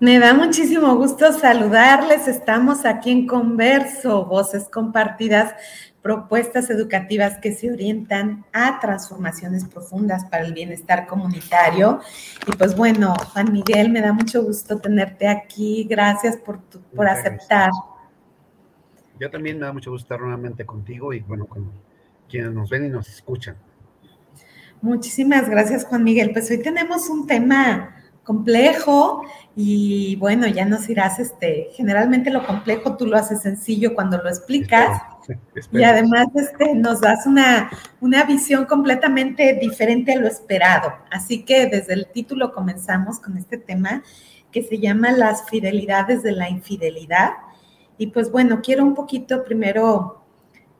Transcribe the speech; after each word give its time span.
Me 0.00 0.20
da 0.20 0.32
muchísimo 0.32 0.94
gusto 0.94 1.32
saludarles. 1.32 2.28
Estamos 2.28 2.84
aquí 2.84 3.10
en 3.10 3.26
Converso, 3.26 4.26
voces 4.26 4.68
compartidas, 4.68 5.54
propuestas 6.02 6.70
educativas 6.70 7.38
que 7.38 7.52
se 7.52 7.72
orientan 7.72 8.44
a 8.52 8.78
transformaciones 8.78 9.64
profundas 9.64 10.24
para 10.26 10.44
el 10.44 10.52
bienestar 10.52 11.08
comunitario. 11.08 12.00
Y 12.46 12.52
pues 12.52 12.76
bueno, 12.76 13.14
Juan 13.32 13.52
Miguel, 13.52 13.90
me 13.90 14.00
da 14.00 14.12
mucho 14.12 14.44
gusto 14.44 14.78
tenerte 14.78 15.26
aquí. 15.26 15.84
Gracias 15.90 16.36
por, 16.36 16.60
por 16.94 17.08
aceptar. 17.08 17.70
Yo 19.18 19.28
también 19.30 19.58
me 19.58 19.66
da 19.66 19.72
mucho 19.72 19.90
gusto 19.90 20.04
estar 20.04 20.20
nuevamente 20.20 20.64
contigo 20.64 21.12
y 21.12 21.20
bueno, 21.20 21.46
con 21.46 21.72
quienes 22.28 22.52
nos 22.52 22.70
ven 22.70 22.84
y 22.84 22.88
nos 22.88 23.08
escuchan. 23.08 23.56
Muchísimas 24.80 25.50
gracias, 25.50 25.84
Juan 25.84 26.04
Miguel. 26.04 26.30
Pues 26.32 26.48
hoy 26.52 26.58
tenemos 26.58 27.08
un 27.08 27.26
tema 27.26 27.96
complejo 28.28 29.22
y 29.56 30.16
bueno, 30.16 30.46
ya 30.46 30.66
nos 30.66 30.86
irás, 30.90 31.18
este, 31.18 31.68
generalmente 31.72 32.30
lo 32.30 32.46
complejo 32.46 32.94
tú 32.94 33.06
lo 33.06 33.16
haces 33.16 33.40
sencillo 33.40 33.94
cuando 33.94 34.18
lo 34.18 34.28
explicas 34.28 35.00
y 35.72 35.82
además 35.82 36.26
este, 36.34 36.74
nos 36.74 37.00
das 37.00 37.24
una, 37.24 37.70
una 38.02 38.24
visión 38.24 38.66
completamente 38.66 39.54
diferente 39.54 40.12
a 40.12 40.16
lo 40.16 40.26
esperado. 40.28 40.92
Así 41.10 41.42
que 41.46 41.68
desde 41.68 41.94
el 41.94 42.06
título 42.12 42.52
comenzamos 42.52 43.18
con 43.18 43.38
este 43.38 43.56
tema 43.56 44.02
que 44.52 44.62
se 44.62 44.78
llama 44.78 45.10
las 45.12 45.48
fidelidades 45.48 46.22
de 46.22 46.32
la 46.32 46.50
infidelidad. 46.50 47.30
Y 47.96 48.08
pues 48.08 48.30
bueno, 48.30 48.60
quiero 48.62 48.84
un 48.84 48.94
poquito 48.94 49.42
primero, 49.42 50.22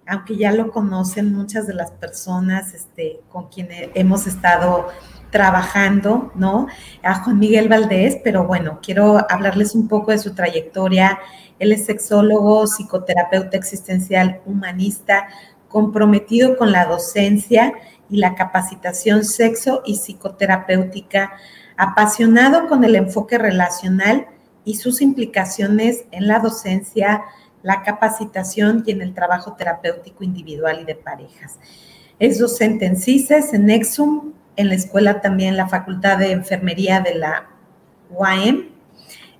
aunque 0.06 0.36
ya 0.36 0.52
lo 0.52 0.70
conocen 0.70 1.34
muchas 1.34 1.66
de 1.66 1.72
las 1.72 1.92
personas 1.92 2.74
este, 2.74 3.20
con 3.30 3.48
quienes 3.48 3.88
hemos 3.94 4.26
estado 4.26 4.88
trabajando, 5.30 6.32
¿no? 6.34 6.68
A 7.02 7.22
Juan 7.22 7.38
Miguel 7.38 7.68
Valdés, 7.68 8.18
pero 8.24 8.46
bueno, 8.46 8.78
quiero 8.82 9.24
hablarles 9.30 9.74
un 9.74 9.88
poco 9.88 10.10
de 10.10 10.18
su 10.18 10.34
trayectoria. 10.34 11.18
Él 11.58 11.72
es 11.72 11.86
sexólogo, 11.86 12.66
psicoterapeuta 12.66 13.56
existencial, 13.56 14.40
humanista, 14.46 15.28
comprometido 15.68 16.56
con 16.56 16.72
la 16.72 16.86
docencia 16.86 17.74
y 18.08 18.18
la 18.18 18.34
capacitación 18.34 19.24
sexo 19.24 19.82
y 19.84 19.96
psicoterapéutica, 19.96 21.32
apasionado 21.76 22.66
con 22.68 22.84
el 22.84 22.96
enfoque 22.96 23.38
relacional 23.38 24.26
y 24.64 24.76
sus 24.76 25.00
implicaciones 25.00 26.04
en 26.10 26.26
la 26.26 26.40
docencia, 26.40 27.22
la 27.62 27.82
capacitación 27.82 28.82
y 28.86 28.92
en 28.92 29.02
el 29.02 29.14
trabajo 29.14 29.54
terapéutico 29.54 30.24
individual 30.24 30.80
y 30.80 30.84
de 30.84 30.94
parejas. 30.94 31.58
Es 32.18 32.38
docente 32.38 32.86
en 32.86 32.96
CISES, 32.96 33.52
en 33.54 33.70
Exum, 33.70 34.32
en 34.58 34.68
la 34.68 34.74
escuela 34.74 35.20
también 35.20 35.56
la 35.56 35.68
Facultad 35.68 36.18
de 36.18 36.32
Enfermería 36.32 37.00
de 37.00 37.14
la 37.14 37.48
UAM. 38.10 38.70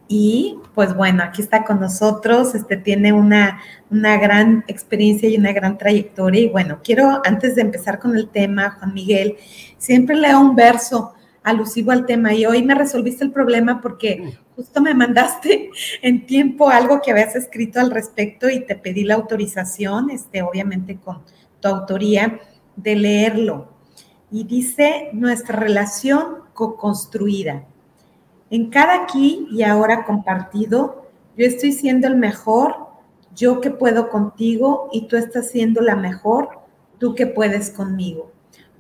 Y 0.06 0.56
pues 0.75 0.95
bueno, 0.95 1.25
aquí 1.25 1.43
está 1.43 1.65
con 1.65 1.81
nosotros, 1.81 2.55
este 2.55 2.77
tiene 2.77 3.12
una, 3.12 3.61
una 3.91 4.17
gran 4.17 4.65
experiencia 4.69 5.29
y 5.29 5.37
una 5.37 5.53
gran 5.53 5.77
trayectoria. 5.77 6.43
Y 6.43 6.49
bueno, 6.49 6.79
quiero, 6.83 7.21
antes 7.27 7.56
de 7.56 7.62
empezar 7.62 7.99
con 7.99 8.17
el 8.17 8.29
tema, 8.29 8.77
Juan 8.79 8.95
Miguel, 8.95 9.37
siempre 9.77 10.17
leo 10.17 10.41
un 10.41 10.55
verso 10.55 11.15
alusivo 11.43 11.91
al 11.91 12.06
tema 12.06 12.33
y 12.33 12.47
hoy 12.47 12.62
me 12.62 12.77
resolviste 12.77 13.25
el 13.25 13.33
problema 13.33 13.81
porque 13.81 14.39
justo 14.55 14.81
me 14.81 14.95
mandaste 14.95 15.71
en 16.03 16.27
tiempo 16.27 16.71
algo 16.71 17.03
que 17.03 17.11
habías 17.11 17.35
escrito 17.35 17.81
al 17.81 17.91
respecto 17.91 18.49
y 18.49 18.61
te 18.61 18.77
pedí 18.77 19.03
la 19.03 19.17
autorización, 19.17 20.11
este, 20.11 20.43
obviamente 20.43 20.97
con 20.97 21.23
tu 21.61 21.69
autoría, 21.69 22.39
de 22.77 22.95
leerlo 22.95 23.78
y 24.31 24.44
dice 24.44 25.11
nuestra 25.12 25.59
relación 25.59 26.39
co-construida. 26.53 27.65
En 28.50 28.71
cada 28.71 29.03
aquí 29.03 29.47
y 29.50 29.62
ahora 29.62 30.05
compartido, 30.05 31.06
yo 31.37 31.47
estoy 31.47 31.72
siendo 31.72 32.06
el 32.06 32.16
mejor, 32.16 32.88
yo 33.34 33.61
que 33.61 33.71
puedo 33.71 34.11
contigo 34.11 34.88
y 34.93 35.06
tú 35.06 35.17
estás 35.17 35.50
siendo 35.50 35.81
la 35.81 35.97
mejor, 35.97 36.49
tú 36.99 37.15
que 37.15 37.27
puedes 37.27 37.71
conmigo. 37.71 38.33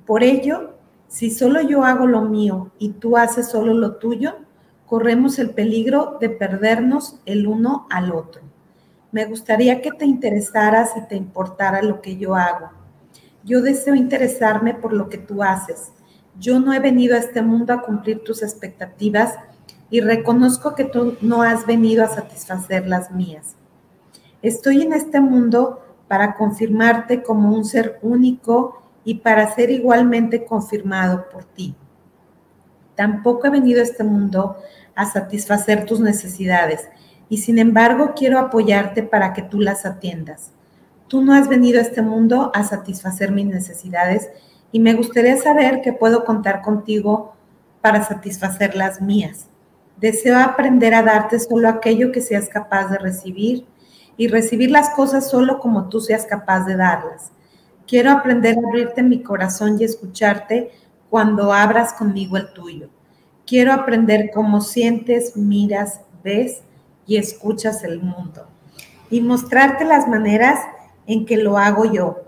Por 0.06 0.22
ello, 0.22 0.74
si 1.06 1.30
solo 1.30 1.60
yo 1.60 1.84
hago 1.84 2.06
lo 2.06 2.22
mío 2.22 2.70
y 2.78 2.90
tú 2.90 3.16
haces 3.16 3.48
solo 3.48 3.74
lo 3.74 3.96
tuyo, 3.96 4.36
corremos 4.86 5.38
el 5.38 5.50
peligro 5.50 6.16
de 6.20 6.30
perdernos 6.30 7.20
el 7.26 7.46
uno 7.46 7.86
al 7.90 8.12
otro. 8.12 8.42
Me 9.12 9.24
gustaría 9.26 9.80
que 9.80 9.92
te 9.92 10.04
interesaras 10.04 10.90
y 10.96 11.06
te 11.06 11.16
importara 11.16 11.82
lo 11.82 12.00
que 12.00 12.16
yo 12.16 12.34
hago 12.34 12.77
yo 13.48 13.62
deseo 13.62 13.94
interesarme 13.94 14.74
por 14.74 14.92
lo 14.92 15.08
que 15.08 15.16
tú 15.16 15.42
haces. 15.42 15.92
Yo 16.38 16.60
no 16.60 16.74
he 16.74 16.80
venido 16.80 17.16
a 17.16 17.18
este 17.18 17.40
mundo 17.40 17.72
a 17.72 17.80
cumplir 17.80 18.22
tus 18.22 18.42
expectativas 18.42 19.36
y 19.88 20.02
reconozco 20.02 20.74
que 20.74 20.84
tú 20.84 21.16
no 21.22 21.42
has 21.42 21.64
venido 21.64 22.04
a 22.04 22.08
satisfacer 22.08 22.86
las 22.86 23.10
mías. 23.10 23.56
Estoy 24.42 24.82
en 24.82 24.92
este 24.92 25.20
mundo 25.20 25.82
para 26.08 26.34
confirmarte 26.34 27.22
como 27.22 27.54
un 27.54 27.64
ser 27.64 27.98
único 28.02 28.82
y 29.02 29.14
para 29.14 29.54
ser 29.54 29.70
igualmente 29.70 30.44
confirmado 30.44 31.24
por 31.32 31.44
ti. 31.44 31.74
Tampoco 32.96 33.46
he 33.46 33.50
venido 33.50 33.80
a 33.80 33.84
este 33.84 34.04
mundo 34.04 34.58
a 34.94 35.06
satisfacer 35.06 35.86
tus 35.86 36.00
necesidades 36.00 36.88
y 37.30 37.38
sin 37.38 37.58
embargo 37.58 38.12
quiero 38.14 38.38
apoyarte 38.38 39.02
para 39.02 39.32
que 39.32 39.42
tú 39.42 39.60
las 39.60 39.86
atiendas. 39.86 40.52
Tú 41.08 41.22
no 41.22 41.32
has 41.32 41.48
venido 41.48 41.78
a 41.78 41.82
este 41.82 42.02
mundo 42.02 42.52
a 42.54 42.64
satisfacer 42.64 43.32
mis 43.32 43.46
necesidades 43.46 44.28
y 44.70 44.78
me 44.78 44.92
gustaría 44.92 45.36
saber 45.38 45.80
que 45.80 45.94
puedo 45.94 46.24
contar 46.26 46.60
contigo 46.60 47.34
para 47.80 48.04
satisfacer 48.04 48.76
las 48.76 49.00
mías. 49.00 49.46
Deseo 49.96 50.38
aprender 50.38 50.94
a 50.94 51.02
darte 51.02 51.40
solo 51.40 51.68
aquello 51.68 52.12
que 52.12 52.20
seas 52.20 52.48
capaz 52.50 52.88
de 52.88 52.98
recibir 52.98 53.66
y 54.18 54.28
recibir 54.28 54.70
las 54.70 54.90
cosas 54.90 55.30
solo 55.30 55.58
como 55.60 55.88
tú 55.88 56.00
seas 56.00 56.26
capaz 56.26 56.66
de 56.66 56.76
darlas. 56.76 57.32
Quiero 57.86 58.10
aprender 58.10 58.56
a 58.58 58.68
abrirte 58.68 59.02
mi 59.02 59.22
corazón 59.22 59.78
y 59.80 59.84
escucharte 59.84 60.70
cuando 61.08 61.54
abras 61.54 61.94
conmigo 61.94 62.36
el 62.36 62.52
tuyo. 62.52 62.90
Quiero 63.46 63.72
aprender 63.72 64.30
cómo 64.34 64.60
sientes, 64.60 65.36
miras, 65.36 66.02
ves 66.22 66.60
y 67.06 67.16
escuchas 67.16 67.82
el 67.82 68.02
mundo 68.02 68.46
y 69.08 69.22
mostrarte 69.22 69.86
las 69.86 70.06
maneras 70.06 70.58
en 71.08 71.24
que 71.26 71.38
lo 71.38 71.58
hago 71.58 71.90
yo 71.90 72.18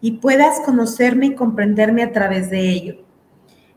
y 0.00 0.12
puedas 0.12 0.60
conocerme 0.60 1.26
y 1.26 1.34
comprenderme 1.36 2.02
a 2.02 2.10
través 2.10 2.50
de 2.50 2.70
ello. 2.70 2.96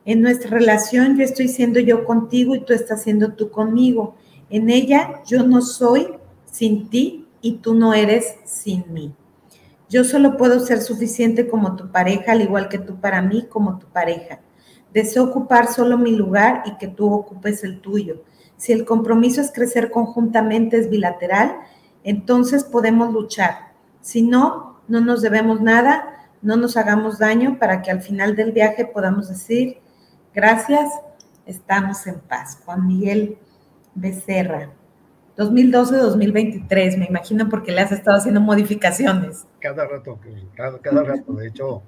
En 0.06 0.22
nuestra 0.22 0.50
relación 0.50 1.18
yo 1.18 1.24
estoy 1.24 1.50
siendo 1.50 1.80
yo 1.80 2.06
contigo 2.06 2.56
y 2.56 2.62
tú 2.62 2.74
estás 2.74 3.04
siendo 3.04 3.34
tú 3.34 3.52
conmigo. 3.52 4.16
En 4.50 4.70
ella 4.70 5.22
yo 5.26 5.44
no 5.44 5.62
soy 5.62 6.08
sin 6.50 6.90
ti 6.90 7.28
y 7.42 7.58
tú 7.58 7.76
no 7.76 7.94
eres 7.94 8.38
sin 8.46 8.92
mí. 8.92 9.14
Yo 9.90 10.04
solo 10.04 10.38
puedo 10.38 10.60
ser 10.62 10.82
suficiente 10.82 11.48
como 11.48 11.76
tu 11.76 11.92
pareja, 11.92 12.32
al 12.32 12.42
igual 12.42 12.70
que 12.70 12.80
tú 12.80 13.00
para 13.00 13.22
mí 13.22 13.46
como 13.50 13.78
tu 13.78 13.88
pareja. 13.88 14.40
Deseo 14.94 15.26
ocupar 15.26 15.72
solo 15.72 15.98
mi 15.98 16.12
lugar 16.16 16.64
y 16.66 16.78
que 16.78 16.88
tú 16.88 17.12
ocupes 17.12 17.64
el 17.64 17.82
tuyo. 17.82 18.24
Si 18.56 18.72
el 18.72 18.86
compromiso 18.86 19.42
es 19.42 19.52
crecer 19.52 19.92
conjuntamente, 19.92 20.78
es 20.78 20.90
bilateral, 20.90 21.58
entonces 22.04 22.64
podemos 22.64 23.12
luchar 23.12 23.73
si 24.04 24.22
no, 24.22 24.82
no 24.90 25.00
nos 25.00 25.22
debemos 25.22 25.62
nada, 25.62 26.30
no 26.42 26.58
nos 26.58 26.76
hagamos 26.76 27.20
daño 27.20 27.58
para 27.58 27.82
que 27.82 27.90
al 27.90 28.02
final 28.02 28.36
del 28.36 28.52
viaje 28.52 28.86
podamos 28.86 29.30
decir, 29.30 29.78
gracias, 30.36 30.92
estamos 31.46 32.06
en 32.06 32.20
paz. 32.20 32.60
Juan 32.66 32.86
Miguel 32.86 33.38
Becerra. 33.96 34.72
2012-2023, 35.38 36.98
me 37.00 37.06
imagino, 37.06 37.48
porque 37.48 37.72
le 37.72 37.80
has 37.80 37.94
estado 37.94 38.18
haciendo 38.18 38.42
modificaciones. 38.42 39.48
Cada 39.60 39.88
rato, 39.88 40.20
cada, 40.54 40.80
cada 40.80 41.04
rato. 41.04 41.34
De 41.34 41.48
hecho, 41.48 41.82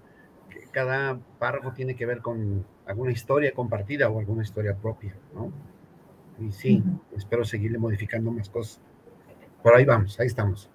cada 0.71 1.19
párrafo 1.37 1.73
tiene 1.73 1.97
que 1.97 2.05
ver 2.05 2.21
con 2.21 2.65
alguna 2.87 3.11
historia 3.11 3.51
compartida 3.53 4.09
o 4.09 4.19
alguna 4.19 4.41
historia 4.41 4.73
propia, 4.75 5.13
¿no? 5.33 5.51
Y 6.39 6.53
sí, 6.53 6.81
espero 7.15 7.43
seguirle 7.43 7.77
modificando 7.77 8.31
más 8.31 8.49
cosas. 8.49 8.79
Por 9.61 9.75
ahí 9.75 9.83
vamos, 9.83 10.17
ahí 10.19 10.27
estamos. 10.27 10.69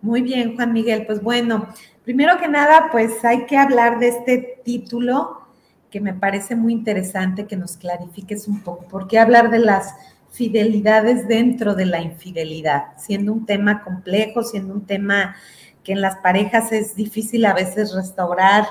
Muy 0.00 0.22
bien, 0.22 0.54
Juan 0.54 0.72
Miguel. 0.72 1.06
Pues 1.06 1.22
bueno, 1.22 1.68
primero 2.04 2.38
que 2.38 2.48
nada, 2.48 2.88
pues 2.92 3.24
hay 3.24 3.46
que 3.46 3.56
hablar 3.56 3.98
de 3.98 4.08
este 4.08 4.60
título 4.64 5.42
que 5.90 6.00
me 6.00 6.14
parece 6.14 6.54
muy 6.54 6.72
interesante 6.72 7.46
que 7.46 7.56
nos 7.56 7.76
clarifiques 7.76 8.46
un 8.46 8.60
poco. 8.60 8.86
¿Por 8.86 9.08
qué 9.08 9.18
hablar 9.18 9.50
de 9.50 9.58
las 9.58 9.94
fidelidades 10.30 11.26
dentro 11.26 11.74
de 11.74 11.86
la 11.86 12.00
infidelidad, 12.00 12.96
siendo 12.98 13.32
un 13.32 13.46
tema 13.46 13.82
complejo, 13.82 14.42
siendo 14.42 14.74
un 14.74 14.86
tema 14.86 15.34
que 15.82 15.92
en 15.92 16.00
las 16.00 16.16
parejas 16.16 16.70
es 16.72 16.94
difícil 16.94 17.46
a 17.46 17.54
veces 17.54 17.94
restaurar 17.94 18.66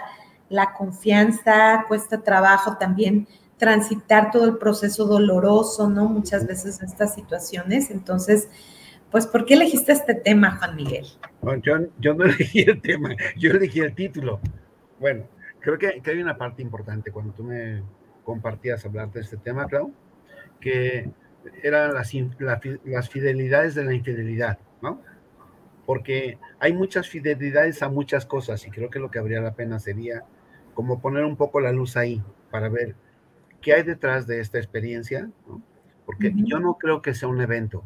la 0.50 0.74
confianza, 0.74 1.86
cuesta 1.88 2.22
trabajo 2.22 2.78
también 2.78 3.28
transitar 3.58 4.32
todo 4.32 4.46
el 4.46 4.58
proceso 4.58 5.06
doloroso, 5.06 5.90
¿no? 5.90 6.06
Muchas 6.06 6.46
veces 6.46 6.82
estas 6.82 7.16
situaciones. 7.16 7.90
Entonces, 7.90 8.48
pues, 9.12 9.28
¿por 9.28 9.46
qué 9.46 9.54
elegiste 9.56 9.92
este 9.92 10.16
tema, 10.16 10.58
Juan 10.58 10.76
Miguel? 10.76 11.06
yo, 11.64 11.78
yo, 12.00 12.14
no 12.14 12.26
elegí 12.26 12.62
el 12.62 12.82
tema, 12.82 13.16
yo 13.38 13.52
elegí 13.52 13.80
el 13.80 13.96
título. 13.96 14.40
Bueno, 15.00 15.26
creo 15.60 15.78
que, 15.78 16.02
que 16.02 16.12
hay 16.12 16.22
una 16.22 16.38
parte 16.38 16.62
importante 16.62 17.12
cuando 17.12 17.34
tú 17.34 17.44
me 17.44 17.84
compartías 18.24 18.86
hablar 18.86 19.12
de 19.12 19.22
este 19.22 19.38
tema, 19.38 19.68
Clau, 19.68 19.94
que 20.60 21.10
eran 21.64 21.94
las, 21.94 22.12
las 22.84 23.10
fidelidades 23.10 23.76
de 23.76 23.86
la 23.86 23.94
infidelidad, 23.94 24.60
¿no? 24.82 25.02
Porque 25.86 26.38
hay 26.60 26.74
muchas 26.74 27.08
fidelidades 27.08 27.82
a 27.82 27.90
muchas 27.90 28.26
cosas 28.26 28.68
y 28.68 28.72
creo 28.72 28.90
que 28.90 29.00
lo 29.00 29.10
que 29.10 29.20
habría 29.20 29.40
la 29.40 29.56
pena 29.56 29.80
sería 29.80 30.24
como 30.74 31.00
poner 31.00 31.24
un 31.24 31.38
poco 31.38 31.62
la 31.62 31.72
luz 31.72 31.96
ahí 31.96 32.22
para 32.52 32.68
ver 32.68 32.96
qué 33.62 33.74
hay 33.74 33.84
detrás 33.84 34.28
de 34.28 34.42
esta 34.42 34.58
experiencia, 34.58 35.30
¿no? 35.48 35.62
Porque 36.06 36.32
yo 36.36 36.60
no 36.60 36.78
creo 36.78 37.02
que 37.02 37.14
sea 37.14 37.28
un 37.28 37.42
evento, 37.42 37.84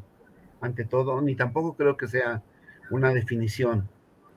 ante 0.61 0.85
todo, 0.85 1.21
ni 1.21 1.35
tampoco 1.35 1.75
creo 1.75 1.97
que 1.97 2.07
sea 2.07 2.43
una 2.89 3.13
definición 3.13 3.89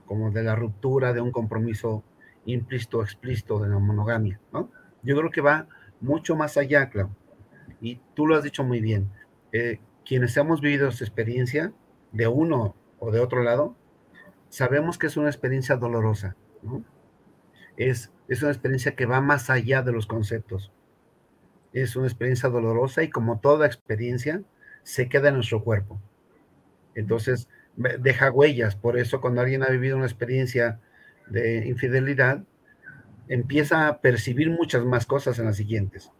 como 0.06 0.30
de 0.30 0.42
la 0.42 0.56
ruptura 0.56 1.12
de 1.12 1.20
un 1.20 1.32
compromiso 1.32 2.02
implícito 2.46 2.98
o 2.98 3.02
explícito 3.02 3.58
de 3.58 3.68
la 3.68 3.78
monogamia, 3.78 4.40
¿no? 4.52 4.70
Yo 5.02 5.16
creo 5.16 5.30
que 5.30 5.40
va 5.40 5.66
mucho 6.00 6.36
más 6.36 6.56
allá, 6.56 6.90
Clau 6.90 7.10
y 7.80 8.00
tú 8.14 8.26
lo 8.26 8.36
has 8.36 8.42
dicho 8.42 8.64
muy 8.64 8.80
bien, 8.80 9.10
eh, 9.52 9.78
quienes 10.06 10.36
hemos 10.36 10.60
vivido 10.60 10.88
esa 10.88 11.04
experiencia 11.04 11.72
de 12.12 12.26
uno 12.26 12.74
o 12.98 13.10
de 13.10 13.20
otro 13.20 13.42
lado, 13.42 13.76
sabemos 14.48 14.98
que 14.98 15.06
es 15.06 15.16
una 15.16 15.28
experiencia 15.28 15.76
dolorosa, 15.76 16.36
Es, 17.76 18.10
es 18.28 18.42
una 18.42 18.52
experiencia 18.52 18.94
que 18.94 19.04
va 19.04 19.20
más 19.20 19.50
allá 19.50 19.82
de 19.82 19.92
los 19.92 20.06
conceptos. 20.06 20.72
Es 21.74 21.96
una 21.96 22.06
experiencia 22.06 22.48
dolorosa 22.48 23.02
y 23.02 23.10
como 23.10 23.40
toda 23.40 23.66
experiencia, 23.66 24.42
se 24.82 25.08
queda 25.08 25.28
en 25.28 25.34
nuestro 25.34 25.62
cuerpo. 25.62 26.00
Entonces, 26.94 27.48
deja 27.76 28.30
huellas. 28.30 28.76
Por 28.76 28.98
eso, 28.98 29.20
cuando 29.20 29.40
alguien 29.40 29.62
ha 29.62 29.68
vivido 29.68 29.96
una 29.96 30.06
experiencia 30.06 30.80
de 31.28 31.66
infidelidad, 31.66 32.44
empieza 33.28 33.88
a 33.88 34.00
percibir 34.00 34.50
muchas 34.50 34.84
más 34.84 35.06
cosas 35.06 35.38
en 35.38 35.46
las 35.46 35.56
siguientes 35.56 36.10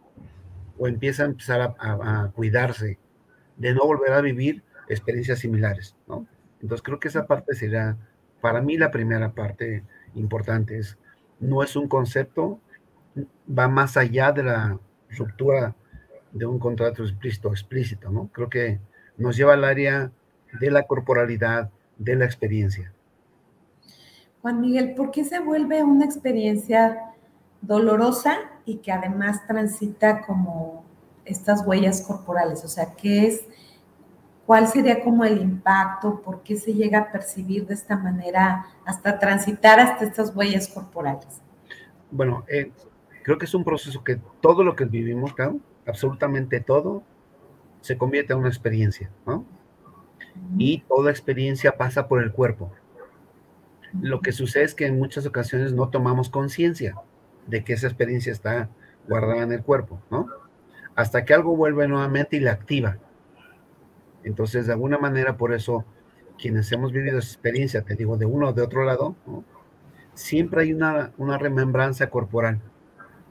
o 0.77 0.87
empieza 0.87 1.23
a 1.23 1.27
empezar 1.27 1.75
a, 1.79 2.31
cuidarse 2.33 2.97
de 3.57 3.73
no 3.73 3.85
volver 3.85 4.13
a 4.13 4.21
vivir 4.21 4.63
experiencias 4.89 5.39
similares, 5.39 5.95
¿no? 6.07 6.27
Entonces 6.61 6.83
creo 6.83 6.99
que 6.99 7.07
esa 7.07 7.27
parte 7.27 7.55
será, 7.55 7.97
para 8.41 8.61
mí 8.61 8.77
la 8.77 8.91
primera 8.91 9.33
parte 9.33 9.83
importante 10.15 10.77
es, 10.77 10.97
no 11.39 11.63
es 11.63 11.75
un 11.75 11.87
concepto, 11.87 12.59
va 13.47 13.67
más 13.67 13.97
allá 13.97 14.31
de 14.31 14.43
la 14.43 14.79
ruptura 15.17 15.75
de 16.33 16.45
un 16.45 16.59
contrato 16.59 17.03
explícito, 17.03 17.49
explícito, 17.49 18.09
¿no? 18.09 18.29
Creo 18.33 18.49
que 18.49 18.79
nos 19.17 19.37
lleva 19.37 19.53
al 19.53 19.63
área 19.63 20.11
de 20.59 20.71
la 20.71 20.83
corporalidad, 20.83 21.69
de 21.97 22.15
la 22.15 22.25
experiencia. 22.25 22.91
Juan 24.41 24.61
Miguel, 24.61 24.93
¿por 24.95 25.11
qué 25.11 25.23
se 25.23 25.39
vuelve 25.39 25.83
una 25.83 26.05
experiencia 26.05 27.15
dolorosa 27.65 28.37
y 28.65 28.77
que 28.77 28.91
además 28.91 29.45
transita 29.47 30.21
como 30.21 30.85
estas 31.25 31.65
huellas 31.65 32.01
corporales. 32.01 32.63
O 32.63 32.67
sea, 32.67 32.93
¿qué 32.95 33.27
es? 33.27 33.45
¿Cuál 34.45 34.67
sería 34.67 35.03
como 35.03 35.25
el 35.25 35.41
impacto? 35.41 36.21
¿Por 36.21 36.43
qué 36.43 36.55
se 36.55 36.73
llega 36.73 36.99
a 36.99 37.11
percibir 37.11 37.65
de 37.65 37.73
esta 37.73 37.97
manera 37.97 38.67
hasta 38.85 39.17
transitar 39.17 39.79
hasta 39.79 40.05
estas 40.05 40.35
huellas 40.35 40.67
corporales? 40.67 41.41
Bueno, 42.11 42.45
eh, 42.47 42.71
creo 43.23 43.37
que 43.39 43.45
es 43.45 43.53
un 43.55 43.63
proceso 43.63 44.03
que 44.03 44.19
todo 44.41 44.63
lo 44.63 44.75
que 44.75 44.85
vivimos, 44.85 45.33
claro, 45.33 45.57
absolutamente 45.87 46.59
todo, 46.59 47.01
se 47.81 47.97
convierte 47.97 48.33
en 48.33 48.39
una 48.39 48.49
experiencia, 48.49 49.09
¿no? 49.25 49.45
Y 50.57 50.79
toda 50.87 51.11
experiencia 51.11 51.77
pasa 51.77 52.07
por 52.07 52.23
el 52.23 52.31
cuerpo. 52.31 52.71
Lo 54.01 54.21
que 54.21 54.31
sucede 54.31 54.63
es 54.63 54.75
que 54.75 54.85
en 54.85 54.99
muchas 54.99 55.25
ocasiones 55.25 55.73
no 55.73 55.89
tomamos 55.89 56.29
conciencia 56.29 56.95
de 57.47 57.63
que 57.63 57.73
esa 57.73 57.87
experiencia 57.87 58.31
está 58.31 58.69
guardada 59.07 59.43
en 59.43 59.51
el 59.51 59.61
cuerpo, 59.61 60.01
¿no? 60.09 60.27
Hasta 60.95 61.25
que 61.25 61.33
algo 61.33 61.55
vuelve 61.55 61.87
nuevamente 61.87 62.37
y 62.37 62.39
la 62.39 62.51
activa. 62.51 62.97
Entonces, 64.23 64.65
de 64.65 64.73
alguna 64.73 64.97
manera, 64.97 65.37
por 65.37 65.53
eso, 65.53 65.85
quienes 66.37 66.71
hemos 66.71 66.91
vivido 66.91 67.19
esa 67.19 67.29
experiencia, 67.29 67.83
te 67.83 67.95
digo, 67.95 68.17
de 68.17 68.25
uno 68.25 68.49
o 68.49 68.53
de 68.53 68.61
otro 68.61 68.83
lado, 68.83 69.15
siempre 70.13 70.63
hay 70.63 70.73
una, 70.73 71.11
una 71.17 71.37
remembranza 71.37 72.09
corporal. 72.09 72.61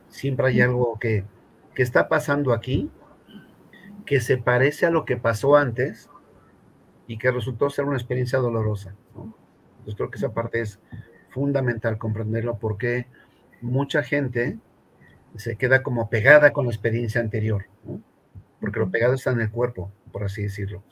Siempre 0.09 0.49
hay 0.49 0.61
algo 0.61 0.99
que, 0.99 1.25
que 1.75 1.83
está 1.83 2.09
pasando 2.09 2.53
aquí, 2.53 2.91
que 4.07 4.21
se 4.21 4.37
parece 4.37 4.87
a 4.87 4.91
lo 4.91 5.05
que 5.05 5.17
pasó 5.17 5.57
antes 5.57 6.09
y 7.07 7.19
que 7.19 7.31
resultó 7.31 7.71
ser 7.71 7.85
una 7.85 7.97
experiencia 7.97 8.39
dolorosa. 8.39 8.95
¿no? 9.15 9.35
Entonces 9.79 9.95
creo 9.97 10.11
que 10.11 10.19
esa 10.19 10.33
parte 10.33 10.61
es 10.61 10.81
fundamental 11.31 11.99
comprenderlo 11.99 12.59
porque 12.59 13.07
mucha 13.61 14.03
gente 14.03 14.59
se 15.37 15.57
queda 15.57 15.83
como 15.83 16.09
pegada 16.09 16.53
con 16.53 16.67
la 16.67 16.71
experiencia 16.71 17.21
anterior, 17.21 17.67
porque 18.61 18.79
lo 18.79 18.91
pegado 18.91 19.15
está 19.15 19.33
en 19.33 19.41
el 19.41 19.51
cuerpo, 19.51 19.91
por 20.13 20.25
así 20.25 20.43
decirlo. 20.43 20.83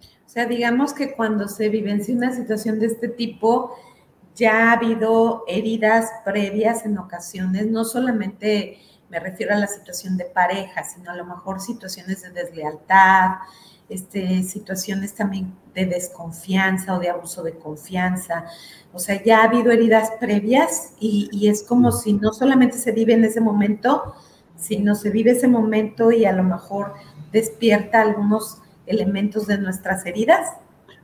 O 0.00 0.28
sea, 0.28 0.46
digamos 0.46 0.92
que 0.92 1.14
cuando 1.14 1.46
se 1.46 1.68
vivencia 1.68 2.14
una 2.14 2.32
situación 2.32 2.80
de 2.80 2.86
este 2.86 3.08
tipo, 3.08 3.76
ya 4.34 4.70
ha 4.70 4.72
habido 4.72 5.44
heridas 5.46 6.10
previas 6.24 6.84
en 6.84 6.98
ocasiones, 6.98 7.68
no 7.68 7.84
solamente 7.84 8.78
me 9.08 9.20
refiero 9.20 9.54
a 9.54 9.58
la 9.58 9.68
situación 9.68 10.16
de 10.16 10.24
pareja, 10.24 10.82
sino 10.82 11.12
a 11.12 11.14
lo 11.14 11.24
mejor 11.24 11.60
situaciones 11.60 12.22
de 12.22 12.30
deslealtad, 12.30 13.36
este, 13.88 14.42
situaciones 14.42 15.14
también 15.14 15.54
de 15.74 15.86
desconfianza 15.86 16.96
o 16.96 17.00
de 17.00 17.10
abuso 17.10 17.42
de 17.42 17.52
confianza. 17.52 18.46
O 18.92 18.98
sea, 18.98 19.22
ya 19.22 19.40
ha 19.40 19.44
habido 19.44 19.72
heridas 19.72 20.12
previas 20.20 20.94
y, 20.98 21.48
es 21.48 21.62
como 21.62 21.92
si 21.92 22.14
no 22.14 22.32
solamente 22.32 22.78
se 22.78 22.92
vive 22.92 23.12
en 23.14 23.24
ese 23.24 23.40
momento, 23.40 24.14
sino 24.56 24.94
se 24.94 25.10
vive 25.10 25.32
ese 25.32 25.48
momento 25.48 26.12
y 26.12 26.24
a 26.24 26.32
lo 26.32 26.44
mejor 26.44 26.94
despierta 27.32 28.00
algunos 28.00 28.62
elementos 28.86 29.46
de 29.46 29.58
nuestras 29.58 30.06
heridas. 30.06 30.48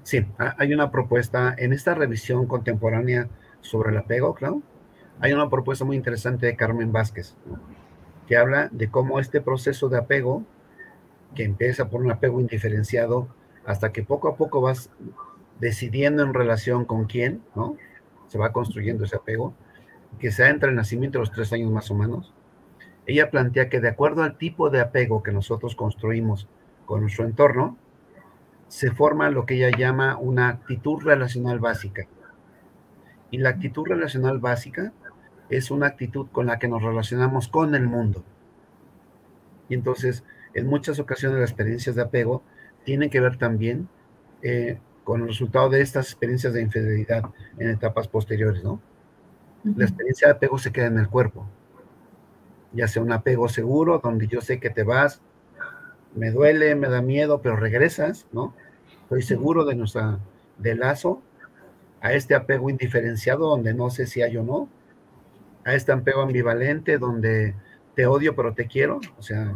Sí, 0.03 0.25
hay 0.39 0.73
una 0.73 0.91
propuesta 0.91 1.55
en 1.59 1.73
esta 1.73 1.95
revisión 1.95 2.47
contemporánea 2.47 3.29
sobre 3.61 3.91
el 3.91 3.99
apego, 3.99 4.35
claro. 4.35 4.63
Hay 5.21 5.33
una 5.33 5.51
propuesta 5.51 5.85
muy 5.85 5.97
interesante 5.97 6.47
de 6.47 6.57
Carmen 6.57 6.93
Vázquez, 6.93 7.35
que 8.27 8.39
habla 8.39 8.69
de 8.73 8.91
cómo 8.91 9.21
este 9.21 9.43
proceso 9.43 9.89
de 9.89 9.99
apego 9.99 10.45
que 11.35 11.45
empieza 11.45 11.89
por 11.89 12.03
un 12.03 12.11
apego 12.11 12.41
indiferenciado 12.41 13.29
hasta 13.65 13.93
que 13.93 14.03
poco 14.03 14.29
a 14.29 14.37
poco 14.37 14.61
vas 14.61 14.91
decidiendo 15.61 16.23
en 16.23 16.35
relación 16.35 16.85
con 16.85 17.05
quién, 17.05 17.43
¿no? 17.55 17.77
Se 18.29 18.39
va 18.39 18.53
construyendo 18.53 19.05
ese 19.05 19.17
apego, 19.17 19.55
que 20.19 20.33
sea 20.33 20.49
entre 20.49 20.71
el 20.71 20.77
nacimiento 20.77 21.19
de 21.19 21.25
los 21.25 21.33
tres 21.33 21.53
años 21.53 21.71
más 21.71 21.91
o 21.91 21.95
menos. 21.95 22.33
Ella 23.07 23.31
plantea 23.31 23.69
que 23.69 23.81
de 23.81 23.89
acuerdo 23.89 24.23
al 24.23 24.39
tipo 24.39 24.71
de 24.71 24.81
apego 24.81 25.23
que 25.23 25.33
nosotros 25.33 25.75
construimos 25.75 26.49
con 26.87 27.03
nuestro 27.03 27.25
entorno, 27.25 27.77
se 28.69 28.93
forma 28.93 29.31
lo 29.31 29.47
que 29.47 29.55
ella 29.55 29.77
llama 29.77 30.17
una 30.17 30.49
actitud 30.49 31.03
relacional 31.03 31.59
básica. 31.59 32.07
Y 33.31 33.39
la 33.39 33.51
actitud 33.51 33.85
relacional 33.87 34.39
básica 34.39 34.93
es 35.49 35.71
una 35.71 35.87
actitud 35.87 36.29
con 36.31 36.47
la 36.47 36.59
que 36.59 36.69
nos 36.69 36.83
relacionamos 36.83 37.49
con 37.49 37.75
el 37.75 37.87
mundo. 37.87 38.25
Y 39.69 39.75
entonces, 39.75 40.25
en 40.54 40.66
muchas 40.66 40.99
ocasiones 40.99 41.40
las 41.40 41.50
experiencias 41.50 41.97
de 41.97 42.02
apego 42.02 42.42
tienen 42.85 43.11
que 43.11 43.21
ver 43.21 43.37
también 43.37 43.88
eh, 44.42 44.78
con 45.04 45.23
el 45.23 45.28
resultado 45.28 45.71
de 45.71 45.80
estas 45.80 46.07
experiencias 46.07 46.52
de 46.52 46.62
infidelidad 46.62 47.25
en 47.59 47.71
etapas 47.71 48.09
posteriores, 48.09 48.62
¿no? 48.62 48.80
La 49.76 49.85
experiencia 49.85 50.28
de 50.28 50.35
apego 50.35 50.59
se 50.59 50.73
queda 50.73 50.87
en 50.87 50.99
el 50.99 51.09
cuerpo, 51.09 51.47
ya 52.73 52.88
sea 52.88 53.02
un 53.02 53.12
apego 53.12 53.49
seguro, 53.49 54.00
donde 54.02 54.26
yo 54.26 54.40
sé 54.40 54.59
que 54.59 54.71
te 54.71 54.85
vas 54.85 55.21
me 56.14 56.30
duele, 56.30 56.75
me 56.75 56.88
da 56.88 57.02
miedo, 57.02 57.40
pero 57.40 57.57
regresas, 57.57 58.26
¿no? 58.33 58.54
Estoy 59.02 59.23
seguro 59.23 59.64
de 59.64 59.75
nuestra, 59.75 60.19
del 60.59 60.80
lazo, 60.80 61.23
a 62.00 62.12
este 62.12 62.35
apego 62.35 62.71
indiferenciado 62.71 63.49
donde 63.49 63.75
no 63.75 63.90
sé 63.90 64.07
si 64.07 64.23
hay 64.23 64.37
o 64.37 64.42
no, 64.42 64.69
a 65.64 65.75
este 65.75 65.92
apego 65.92 66.23
ambivalente 66.23 66.99
donde 66.99 67.54
te 67.95 68.07
odio 68.07 68.35
pero 68.35 68.54
te 68.54 68.66
quiero, 68.66 69.00
o 69.19 69.23
sea, 69.23 69.54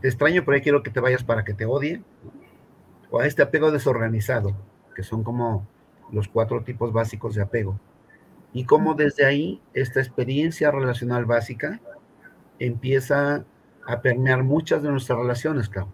te 0.00 0.08
extraño 0.08 0.44
pero 0.44 0.60
quiero 0.62 0.82
que 0.82 0.90
te 0.90 1.00
vayas 1.00 1.24
para 1.24 1.44
que 1.44 1.54
te 1.54 1.66
odie, 1.66 2.02
o 3.10 3.20
a 3.20 3.26
este 3.26 3.42
apego 3.42 3.70
desorganizado, 3.70 4.56
que 4.94 5.02
son 5.02 5.22
como 5.22 5.66
los 6.10 6.28
cuatro 6.28 6.62
tipos 6.62 6.92
básicos 6.92 7.34
de 7.34 7.42
apego. 7.42 7.78
Y 8.52 8.64
cómo 8.64 8.94
desde 8.94 9.24
ahí 9.24 9.60
esta 9.74 10.00
experiencia 10.00 10.70
relacional 10.70 11.24
básica 11.24 11.80
empieza 12.58 13.44
a 13.86 14.00
permear 14.00 14.42
muchas 14.42 14.82
de 14.82 14.90
nuestras 14.90 15.18
relaciones, 15.18 15.68
claro, 15.68 15.88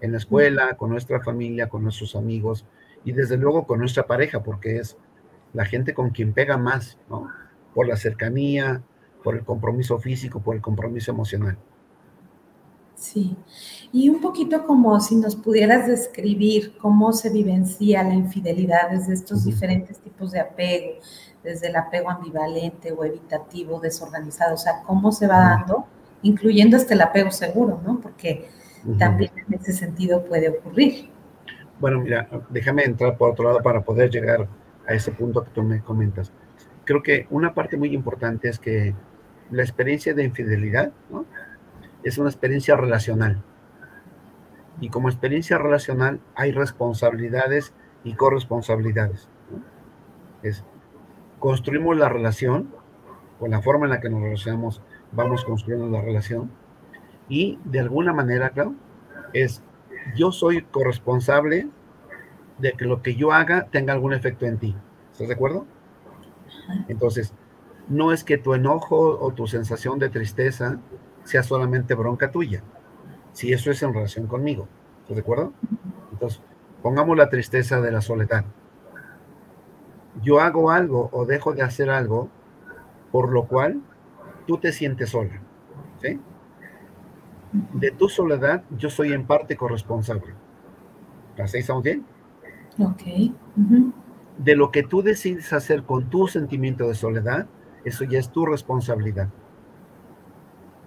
en 0.00 0.12
la 0.12 0.18
escuela, 0.18 0.74
con 0.74 0.90
nuestra 0.90 1.20
familia, 1.20 1.68
con 1.68 1.82
nuestros 1.82 2.16
amigos 2.16 2.66
y 3.04 3.12
desde 3.12 3.36
luego 3.36 3.66
con 3.66 3.78
nuestra 3.78 4.06
pareja, 4.06 4.42
porque 4.42 4.78
es 4.78 4.96
la 5.52 5.64
gente 5.64 5.94
con 5.94 6.10
quien 6.10 6.32
pega 6.32 6.56
más, 6.56 6.98
¿no? 7.08 7.28
Por 7.74 7.86
la 7.86 7.96
cercanía, 7.96 8.82
por 9.22 9.36
el 9.36 9.44
compromiso 9.44 9.98
físico, 9.98 10.40
por 10.40 10.56
el 10.56 10.62
compromiso 10.62 11.12
emocional. 11.12 11.56
Sí, 13.02 13.36
y 13.90 14.08
un 14.08 14.20
poquito 14.20 14.64
como 14.64 15.00
si 15.00 15.16
nos 15.16 15.34
pudieras 15.34 15.88
describir 15.88 16.76
cómo 16.78 17.12
se 17.12 17.30
vivencia 17.30 18.04
la 18.04 18.14
infidelidad 18.14 18.90
desde 18.92 19.14
estos 19.14 19.44
diferentes 19.44 19.98
tipos 19.98 20.30
de 20.30 20.38
apego, 20.38 21.00
desde 21.42 21.66
el 21.66 21.74
apego 21.74 22.10
ambivalente 22.10 22.92
o 22.92 23.04
evitativo, 23.04 23.80
desorganizado, 23.80 24.54
o 24.54 24.56
sea, 24.56 24.84
cómo 24.86 25.10
se 25.10 25.26
va 25.26 25.40
dando, 25.40 25.84
incluyendo 26.22 26.76
este 26.76 26.94
el 26.94 27.00
apego 27.00 27.32
seguro, 27.32 27.80
¿no? 27.84 28.00
Porque 28.00 28.48
también 29.00 29.32
en 29.48 29.54
ese 29.54 29.72
sentido 29.72 30.24
puede 30.24 30.50
ocurrir. 30.50 31.10
Bueno, 31.80 31.98
mira, 31.98 32.28
déjame 32.50 32.84
entrar 32.84 33.18
por 33.18 33.30
otro 33.30 33.46
lado 33.46 33.60
para 33.62 33.82
poder 33.82 34.10
llegar 34.10 34.46
a 34.86 34.94
ese 34.94 35.10
punto 35.10 35.42
que 35.42 35.50
tú 35.50 35.64
me 35.64 35.80
comentas. 35.80 36.30
Creo 36.84 37.02
que 37.02 37.26
una 37.30 37.52
parte 37.52 37.76
muy 37.76 37.92
importante 37.92 38.48
es 38.48 38.60
que 38.60 38.94
la 39.50 39.62
experiencia 39.64 40.14
de 40.14 40.22
infidelidad 40.22 40.92
¿no? 41.10 41.26
Es 42.04 42.18
una 42.18 42.28
experiencia 42.28 42.76
relacional. 42.76 43.42
Y 44.80 44.88
como 44.88 45.08
experiencia 45.08 45.58
relacional 45.58 46.20
hay 46.34 46.52
responsabilidades 46.52 47.72
y 48.04 48.14
corresponsabilidades. 48.14 49.28
Es, 50.42 50.64
construimos 51.38 51.96
la 51.96 52.08
relación, 52.08 52.74
con 53.38 53.50
la 53.50 53.62
forma 53.62 53.86
en 53.86 53.90
la 53.90 54.00
que 54.00 54.10
nos 54.10 54.22
relacionamos, 54.22 54.82
vamos 55.12 55.44
construyendo 55.44 55.88
la 55.88 56.02
relación. 56.02 56.50
Y 57.28 57.58
de 57.64 57.80
alguna 57.80 58.12
manera, 58.12 58.50
claro, 58.50 58.74
es 59.32 59.62
yo 60.16 60.32
soy 60.32 60.62
corresponsable 60.62 61.68
de 62.58 62.72
que 62.72 62.84
lo 62.84 63.02
que 63.02 63.14
yo 63.14 63.32
haga 63.32 63.66
tenga 63.70 63.92
algún 63.92 64.12
efecto 64.12 64.46
en 64.46 64.58
ti. 64.58 64.76
¿Estás 65.12 65.28
de 65.28 65.34
acuerdo? 65.34 65.66
Entonces, 66.88 67.34
no 67.88 68.12
es 68.12 68.24
que 68.24 68.38
tu 68.38 68.54
enojo 68.54 69.18
o 69.20 69.32
tu 69.32 69.46
sensación 69.46 69.98
de 69.98 70.08
tristeza 70.08 70.78
sea 71.24 71.42
solamente 71.42 71.94
bronca 71.94 72.30
tuya. 72.30 72.62
Si 73.32 73.52
eso 73.52 73.70
es 73.70 73.82
en 73.82 73.94
relación 73.94 74.26
conmigo. 74.26 74.68
¿Estás 75.02 75.16
de 75.16 75.22
acuerdo? 75.22 75.52
Entonces, 76.12 76.42
pongamos 76.82 77.16
la 77.16 77.28
tristeza 77.28 77.80
de 77.80 77.90
la 77.92 78.00
soledad. 78.00 78.44
Yo 80.22 80.40
hago 80.40 80.70
algo 80.70 81.08
o 81.12 81.24
dejo 81.24 81.52
de 81.54 81.62
hacer 81.62 81.90
algo 81.90 82.28
por 83.10 83.30
lo 83.30 83.46
cual 83.46 83.80
tú 84.46 84.58
te 84.58 84.72
sientes 84.72 85.10
sola. 85.10 85.40
¿Sí? 86.00 86.20
De 87.74 87.90
tu 87.90 88.08
soledad 88.08 88.64
yo 88.76 88.90
soy 88.90 89.12
en 89.12 89.26
parte 89.26 89.56
corresponsable. 89.56 90.34
¿Así 91.38 91.58
estamos 91.58 91.82
bien? 91.82 92.04
Ok. 92.78 93.02
De 94.38 94.56
lo 94.56 94.70
que 94.70 94.82
tú 94.82 95.02
decides 95.02 95.52
hacer 95.52 95.84
con 95.84 96.08
tu 96.08 96.26
sentimiento 96.26 96.88
de 96.88 96.94
soledad, 96.94 97.46
eso 97.84 98.04
ya 98.04 98.18
es 98.18 98.30
tu 98.30 98.46
responsabilidad. 98.46 99.28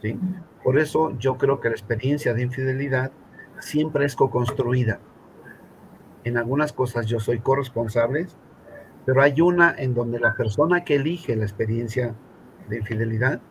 ¿Sí? 0.01 0.19
Por 0.63 0.77
eso 0.77 1.17
yo 1.17 1.37
creo 1.37 1.59
que 1.59 1.69
la 1.69 1.75
experiencia 1.75 2.33
de 2.33 2.43
infidelidad 2.43 3.11
siempre 3.59 4.05
es 4.05 4.15
co-construida. 4.15 4.99
En 6.23 6.37
algunas 6.37 6.73
cosas 6.73 7.05
yo 7.05 7.19
soy 7.19 7.39
corresponsable, 7.39 8.27
pero 9.05 9.21
hay 9.21 9.39
una 9.41 9.73
en 9.77 9.93
donde 9.93 10.19
la 10.19 10.35
persona 10.35 10.83
que 10.83 10.95
elige 10.95 11.35
la 11.35 11.43
experiencia 11.43 12.15
de 12.67 12.77
infidelidad 12.77 13.41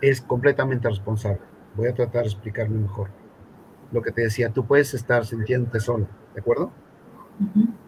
es 0.00 0.20
completamente 0.20 0.88
responsable. 0.88 1.40
Voy 1.76 1.88
a 1.88 1.94
tratar 1.94 2.22
de 2.22 2.28
explicarme 2.28 2.80
mejor. 2.80 3.10
Lo 3.92 4.02
que 4.02 4.10
te 4.10 4.22
decía, 4.22 4.50
tú 4.50 4.66
puedes 4.66 4.92
estar 4.94 5.24
sintiéndote 5.24 5.78
solo, 5.78 6.08
¿de 6.34 6.40
acuerdo? 6.40 6.72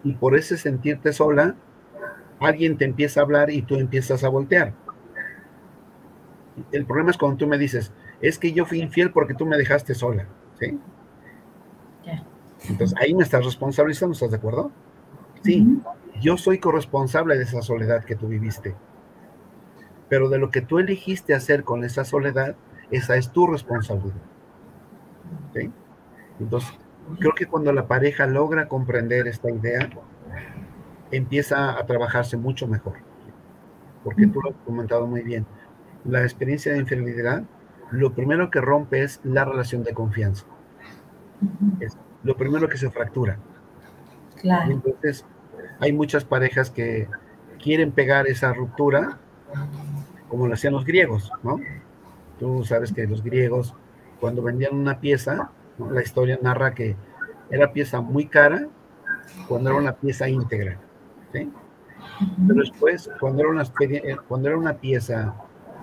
Y 0.04 0.12
por 0.14 0.36
ese 0.36 0.56
sentirte 0.56 1.12
sola, 1.12 1.56
alguien 2.38 2.76
te 2.76 2.84
empieza 2.84 3.20
a 3.20 3.24
hablar 3.24 3.50
y 3.50 3.62
tú 3.62 3.74
empiezas 3.74 4.22
a 4.22 4.28
voltear. 4.28 4.74
El 6.72 6.86
problema 6.86 7.10
es 7.10 7.18
cuando 7.18 7.36
tú 7.36 7.46
me 7.46 7.58
dices, 7.58 7.92
es 8.20 8.38
que 8.38 8.52
yo 8.52 8.64
fui 8.66 8.80
infiel 8.80 9.12
porque 9.12 9.34
tú 9.34 9.46
me 9.46 9.56
dejaste 9.56 9.94
sola, 9.94 10.26
¿sí? 10.58 10.78
Entonces 12.68 12.98
ahí 13.00 13.14
me 13.14 13.22
estás 13.22 13.44
responsabilizando, 13.44 14.12
¿estás 14.14 14.30
de 14.30 14.36
acuerdo? 14.36 14.72
Sí, 15.42 15.80
yo 16.20 16.36
soy 16.36 16.58
corresponsable 16.58 17.36
de 17.36 17.44
esa 17.44 17.62
soledad 17.62 18.04
que 18.04 18.16
tú 18.16 18.26
viviste. 18.26 18.74
Pero 20.08 20.28
de 20.28 20.38
lo 20.38 20.50
que 20.50 20.60
tú 20.60 20.78
elegiste 20.78 21.34
hacer 21.34 21.64
con 21.64 21.84
esa 21.84 22.04
soledad, 22.04 22.56
esa 22.90 23.16
es 23.16 23.30
tu 23.30 23.46
responsabilidad. 23.46 24.16
¿Sí? 25.54 25.70
Entonces, 26.40 26.70
creo 27.18 27.34
que 27.34 27.46
cuando 27.46 27.72
la 27.72 27.86
pareja 27.86 28.26
logra 28.26 28.68
comprender 28.68 29.28
esta 29.28 29.50
idea, 29.50 29.88
empieza 31.10 31.78
a 31.78 31.86
trabajarse 31.86 32.36
mucho 32.36 32.66
mejor. 32.66 32.94
Porque 34.02 34.26
tú 34.26 34.40
lo 34.40 34.50
has 34.50 34.56
comentado 34.64 35.06
muy 35.06 35.22
bien. 35.22 35.46
La 36.04 36.22
experiencia 36.22 36.72
de 36.72 36.78
infidelidad, 36.78 37.42
lo 37.90 38.12
primero 38.12 38.50
que 38.50 38.60
rompe 38.60 39.02
es 39.02 39.20
la 39.24 39.44
relación 39.44 39.82
de 39.82 39.94
confianza. 39.94 40.44
Es 41.80 41.96
lo 42.22 42.36
primero 42.36 42.68
que 42.68 42.78
se 42.78 42.90
fractura. 42.90 43.38
Claro. 44.40 44.72
Entonces, 44.72 45.24
hay 45.80 45.92
muchas 45.92 46.24
parejas 46.24 46.70
que 46.70 47.08
quieren 47.58 47.92
pegar 47.92 48.26
esa 48.26 48.52
ruptura 48.52 49.18
como 50.28 50.46
lo 50.46 50.54
hacían 50.54 50.74
los 50.74 50.84
griegos, 50.84 51.32
¿no? 51.42 51.60
Tú 52.38 52.64
sabes 52.64 52.92
que 52.92 53.06
los 53.06 53.22
griegos, 53.22 53.74
cuando 54.20 54.42
vendían 54.42 54.76
una 54.76 55.00
pieza, 55.00 55.50
la 55.90 56.02
historia 56.02 56.38
narra 56.40 56.74
que 56.74 56.96
era 57.50 57.72
pieza 57.72 58.00
muy 58.00 58.26
cara 58.26 58.68
cuando 59.48 59.70
era 59.70 59.78
una 59.78 59.92
pieza 59.92 60.28
íntegra. 60.28 60.78
¿sí? 61.32 61.50
Pero 62.46 62.60
después, 62.60 63.10
cuando 63.18 63.42
era, 63.42 63.50
una, 63.50 63.62
eh, 63.62 64.16
cuando 64.28 64.48
era 64.48 64.58
una 64.58 64.74
pieza 64.74 65.34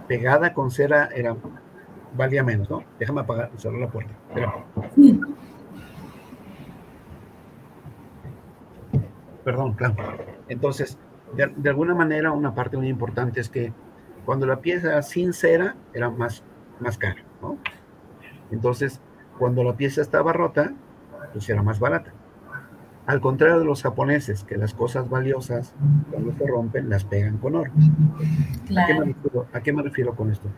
pegada 0.07 0.53
con 0.53 0.71
cera, 0.71 1.09
era, 1.13 1.35
valía 2.15 2.43
menos, 2.43 2.69
¿no? 2.69 2.83
Déjame 2.99 3.21
apagar, 3.21 3.51
cerrar 3.57 3.79
la 3.79 3.89
puerta. 3.89 4.13
Perdón, 9.43 9.73
claro. 9.73 9.95
Entonces, 10.49 10.97
de, 11.33 11.47
de, 11.55 11.69
alguna 11.69 11.93
manera, 11.93 12.31
una 12.31 12.55
parte 12.55 12.77
muy 12.77 12.87
importante 12.87 13.39
es 13.39 13.49
que 13.49 13.73
cuando 14.25 14.45
la 14.45 14.59
pieza 14.59 15.01
sin 15.01 15.33
cera 15.33 15.75
era 15.93 16.09
más, 16.09 16.43
más 16.79 16.97
cara, 16.97 17.23
¿no? 17.41 17.57
Entonces, 18.51 18.99
cuando 19.37 19.63
la 19.63 19.75
pieza 19.75 20.01
estaba 20.01 20.33
rota, 20.33 20.73
pues 21.33 21.49
era 21.49 21.61
más 21.61 21.79
barata. 21.79 22.11
Al 23.05 23.21
contrario 23.21 23.59
de 23.59 23.65
los 23.65 23.83
japoneses, 23.83 24.43
que 24.43 24.57
las 24.57 24.73
cosas 24.73 25.09
valiosas, 25.09 25.73
cuando 26.09 26.33
se 26.33 26.47
rompen, 26.47 26.89
las 26.89 27.03
pegan 27.03 27.37
con 27.37 27.55
oro. 27.55 27.71
¿A, 28.75 28.85
qué 28.87 28.93
refiero, 28.93 29.47
¿A, 29.53 29.61
qué 29.61 29.73
me 29.73 29.83
refiero, 29.83 30.15
con 30.15 30.31
esto? 30.31 30.49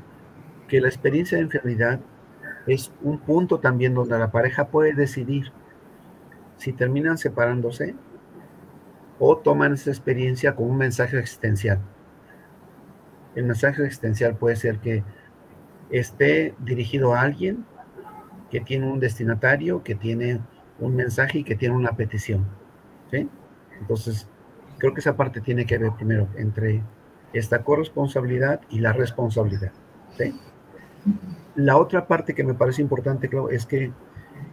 Que 0.70 0.80
la 0.80 0.88
experiencia 0.88 1.38
de 1.38 1.44
enfermedad 1.44 2.00
es 2.66 2.92
un 3.02 3.20
punto 3.20 3.60
también 3.60 3.94
donde 3.94 4.18
la 4.18 4.32
pareja 4.32 4.68
puede 4.68 4.94
decidir 4.94 5.52
si 6.58 6.72
terminan 6.72 7.18
separándose 7.18 7.96
o 9.20 9.38
toman 9.38 9.74
esa 9.74 9.90
experiencia 9.90 10.56
como 10.56 10.70
un 10.70 10.78
mensaje 10.78 11.20
existencial. 11.20 11.80
El 13.36 13.46
mensaje 13.46 13.84
existencial 13.84 14.36
puede 14.36 14.56
ser 14.56 14.80
que 14.80 15.04
esté 15.90 16.56
dirigido 16.60 17.14
a 17.14 17.22
alguien 17.22 17.66
que 18.50 18.62
tiene 18.62 18.88
un 18.88 19.00
destinatario, 19.00 19.84
que 19.84 19.96
tiene 19.96 20.40
un 20.80 20.96
mensaje 20.96 21.40
y 21.40 21.44
que 21.44 21.56
tiene 21.56 21.76
una 21.76 21.96
petición. 21.96 22.46
Entonces, 23.80 24.28
creo 24.78 24.94
que 24.94 25.00
esa 25.00 25.16
parte 25.16 25.42
tiene 25.42 25.66
que 25.66 25.78
ver 25.78 25.92
primero 25.94 26.28
entre 26.36 26.84
esta 27.34 27.64
corresponsabilidad 27.64 28.62
y 28.70 28.80
la 28.80 28.94
responsabilidad. 28.94 29.72
La 31.56 31.78
otra 31.78 32.08
parte 32.08 32.34
que 32.34 32.44
me 32.44 32.54
parece 32.54 32.82
importante, 32.82 33.30
claro, 33.30 33.50
es 33.50 33.66
que 33.66 33.92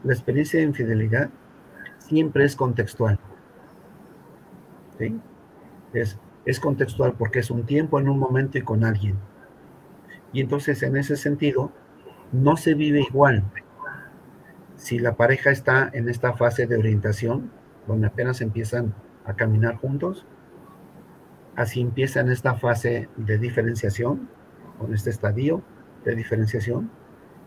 la 0.03 0.13
experiencia 0.13 0.61
de 0.61 0.67
infidelidad 0.67 1.31
siempre 1.99 2.45
es 2.45 2.57
contextual. 2.57 3.19
¿sí? 4.99 5.19
Es, 5.93 6.19
es 6.45 6.61
contextual 6.61 7.15
porque 7.19 7.41
es 7.41 7.51
un 7.51 7.65
tiempo, 7.65 7.99
en 7.99 8.09
un 8.09 8.19
momento 8.19 8.59
y 8.59 8.63
con 8.63 8.85
alguien. 8.85 9.17
Y 10.33 10.41
entonces, 10.41 10.83
en 10.83 10.97
ese 10.97 11.17
sentido, 11.17 11.71
no 12.33 12.57
se 12.57 12.75
vive 12.75 13.01
igual 13.01 13.45
si 14.85 14.99
la 14.99 15.17
pareja 15.17 15.51
está 15.51 15.89
en 15.95 16.11
esta 16.11 16.35
fase 16.35 16.67
de 16.67 16.77
orientación, 16.77 17.51
donde 17.87 18.07
apenas 18.07 18.43
empiezan 18.43 18.93
a 19.25 19.33
caminar 19.33 19.77
juntos, 19.77 20.27
así 21.57 21.81
empieza 21.81 22.21
en 22.21 22.31
esta 22.31 22.57
fase 22.57 23.09
de 23.17 23.39
diferenciación, 23.39 24.29
con 24.79 24.93
este 24.93 25.09
estadio 25.09 25.63
de 26.05 26.15
diferenciación, 26.15 26.91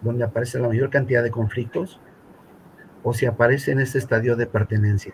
donde 0.02 0.24
aparece 0.24 0.58
la 0.58 0.70
mayor 0.70 0.90
cantidad 0.90 1.22
de 1.22 1.30
conflictos, 1.30 2.02
o 3.04 3.14
si 3.14 3.28
aparece 3.28 3.72
en 3.72 3.82
este 3.82 4.00
estadio 4.00 4.36
de 4.36 4.48
pertenencia, 4.48 5.14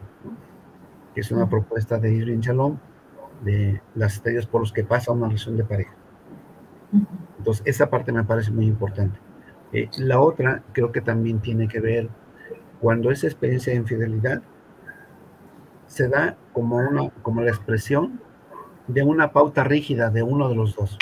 que 1.14 1.20
es 1.20 1.30
una 1.30 1.50
propuesta 1.50 1.98
de 1.98 2.14
Irving 2.14 2.40
Shalom, 2.40 2.78
de 3.44 3.82
los 3.96 4.14
estadios 4.14 4.46
por 4.46 4.62
los 4.62 4.72
que 4.72 4.86
pasa 4.86 5.12
una 5.12 5.28
relación 5.28 5.58
de 5.58 5.66
pareja. 5.66 5.94
Entonces, 7.38 7.64
esa 7.66 7.90
parte 7.90 8.14
me 8.14 8.24
parece 8.24 8.50
muy 8.50 8.66
importante. 8.66 9.20
Eh, 9.74 9.90
la 9.98 10.20
otra 10.20 10.64
creo 10.72 10.92
que 10.92 11.02
también 11.02 11.40
tiene 11.40 11.68
que 11.68 11.80
ver 11.80 12.10
cuando 12.80 13.12
esa 13.12 13.28
experiencia 13.28 13.74
de 13.74 13.80
infidelidad 13.80 14.42
se 15.88 16.08
da 16.08 16.38
como, 16.54 16.78
una, 16.78 17.10
como 17.22 17.42
la 17.42 17.50
expresión 17.50 18.20
de 18.88 19.04
una 19.04 19.32
pauta 19.32 19.64
rígida 19.64 20.10
de 20.10 20.24
uno 20.24 20.50
de 20.50 20.56
los 20.56 20.76
dos. 20.76 20.98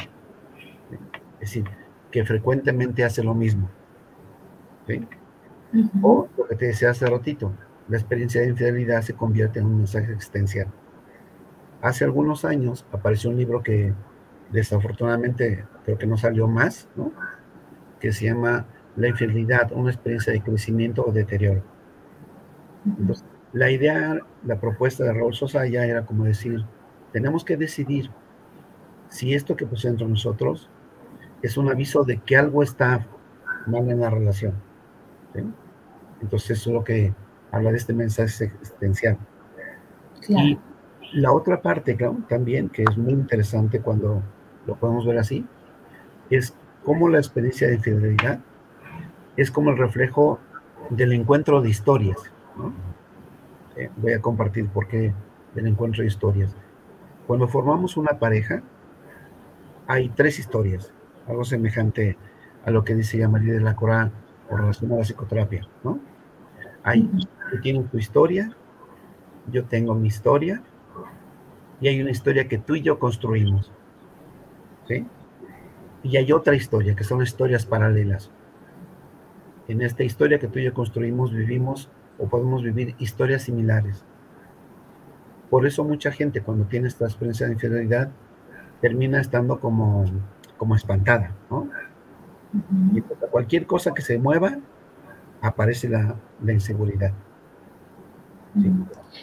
Es 1.39 1.39
decir, 1.39 1.65
que 2.11 2.23
frecuentemente 2.23 3.03
hace 3.03 3.23
lo 3.23 3.33
mismo. 3.33 3.69
O 6.01 6.27
lo 6.37 6.47
que 6.47 6.55
te 6.55 6.65
decía 6.67 6.91
hace 6.91 7.05
ratito, 7.07 7.53
la 7.87 7.97
experiencia 7.97 8.41
de 8.41 8.49
infidelidad 8.49 9.01
se 9.01 9.13
convierte 9.13 9.59
en 9.59 9.65
un 9.65 9.77
mensaje 9.77 10.11
existencial. 10.11 10.67
Hace 11.81 12.03
algunos 12.03 12.45
años 12.45 12.85
apareció 12.91 13.29
un 13.29 13.37
libro 13.37 13.63
que 13.63 13.93
desafortunadamente 14.51 15.65
creo 15.85 15.97
que 15.97 16.07
no 16.07 16.17
salió 16.17 16.47
más, 16.47 16.87
¿no? 16.95 17.11
Que 18.01 18.11
se 18.11 18.25
llama 18.25 18.65
La 18.97 19.07
infidelidad, 19.07 19.71
una 19.71 19.91
experiencia 19.91 20.33
de 20.33 20.41
crecimiento 20.41 21.05
o 21.05 21.13
deterioro. 21.13 21.63
Entonces, 22.85 23.23
la 23.53 23.69
idea, 23.69 24.19
la 24.43 24.59
propuesta 24.59 25.03
de 25.03 25.13
Raúl 25.13 25.33
Sosa 25.33 25.65
ya 25.67 25.85
era 25.85 26.05
como 26.05 26.25
decir, 26.25 26.65
tenemos 27.13 27.45
que 27.45 27.55
decidir 27.55 28.09
si 29.07 29.33
esto 29.33 29.55
que 29.55 29.65
puse 29.65 29.87
entre 29.87 30.07
nosotros 30.07 30.69
es 31.41 31.57
un 31.57 31.69
aviso 31.69 32.03
de 32.03 32.17
que 32.17 32.37
algo 32.37 32.63
está 32.63 33.05
mal 33.67 33.89
en 33.89 33.99
la 33.99 34.09
relación. 34.09 34.53
Entonces, 36.21 36.51
eso 36.51 36.69
es 36.71 36.73
lo 36.73 36.83
que 36.83 37.13
habla 37.51 37.71
de 37.71 37.77
este 37.77 37.93
mensaje 37.93 38.45
existencial. 38.45 39.17
Y 40.27 40.57
la 41.13 41.31
otra 41.33 41.61
parte, 41.61 41.95
claro, 41.95 42.17
también, 42.27 42.69
que 42.69 42.83
es 42.83 42.97
muy 42.97 43.13
interesante 43.13 43.81
cuando 43.81 44.23
lo 44.65 44.75
podemos 44.75 45.05
ver 45.05 45.17
así, 45.17 45.45
es 46.29 46.55
cómo 46.83 47.09
la 47.09 47.17
experiencia 47.17 47.67
de 47.67 47.75
infidelidad 47.75 48.39
es 49.37 49.51
como 49.51 49.71
el 49.71 49.77
reflejo 49.77 50.39
del 50.89 51.13
encuentro 51.13 51.61
de 51.61 51.69
historias. 51.69 52.17
Eh, 53.75 53.89
voy 53.97 54.13
a 54.13 54.21
compartir 54.21 54.67
por 54.67 54.87
qué 54.87 55.13
del 55.55 55.67
encuentro 55.67 56.01
de 56.01 56.07
historias. 56.07 56.55
Cuando 57.27 57.47
formamos 57.47 57.97
una 57.97 58.19
pareja, 58.19 58.61
hay 59.87 60.09
tres 60.09 60.39
historias, 60.39 60.91
algo 61.27 61.43
semejante 61.43 62.17
a 62.65 62.71
lo 62.71 62.83
que 62.83 62.95
dice 62.95 63.25
María 63.27 63.53
de 63.53 63.61
la 63.61 63.75
Corán 63.75 64.11
con 64.49 64.59
relación 64.59 64.91
a 64.91 64.97
la 64.97 65.03
psicoterapia. 65.03 65.67
Hay, 66.83 67.03
tú 67.03 67.61
tienes 67.61 67.89
tu 67.89 67.97
historia, 67.97 68.51
yo 69.51 69.65
tengo 69.65 69.95
mi 69.95 70.07
historia, 70.07 70.61
y 71.79 71.87
hay 71.87 72.01
una 72.01 72.11
historia 72.11 72.47
que 72.47 72.57
tú 72.57 72.75
y 72.75 72.81
yo 72.81 72.99
construimos, 72.99 73.71
¿sí? 74.87 75.05
Y 76.03 76.17
hay 76.17 76.31
otra 76.31 76.55
historia, 76.55 76.95
que 76.95 77.03
son 77.03 77.21
historias 77.21 77.65
paralelas. 77.65 78.31
En 79.67 79.81
esta 79.81 80.03
historia 80.03 80.39
que 80.39 80.47
tú 80.47 80.59
y 80.59 80.63
yo 80.63 80.73
construimos, 80.73 81.31
vivimos 81.31 81.89
o 82.17 82.27
podemos 82.27 82.63
vivir 82.63 82.95
historias 82.99 83.43
similares. 83.43 84.03
Por 85.49 85.67
eso 85.67 85.83
mucha 85.83 86.11
gente 86.11 86.41
cuando 86.41 86.65
tiene 86.65 86.87
esta 86.87 87.05
experiencia 87.05 87.45
de 87.45 87.53
infidelidad 87.53 88.09
termina 88.79 89.21
estando 89.21 89.59
como, 89.59 90.05
como 90.57 90.75
espantada, 90.75 91.35
¿no? 91.49 91.69
Y 92.93 93.01
cualquier 93.01 93.65
cosa 93.65 93.93
que 93.93 94.01
se 94.01 94.17
mueva, 94.17 94.57
aparece 95.41 95.89
la, 95.89 96.15
inseguridad. 96.47 97.11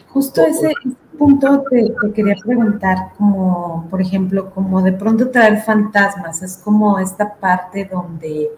Justo 0.07 0.41
ese, 0.43 0.73
punto 1.19 1.63
te, 1.69 1.93
quería 2.13 2.35
preguntar, 2.43 3.11
como 3.17 3.87
por 3.89 4.01
ejemplo, 4.01 4.51
como 4.51 4.81
de 4.81 4.93
pronto 4.93 5.29
traer 5.29 5.61
fantasmas, 5.61 6.41
es 6.41 6.57
como 6.57 6.97
esta 6.97 7.35
parte 7.35 7.87
donde 7.91 8.49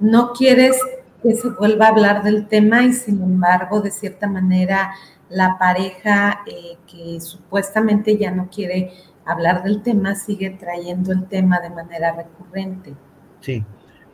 no 0.00 0.32
quieres 0.32 0.80
que 1.22 1.34
se 1.34 1.50
vuelva 1.50 1.86
a 1.86 1.88
hablar 1.90 2.22
del 2.24 2.48
tema 2.48 2.82
y 2.82 2.92
sin 2.92 3.22
embargo, 3.22 3.80
de 3.80 3.90
cierta 3.90 4.26
manera, 4.26 4.92
la 5.28 5.58
pareja 5.58 6.40
eh, 6.46 6.76
que 6.90 7.20
supuestamente 7.20 8.16
ya 8.16 8.30
no 8.30 8.48
quiere 8.48 8.92
hablar 9.24 9.62
del 9.62 9.82
tema 9.82 10.14
sigue 10.14 10.50
trayendo 10.50 11.12
el 11.12 11.26
tema 11.26 11.60
de 11.60 11.70
manera 11.70 12.12
recurrente. 12.12 12.94
Sí, 13.40 13.64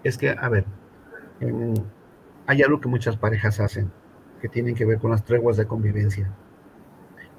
es 0.02 0.18
que, 0.18 0.30
a 0.30 0.48
ver, 0.48 0.64
hay 2.46 2.62
algo 2.62 2.80
que 2.80 2.88
muchas 2.88 3.16
parejas 3.16 3.60
hacen 3.60 3.90
que 4.40 4.48
tienen 4.48 4.74
que 4.74 4.84
ver 4.84 4.98
con 4.98 5.12
las 5.12 5.24
treguas 5.24 5.56
de 5.56 5.66
convivencia. 5.66 6.30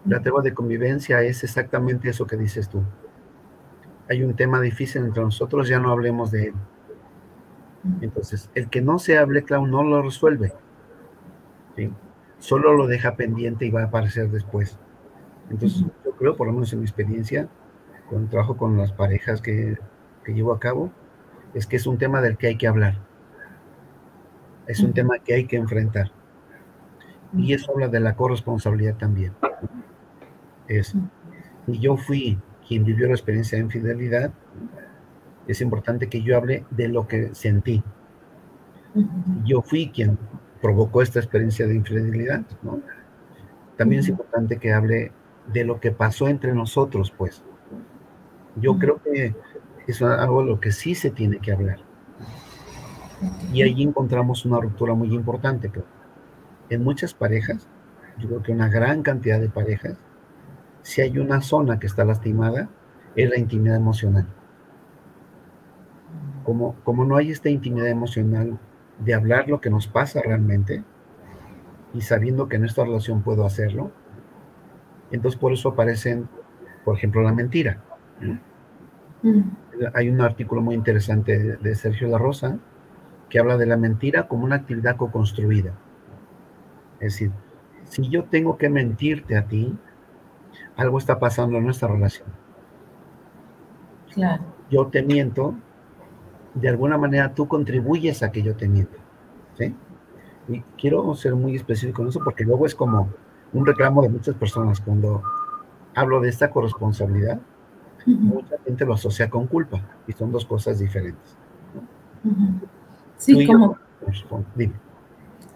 La 0.05 0.21
tregua 0.21 0.41
de 0.41 0.53
convivencia 0.53 1.21
es 1.21 1.43
exactamente 1.43 2.09
eso 2.09 2.27
que 2.27 2.35
dices 2.35 2.69
tú. 2.69 2.83
Hay 4.09 4.23
un 4.23 4.35
tema 4.35 4.59
difícil 4.59 5.05
entre 5.05 5.23
nosotros, 5.23 5.67
ya 5.67 5.79
no 5.79 5.91
hablemos 5.91 6.31
de 6.31 6.47
él. 6.47 6.53
Entonces, 8.01 8.49
el 8.53 8.69
que 8.69 8.81
no 8.81 8.99
se 8.99 9.17
hable, 9.17 9.43
claro, 9.43 9.67
no 9.67 9.83
lo 9.83 10.01
resuelve. 10.01 10.53
¿sí? 11.75 11.91
solo 12.43 12.73
lo 12.73 12.87
deja 12.87 13.15
pendiente 13.15 13.65
y 13.65 13.71
va 13.71 13.83
a 13.83 13.85
aparecer 13.85 14.29
después. 14.29 14.77
Entonces, 15.49 15.85
yo 16.03 16.11
creo, 16.11 16.35
por 16.35 16.47
lo 16.47 16.51
menos 16.51 16.73
en 16.73 16.79
mi 16.79 16.85
experiencia, 16.85 17.47
con 18.09 18.27
trabajo 18.27 18.57
con 18.57 18.77
las 18.77 18.91
parejas 18.91 19.41
que, 19.41 19.77
que 20.25 20.33
llevo 20.33 20.51
a 20.51 20.59
cabo, 20.59 20.91
es 21.53 21.65
que 21.65 21.77
es 21.77 21.87
un 21.87 21.97
tema 21.97 22.19
del 22.19 22.37
que 22.37 22.47
hay 22.47 22.57
que 22.57 22.67
hablar. 22.67 22.97
Es 24.67 24.81
un 24.81 24.93
tema 24.93 25.19
que 25.19 25.35
hay 25.35 25.47
que 25.47 25.55
enfrentar. 25.55 26.11
Y 27.31 27.53
eso 27.53 27.71
habla 27.71 27.87
de 27.87 28.01
la 28.01 28.13
corresponsabilidad 28.17 28.97
también. 28.97 29.33
Es, 30.67 30.95
y 31.67 31.79
yo 31.79 31.97
fui 31.97 32.39
quien 32.67 32.83
vivió 32.85 33.07
la 33.07 33.13
experiencia 33.13 33.57
de 33.57 33.65
infidelidad, 33.65 34.31
es 35.47 35.61
importante 35.61 36.07
que 36.07 36.21
yo 36.21 36.37
hable 36.37 36.65
de 36.71 36.87
lo 36.87 37.07
que 37.07 37.35
sentí. 37.35 37.83
Yo 39.43 39.61
fui 39.61 39.89
quien 39.89 40.17
provocó 40.61 41.01
esta 41.01 41.19
experiencia 41.19 41.67
de 41.67 41.75
infidelidad, 41.75 42.43
¿no? 42.61 42.81
También 43.75 43.99
es 43.99 44.07
importante 44.07 44.57
que 44.57 44.71
hable 44.71 45.11
de 45.51 45.65
lo 45.65 45.79
que 45.79 45.91
pasó 45.91 46.27
entre 46.27 46.53
nosotros, 46.53 47.11
pues. 47.11 47.43
Yo 48.55 48.77
creo 48.77 49.01
que 49.01 49.35
es 49.87 50.01
algo 50.01 50.41
de 50.41 50.47
lo 50.47 50.59
que 50.59 50.71
sí 50.71 50.95
se 50.95 51.09
tiene 51.09 51.39
que 51.39 51.51
hablar. 51.51 51.79
Y 53.51 53.61
ahí 53.61 53.83
encontramos 53.83 54.45
una 54.45 54.59
ruptura 54.59 54.93
muy 54.93 55.13
importante. 55.13 55.71
En 56.69 56.83
muchas 56.83 57.13
parejas, 57.13 57.67
yo 58.19 58.27
creo 58.27 58.43
que 58.43 58.51
una 58.51 58.69
gran 58.69 59.01
cantidad 59.01 59.39
de 59.39 59.49
parejas, 59.49 59.97
si 60.83 61.01
hay 61.01 61.17
una 61.17 61.41
zona 61.41 61.79
que 61.79 61.87
está 61.87 62.05
lastimada, 62.05 62.69
es 63.15 63.29
la 63.29 63.39
intimidad 63.39 63.75
emocional. 63.75 64.27
Como, 66.43 66.75
como 66.83 67.05
no 67.05 67.15
hay 67.15 67.31
esta 67.31 67.49
intimidad 67.49 67.87
emocional 67.87 68.59
de 68.99 69.13
hablar 69.13 69.47
lo 69.47 69.61
que 69.61 69.69
nos 69.69 69.87
pasa 69.87 70.21
realmente 70.21 70.83
y 71.93 72.01
sabiendo 72.01 72.47
que 72.47 72.57
en 72.57 72.65
esta 72.65 72.83
relación 72.83 73.21
puedo 73.21 73.45
hacerlo, 73.45 73.91
entonces 75.11 75.39
por 75.39 75.53
eso 75.53 75.69
aparecen, 75.69 76.27
por 76.83 76.97
ejemplo, 76.97 77.21
la 77.21 77.33
mentira. 77.33 77.81
Mm. 79.21 79.41
Hay 79.93 80.09
un 80.09 80.19
artículo 80.21 80.61
muy 80.61 80.75
interesante 80.75 81.57
de, 81.57 81.75
Sergio 81.75 82.07
La 82.09 82.17
Rosa 82.17 82.59
que 83.29 83.39
habla 83.39 83.57
de 83.57 83.65
la 83.65 83.77
mentira 83.77 84.27
como 84.27 84.43
una 84.43 84.57
actividad 84.57 84.97
co-construida. 84.97 85.73
Es 86.99 87.13
decir, 87.13 87.31
si 87.85 88.09
yo 88.09 88.25
tengo 88.25 88.57
que 88.57 88.69
mentirte 88.69 89.37
a 89.37 89.47
ti, 89.47 89.77
algo 90.77 90.97
está 90.97 91.19
pasando 91.19 91.57
en 91.57 91.65
nuestra 91.65 91.87
relación. 91.87 92.27
Claro. 94.13 94.43
Yo 94.69 94.87
te 94.87 95.03
miento 95.03 95.55
de 96.53 96.69
alguna 96.69 96.97
manera 96.97 97.33
tú 97.33 97.47
contribuyes 97.47 98.23
a 98.23 98.31
que 98.31 98.41
yo 98.41 98.55
te 98.55 98.67
mienta. 98.67 98.97
¿sí? 99.57 99.73
Y 100.47 100.59
quiero 100.77 101.13
ser 101.15 101.35
muy 101.35 101.55
específico 101.55 102.01
en 102.01 102.09
eso 102.09 102.19
porque 102.23 102.43
luego 102.43 102.65
es 102.65 102.75
como 102.75 103.09
un 103.53 103.65
reclamo 103.65 104.01
de 104.01 104.09
muchas 104.09 104.35
personas 104.35 104.81
cuando 104.81 105.23
hablo 105.95 106.19
de 106.21 106.29
esta 106.29 106.49
corresponsabilidad. 106.49 107.39
Mucha 108.05 108.57
gente 108.65 108.85
lo 108.85 108.95
asocia 108.95 109.29
con 109.29 109.47
culpa 109.47 109.81
y 110.07 110.11
son 110.11 110.31
dos 110.31 110.45
cosas 110.45 110.79
diferentes. 110.79 111.37
Sí, 113.17 113.47
como, 113.47 113.77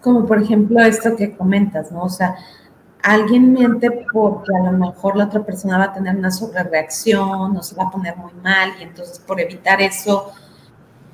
como 0.00 0.26
por 0.26 0.40
ejemplo 0.40 0.80
esto 0.80 1.14
que 1.14 1.36
comentas, 1.36 1.92
¿no? 1.92 2.04
O 2.04 2.08
sea, 2.08 2.36
alguien 3.02 3.52
miente 3.52 3.90
porque 4.12 4.50
a 4.56 4.70
lo 4.70 4.78
mejor 4.78 5.16
la 5.16 5.26
otra 5.26 5.44
persona 5.44 5.78
va 5.78 5.84
a 5.84 5.92
tener 5.92 6.16
una 6.16 6.30
sobrereacción 6.30 7.56
o 7.56 7.62
se 7.62 7.74
va 7.76 7.84
a 7.84 7.90
poner 7.90 8.16
muy 8.16 8.32
mal 8.42 8.72
y 8.80 8.82
entonces 8.82 9.18
por 9.20 9.40
evitar 9.40 9.80
eso 9.80 10.32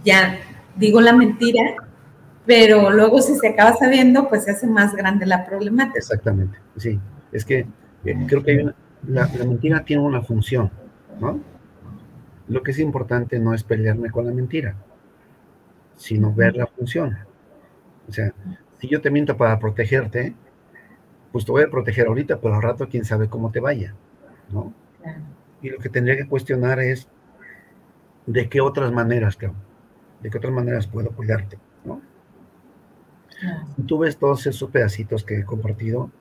ya 0.03 0.38
digo 0.77 1.01
la 1.01 1.12
mentira 1.12 1.77
pero 2.47 2.90
luego 2.90 3.23
si 3.23 3.35
se 3.37 3.49
acaba 3.49 3.77
sabiendo, 3.77 4.29
pues 4.29 4.44
se 4.44 4.51
hace 4.51 4.66
más 4.66 4.94
grande 4.94 5.27
la 5.27 5.47
problemática. 5.47 5.99
Exactamente, 5.99 6.59
sí. 6.77 7.01
Es 7.33 7.44
que 7.44 7.66
eh, 8.05 8.27
creo 8.27 8.42
que 8.42 8.70
la, 9.07 9.27
la, 9.27 9.44
mentira 9.44 9.85
tiene 9.85 10.03
una 10.03 10.23
función, 10.23 10.70
¿no? 11.20 11.40
Lo 12.49 12.62
que 12.62 12.73
es 12.73 12.79
importante 12.79 13.38
no 13.38 13.55
es 13.55 13.64
pelearme 13.64 14.11
con 14.11 14.27
la 14.27 14.33
mentira, 14.33 14.77
sino 15.97 16.33
ver 16.35 16.57
la 16.57 16.66
función. 16.66 17.16
O 18.09 18.12
sea, 18.12 18.33
si 18.79 18.88
yo 18.88 19.01
te 19.01 19.11
miento 19.11 19.37
para 19.37 19.59
protegerte, 19.59 20.35
pues 21.35 21.44
te 21.44 21.51
voy 21.51 21.64
a 21.64 21.68
proteger 21.68 22.07
ahorita, 22.07 22.40
pero 22.40 22.55
al 22.55 22.62
rato 22.62 22.88
quién 22.88 23.05
sabe 23.05 23.29
cómo 23.29 23.51
te 23.51 23.59
vaya, 23.59 23.92
¿no? 24.53 24.73
Y 25.61 25.68
lo 25.68 25.79
que 25.79 25.88
tendría 25.88 26.16
que 26.16 26.29
cuestionar 26.29 26.79
es 26.79 27.09
de 28.25 28.49
qué 28.49 28.61
otras 28.61 28.92
maneras, 28.92 29.37
de 30.20 30.31
qué 30.31 30.38
otras 30.38 30.53
maneras 30.53 30.87
puedo 30.87 31.11
cuidarte, 31.11 31.59
¿no? 31.85 32.01
Si 33.75 33.83
tú 33.83 33.99
ves 33.99 34.16
todos 34.16 34.47
esos 34.47 34.70
pedacitos 34.70 35.25
que 35.25 35.40
he 35.40 35.44
compartido, 35.44 36.12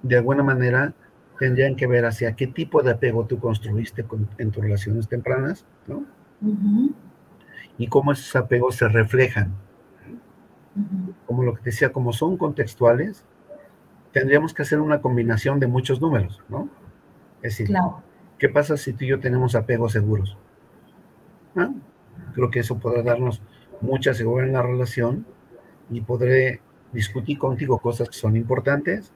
de 0.00 0.18
alguna 0.18 0.44
manera 0.44 0.94
tendrían 1.40 1.74
que 1.74 1.88
ver 1.88 2.06
hacia 2.06 2.36
qué 2.36 2.46
tipo 2.46 2.84
de 2.84 2.92
apego 2.92 3.26
tú 3.26 3.40
construiste 3.40 4.06
en 4.38 4.52
tus 4.52 4.62
relaciones 4.62 5.08
tempranas, 5.08 5.66
¿no? 5.88 6.04
Y 7.78 7.88
cómo 7.88 8.12
esos 8.12 8.36
apegos 8.36 8.76
se 8.76 8.86
reflejan. 8.86 9.56
Como 11.26 11.42
lo 11.42 11.52
que 11.54 11.62
decía, 11.64 11.90
como 11.90 12.12
son 12.12 12.36
contextuales, 12.36 13.24
tendríamos 14.12 14.54
que 14.54 14.62
hacer 14.62 14.80
una 14.80 15.00
combinación 15.00 15.58
de 15.58 15.66
muchos 15.66 16.00
números, 16.00 16.40
¿no? 16.48 16.68
Es 17.42 17.58
decir, 17.58 17.74
¿qué 18.38 18.48
pasa 18.48 18.76
si 18.76 18.92
tú 18.92 19.04
y 19.04 19.08
yo 19.08 19.20
tenemos 19.20 19.54
apegos 19.54 19.92
seguros? 19.92 20.36
¿Ah? 21.56 21.70
Creo 22.34 22.50
que 22.50 22.60
eso 22.60 22.78
podrá 22.78 23.02
darnos 23.02 23.42
mucha 23.80 24.14
seguridad 24.14 24.48
en 24.48 24.54
la 24.54 24.62
relación 24.62 25.26
y 25.90 26.00
podré 26.02 26.60
discutir 26.92 27.38
contigo 27.38 27.78
cosas 27.78 28.08
que 28.08 28.16
son 28.16 28.36
importantes 28.36 29.12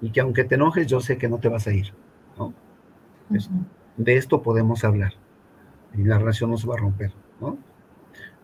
y 0.00 0.10
que 0.10 0.20
aunque 0.20 0.44
te 0.44 0.56
enojes, 0.56 0.86
yo 0.86 1.00
sé 1.00 1.18
que 1.18 1.28
no 1.28 1.38
te 1.38 1.48
vas 1.48 1.66
a 1.66 1.72
ir. 1.72 1.92
¿no? 2.36 2.52
De 3.96 4.16
esto 4.16 4.42
podemos 4.42 4.84
hablar 4.84 5.12
y 5.94 6.02
la 6.04 6.18
relación 6.18 6.50
no 6.50 6.56
se 6.56 6.66
va 6.66 6.74
a 6.74 6.78
romper. 6.78 7.12
¿no? 7.40 7.58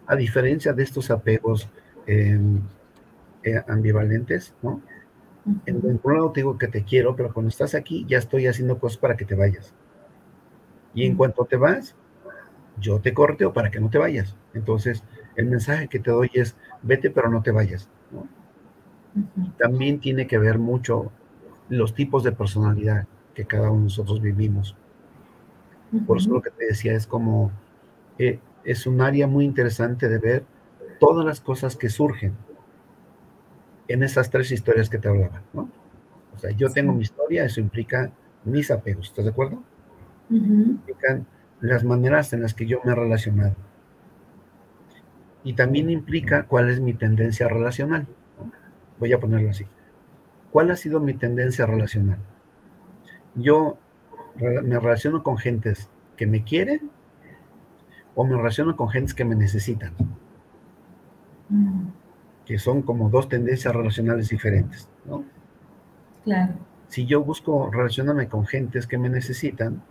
A 0.06 0.14
diferencia 0.16 0.72
de 0.72 0.82
estos 0.82 1.10
apegos 1.10 1.68
em, 2.06 2.60
eh, 3.42 3.62
ambivalentes, 3.66 4.54
¿no? 4.62 4.80
En, 5.66 5.76
un 5.84 6.00
lado 6.04 6.32
te 6.32 6.40
digo 6.40 6.58
que 6.58 6.68
te 6.68 6.84
quiero, 6.84 7.16
pero 7.16 7.32
cuando 7.32 7.48
estás 7.48 7.74
aquí 7.74 8.04
ya 8.08 8.18
estoy 8.18 8.46
haciendo 8.46 8.78
cosas 8.78 8.98
para 8.98 9.16
que 9.16 9.24
te 9.24 9.34
vayas. 9.34 9.74
Y 10.94 11.06
en 11.06 11.16
cuanto 11.16 11.44
te 11.44 11.56
vas, 11.56 11.94
yo 12.78 13.00
te 13.00 13.14
corteo 13.14 13.52
para 13.52 13.70
que 13.70 13.80
no 13.80 13.88
te 13.88 13.98
vayas. 13.98 14.36
Entonces, 14.54 15.04
el 15.36 15.46
mensaje 15.46 15.88
que 15.88 16.00
te 16.00 16.10
doy 16.10 16.30
es, 16.34 16.56
vete 16.82 17.10
pero 17.10 17.30
no 17.30 17.42
te 17.42 17.50
vayas. 17.50 17.88
También 19.58 20.00
tiene 20.00 20.26
que 20.26 20.38
ver 20.38 20.58
mucho 20.58 21.10
los 21.68 21.94
tipos 21.94 22.24
de 22.24 22.32
personalidad 22.32 23.06
que 23.34 23.44
cada 23.44 23.70
uno 23.70 23.80
de 23.80 23.84
nosotros 23.84 24.20
vivimos. 24.20 24.76
Por 26.06 26.18
eso 26.18 26.30
lo 26.30 26.42
que 26.42 26.50
te 26.50 26.66
decía 26.66 26.92
es 26.92 27.06
como, 27.06 27.50
eh, 28.18 28.40
es 28.64 28.86
un 28.86 29.00
área 29.00 29.26
muy 29.26 29.44
interesante 29.44 30.08
de 30.08 30.18
ver 30.18 30.44
todas 31.00 31.24
las 31.24 31.40
cosas 31.40 31.76
que 31.76 31.88
surgen 31.88 32.34
en 33.88 34.02
esas 34.02 34.30
tres 34.30 34.52
historias 34.52 34.88
que 34.88 34.98
te 34.98 35.08
hablaba, 35.08 35.42
¿no? 35.52 35.68
O 36.34 36.38
sea, 36.38 36.50
yo 36.52 36.70
tengo 36.70 36.92
mi 36.92 37.02
historia, 37.02 37.44
eso 37.44 37.60
implica 37.60 38.12
mis 38.44 38.70
apegos, 38.70 39.08
¿estás 39.08 39.24
de 39.24 39.30
acuerdo? 39.32 39.62
Implican 40.30 41.26
las 41.60 41.82
maneras 41.84 42.32
en 42.32 42.42
las 42.42 42.54
que 42.54 42.66
yo 42.66 42.80
me 42.84 42.92
he 42.92 42.94
relacionado. 42.94 43.56
Y 45.42 45.54
también 45.54 45.90
implica 45.90 46.44
cuál 46.44 46.68
es 46.68 46.80
mi 46.80 46.92
tendencia 46.92 47.48
relacional. 47.48 48.06
Voy 49.00 49.12
a 49.12 49.18
ponerlo 49.18 49.50
así. 49.50 49.66
¿Cuál 50.52 50.70
ha 50.70 50.76
sido 50.76 51.00
mi 51.00 51.14
tendencia 51.14 51.66
relacional? 51.66 52.18
Yo 53.34 53.78
me 54.36 54.78
relaciono 54.78 55.22
con 55.22 55.38
gentes 55.38 55.88
que 56.16 56.26
me 56.26 56.44
quieren 56.44 56.90
o 58.14 58.24
me 58.24 58.36
relaciono 58.36 58.76
con 58.76 58.88
gentes 58.88 59.14
que 59.14 59.24
me 59.24 59.34
necesitan. 59.34 59.92
Que 62.48 62.58
son 62.58 62.80
como 62.80 63.10
dos 63.10 63.28
tendencias 63.28 63.76
relacionales 63.76 64.30
diferentes, 64.30 64.88
¿no? 65.04 65.22
Claro. 66.24 66.54
Si 66.88 67.04
yo 67.04 67.22
busco 67.22 67.70
relacionarme 67.70 68.26
con 68.26 68.46
gentes 68.46 68.86
que 68.86 68.96
me 68.96 69.10
necesitan, 69.10 69.82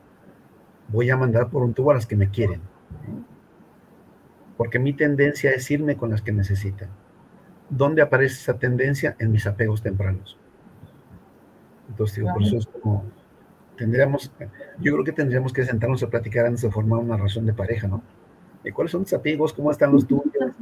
voy 0.87 1.11
a 1.11 1.17
mandar 1.17 1.51
por 1.51 1.61
un 1.61 1.75
tubo 1.75 1.91
a 1.91 1.93
las 1.93 2.07
que 2.07 2.15
me 2.15 2.31
quieren. 2.31 2.61
Porque 4.57 4.79
mi 4.79 4.93
tendencia 4.93 5.51
es 5.51 5.69
irme 5.69 5.97
con 5.97 6.09
las 6.09 6.23
que 6.23 6.31
necesitan. 6.31 6.89
¿Dónde 7.69 8.01
aparece 8.01 8.33
esa 8.33 8.57
tendencia? 8.57 9.15
En 9.19 9.31
mis 9.31 9.45
apegos 9.45 9.83
tempranos. 9.83 10.39
Entonces, 11.89 12.17
digo, 12.17 12.33
por 12.33 12.41
eso 12.41 12.57
es 12.57 12.65
como, 12.65 13.05
tendríamos, 13.77 14.31
yo 14.79 14.93
creo 14.93 15.03
que 15.03 15.11
tendríamos 15.11 15.53
que 15.53 15.63
sentarnos 15.63 16.01
a 16.01 16.09
platicar 16.09 16.47
antes 16.47 16.63
de 16.63 16.71
formar 16.71 17.01
una 17.01 17.17
razón 17.17 17.45
de 17.45 17.53
pareja, 17.53 17.87
¿no? 17.87 18.01
¿Cuáles 18.73 18.91
son 18.91 19.03
tus 19.03 19.13
apegos? 19.13 19.53
¿Cómo 19.53 19.69
están 19.69 19.91
los 19.91 20.07
tuyos? 20.07 20.55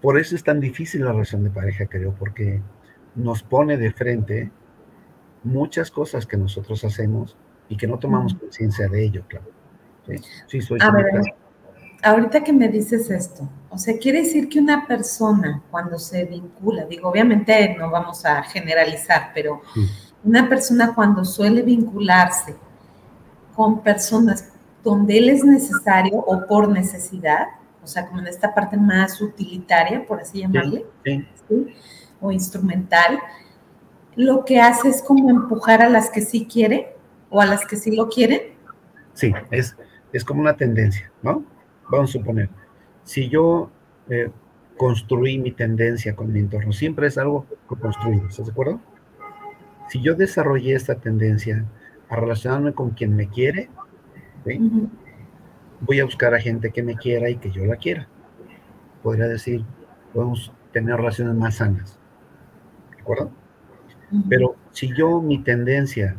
Por 0.00 0.18
eso 0.18 0.36
es 0.36 0.44
tan 0.44 0.60
difícil 0.60 1.04
la 1.04 1.12
relación 1.12 1.44
de 1.44 1.50
pareja, 1.50 1.86
creo, 1.86 2.14
porque 2.14 2.60
nos 3.14 3.42
pone 3.42 3.76
de 3.76 3.92
frente 3.92 4.50
muchas 5.42 5.90
cosas 5.90 6.26
que 6.26 6.36
nosotros 6.36 6.84
hacemos 6.84 7.36
y 7.68 7.76
que 7.76 7.86
no 7.86 7.98
tomamos 7.98 8.34
conciencia 8.34 8.88
de 8.88 9.04
ello, 9.04 9.24
claro. 9.28 9.46
Sí, 10.46 10.62
soy 10.62 10.78
a 10.80 10.90
ver, 10.90 11.20
ahorita 12.02 12.42
que 12.42 12.52
me 12.52 12.68
dices 12.68 13.10
esto, 13.10 13.48
o 13.68 13.76
sea, 13.76 13.98
quiere 13.98 14.22
decir 14.22 14.48
que 14.48 14.58
una 14.58 14.86
persona 14.86 15.62
cuando 15.70 15.98
se 15.98 16.24
vincula, 16.24 16.86
digo, 16.86 17.10
obviamente 17.10 17.76
no 17.78 17.90
vamos 17.90 18.24
a 18.24 18.42
generalizar, 18.44 19.32
pero 19.34 19.60
una 20.24 20.48
persona 20.48 20.94
cuando 20.94 21.24
suele 21.24 21.62
vincularse 21.62 22.56
con 23.54 23.82
personas 23.82 24.50
donde 24.82 25.18
él 25.18 25.28
es 25.28 25.44
necesario 25.44 26.16
o 26.16 26.46
por 26.46 26.68
necesidad, 26.68 27.48
o 27.88 27.90
sea, 27.90 28.06
como 28.06 28.20
en 28.20 28.26
esta 28.26 28.54
parte 28.54 28.76
más 28.76 29.18
utilitaria, 29.22 30.04
por 30.04 30.20
así 30.20 30.40
llamarle, 30.40 30.84
o 32.20 32.30
instrumental, 32.30 33.18
lo 34.14 34.44
que 34.44 34.60
hace 34.60 34.90
es 34.90 35.00
como 35.00 35.30
empujar 35.30 35.80
a 35.80 35.88
las 35.88 36.10
que 36.10 36.20
sí 36.20 36.46
quiere 36.46 36.94
o 37.30 37.40
a 37.40 37.46
las 37.46 37.64
que 37.64 37.76
sí 37.76 37.96
lo 37.96 38.10
quieren? 38.10 38.42
Sí, 39.14 39.32
es, 39.50 39.74
es 40.12 40.22
como 40.22 40.42
una 40.42 40.54
tendencia, 40.54 41.10
¿no? 41.22 41.42
Vamos 41.90 42.10
a 42.10 42.12
suponer, 42.12 42.50
si 43.04 43.30
yo 43.30 43.70
eh, 44.10 44.30
construí 44.76 45.38
mi 45.38 45.52
tendencia 45.52 46.14
con 46.14 46.30
mi 46.30 46.40
entorno, 46.40 46.72
siempre 46.72 47.06
es 47.06 47.16
algo 47.16 47.46
que 47.70 47.76
construí, 47.76 48.20
¿estás 48.28 48.44
de 48.44 48.52
acuerdo? 48.52 48.80
Si 49.88 50.02
yo 50.02 50.14
desarrollé 50.14 50.74
esta 50.74 50.96
tendencia 50.96 51.64
a 52.10 52.16
relacionarme 52.16 52.74
con 52.74 52.90
quien 52.90 53.16
me 53.16 53.28
quiere, 53.28 53.70
voy 55.80 56.00
a 56.00 56.04
buscar 56.04 56.34
a 56.34 56.40
gente 56.40 56.70
que 56.70 56.82
me 56.82 56.96
quiera 56.96 57.28
y 57.30 57.36
que 57.36 57.50
yo 57.50 57.64
la 57.64 57.76
quiera. 57.76 58.08
Podría 59.02 59.26
decir, 59.26 59.64
podemos 60.12 60.52
tener 60.72 60.96
relaciones 60.96 61.34
más 61.34 61.56
sanas, 61.56 61.98
¿de 62.94 63.00
acuerdo? 63.00 63.30
Pero 64.28 64.56
si 64.70 64.94
yo 64.94 65.20
mi 65.20 65.38
tendencia 65.38 66.16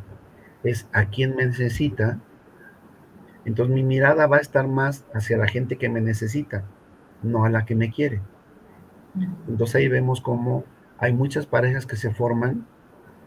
es 0.63 0.87
a 0.93 1.05
quien 1.05 1.35
me 1.35 1.45
necesita, 1.45 2.19
entonces 3.45 3.73
mi 3.73 3.83
mirada 3.83 4.27
va 4.27 4.37
a 4.37 4.41
estar 4.41 4.67
más 4.67 5.05
hacia 5.13 5.37
la 5.37 5.47
gente 5.47 5.77
que 5.77 5.89
me 5.89 6.01
necesita, 6.01 6.65
no 7.23 7.45
a 7.45 7.49
la 7.49 7.65
que 7.65 7.75
me 7.75 7.91
quiere. 7.91 8.21
Entonces 9.47 9.75
ahí 9.75 9.87
vemos 9.87 10.21
cómo 10.21 10.63
hay 10.99 11.13
muchas 11.13 11.45
parejas 11.45 11.85
que 11.85 11.95
se 11.95 12.11
forman 12.11 12.67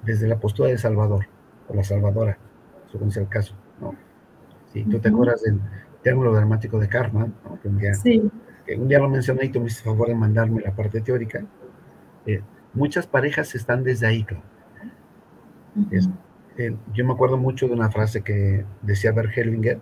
desde 0.04 0.28
la 0.28 0.38
postura 0.38 0.68
de 0.68 0.78
Salvador, 0.78 1.26
o 1.68 1.74
la 1.74 1.84
Salvadora, 1.84 2.38
según 2.90 3.10
sea 3.10 3.22
el 3.22 3.28
caso, 3.28 3.54
¿no? 3.80 3.94
Si 4.72 4.84
tú 4.84 4.98
te 4.98 5.08
acuerdas 5.08 5.42
del 5.42 5.60
triángulo 6.02 6.32
dramático 6.32 6.78
de 6.78 6.88
Karma, 6.88 7.28
que, 7.62 7.68
un 7.68 7.78
día, 7.78 7.92
que, 8.66 8.76
un 8.76 8.88
día, 8.88 8.98
lo 8.98 9.08
mencioné 9.08 9.46
y 9.46 9.48
tú 9.48 9.60
me 9.60 9.66
hiciste 9.66 9.84
favor 9.84 10.08
de 10.08 10.14
mandarme 10.14 10.60
la 10.60 10.74
parte 10.74 11.00
teórica, 11.00 11.44
eh, 12.26 12.42
muchas 12.74 13.06
parejas 13.06 13.54
están 13.54 13.84
desde 13.84 14.06
ahí, 14.06 14.24
claro. 14.24 14.42
Eh, 16.58 16.76
yo 16.92 17.06
me 17.06 17.12
acuerdo 17.12 17.38
mucho 17.38 17.66
de 17.66 17.72
una 17.72 17.90
frase 17.90 18.22
que 18.22 18.64
decía 18.82 19.12
Bert 19.12 19.36
Hellinger, 19.36 19.80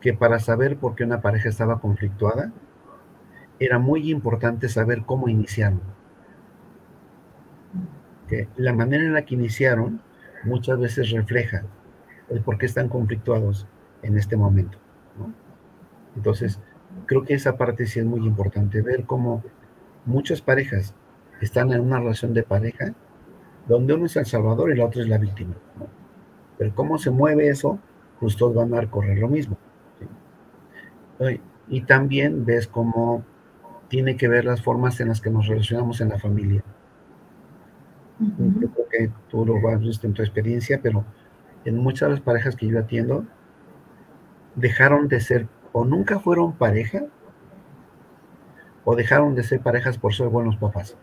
que 0.00 0.14
para 0.14 0.38
saber 0.38 0.78
por 0.78 0.94
qué 0.94 1.04
una 1.04 1.20
pareja 1.20 1.48
estaba 1.48 1.80
conflictuada, 1.80 2.50
era 3.58 3.78
muy 3.78 4.10
importante 4.10 4.68
saber 4.68 5.02
cómo 5.04 5.28
iniciaron. 5.28 5.80
Que 8.28 8.48
la 8.56 8.72
manera 8.72 9.04
en 9.04 9.12
la 9.12 9.24
que 9.24 9.34
iniciaron 9.34 10.00
muchas 10.44 10.78
veces 10.78 11.10
refleja 11.10 11.64
el 12.30 12.40
por 12.40 12.58
qué 12.58 12.66
están 12.66 12.88
conflictuados 12.88 13.66
en 14.02 14.16
este 14.16 14.36
momento. 14.36 14.78
Entonces, 16.16 16.60
creo 17.06 17.24
que 17.24 17.34
esa 17.34 17.56
parte 17.56 17.86
sí 17.86 18.00
es 18.00 18.06
muy 18.06 18.26
importante, 18.26 18.82
ver 18.82 19.04
cómo 19.04 19.42
muchas 20.04 20.40
parejas 20.40 20.94
están 21.40 21.72
en 21.72 21.80
una 21.80 21.98
relación 21.98 22.34
de 22.34 22.42
pareja 22.42 22.94
donde 23.66 23.94
uno 23.94 24.06
es 24.06 24.16
el 24.16 24.26
salvador 24.26 24.70
y 24.70 24.76
la 24.76 24.86
otra 24.86 25.02
es 25.02 25.08
la 25.08 25.18
víctima. 25.18 25.54
Pero 26.58 26.74
cómo 26.74 26.98
se 26.98 27.10
mueve 27.10 27.48
eso, 27.48 27.78
pues 28.20 28.36
todos 28.36 28.54
van 28.54 28.74
a 28.74 28.90
correr 28.90 29.18
lo 29.18 29.28
mismo. 29.28 29.56
Y 31.68 31.82
también 31.82 32.44
ves 32.44 32.66
cómo 32.66 33.24
tiene 33.88 34.16
que 34.16 34.28
ver 34.28 34.44
las 34.44 34.62
formas 34.62 35.00
en 35.00 35.08
las 35.08 35.20
que 35.20 35.30
nos 35.30 35.46
relacionamos 35.46 36.00
en 36.00 36.08
la 36.08 36.18
familia. 36.18 36.62
Yo 38.18 38.70
creo 38.70 38.88
que 38.88 39.10
tú 39.28 39.44
lo 39.44 39.68
has 39.68 39.80
visto 39.80 40.06
en 40.06 40.14
tu 40.14 40.22
experiencia, 40.22 40.80
pero 40.82 41.04
en 41.64 41.76
muchas 41.76 42.08
de 42.08 42.14
las 42.14 42.20
parejas 42.20 42.56
que 42.56 42.66
yo 42.66 42.78
atiendo, 42.78 43.24
dejaron 44.54 45.08
de 45.08 45.20
ser 45.20 45.48
o 45.72 45.84
nunca 45.84 46.18
fueron 46.18 46.52
pareja 46.52 47.04
o 48.84 48.94
dejaron 48.96 49.34
de 49.34 49.42
ser 49.42 49.60
parejas 49.60 49.98
por 49.98 50.14
ser 50.14 50.28
buenos 50.28 50.56
papás, 50.56 50.96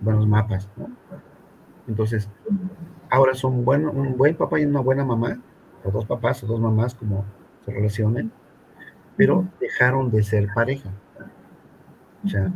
buenos 0.00 0.26
mapas. 0.26 0.68
Entonces, 1.86 2.28
ahora 3.10 3.34
son 3.34 3.66
un 3.66 4.16
buen 4.16 4.36
papá 4.36 4.58
y 4.60 4.64
una 4.64 4.80
buena 4.80 5.04
mamá, 5.04 5.38
o 5.84 5.90
dos 5.90 6.04
papás 6.06 6.42
o 6.42 6.46
dos 6.46 6.60
mamás, 6.60 6.94
como 6.94 7.24
se 7.64 7.72
relacionen, 7.72 8.32
pero 9.16 9.46
dejaron 9.60 10.10
de 10.10 10.22
ser 10.22 10.48
pareja. 10.54 10.90
O 12.24 12.28
sea, 12.28 12.50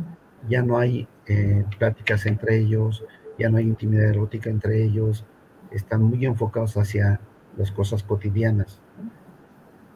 ya 0.47 0.61
no 0.63 0.77
hay 0.77 1.07
eh, 1.27 1.63
pláticas 1.77 2.25
entre 2.25 2.57
ellos, 2.57 3.05
ya 3.37 3.49
no 3.49 3.57
hay 3.57 3.65
intimidad 3.65 4.09
erótica 4.09 4.49
entre 4.49 4.83
ellos, 4.83 5.25
están 5.71 6.01
muy 6.03 6.25
enfocados 6.25 6.75
hacia 6.77 7.21
las 7.55 7.71
cosas 7.71 8.03
cotidianas. 8.03 8.81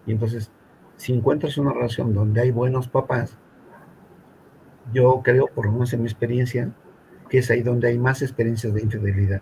Y 0.06 0.12
entonces, 0.12 0.52
si 0.98 1.14
encuentras 1.14 1.58
una 1.58 1.74
relación 1.74 2.14
donde 2.14 2.42
hay 2.42 2.52
buenos 2.52 2.88
papás, 2.88 3.38
yo 4.94 5.22
creo, 5.24 5.48
por 5.48 5.66
lo 5.66 5.72
menos 5.72 5.94
en 5.94 6.02
mi 6.02 6.08
experiencia, 6.08 6.72
que 7.30 7.40
es 7.40 7.50
ahí 7.50 7.62
donde 7.62 7.88
hay 7.88 7.98
más 7.98 8.22
experiencias 8.22 8.74
de 8.74 8.82
infidelidad. 8.82 9.42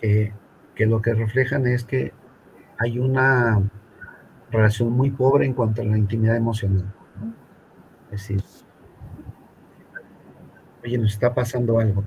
que, 0.00 0.32
que 0.74 0.86
lo 0.86 1.00
que 1.00 1.14
reflejan 1.14 1.66
es 1.66 1.84
que 1.84 2.12
hay 2.78 2.98
una 2.98 3.62
relación 4.50 4.92
muy 4.92 5.10
pobre 5.10 5.46
en 5.46 5.54
cuanto 5.54 5.82
a 5.82 5.84
la 5.84 5.96
intimidad 5.96 6.36
emocional. 6.36 6.92
Es 8.10 8.28
decir, 8.28 8.42
oye, 10.84 10.98
nos 10.98 11.12
está 11.12 11.34
pasando 11.34 11.78
algo. 11.78 12.04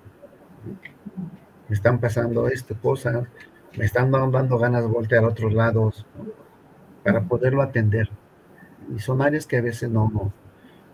Me 1.68 1.76
están 1.76 2.00
pasando 2.00 2.48
esto, 2.48 2.76
cosas, 2.80 3.28
me 3.78 3.86
están 3.86 4.12
dando 4.12 4.58
ganas 4.58 4.84
de 4.84 4.90
voltear 4.90 5.24
a 5.24 5.28
otros 5.28 5.54
lados 5.54 6.06
para 7.04 7.22
poderlo 7.24 7.62
atender. 7.62 8.10
Y 8.96 9.00
son 9.00 9.22
áreas 9.22 9.46
que 9.46 9.58
a 9.58 9.62
veces 9.62 9.90
no, 9.90 10.32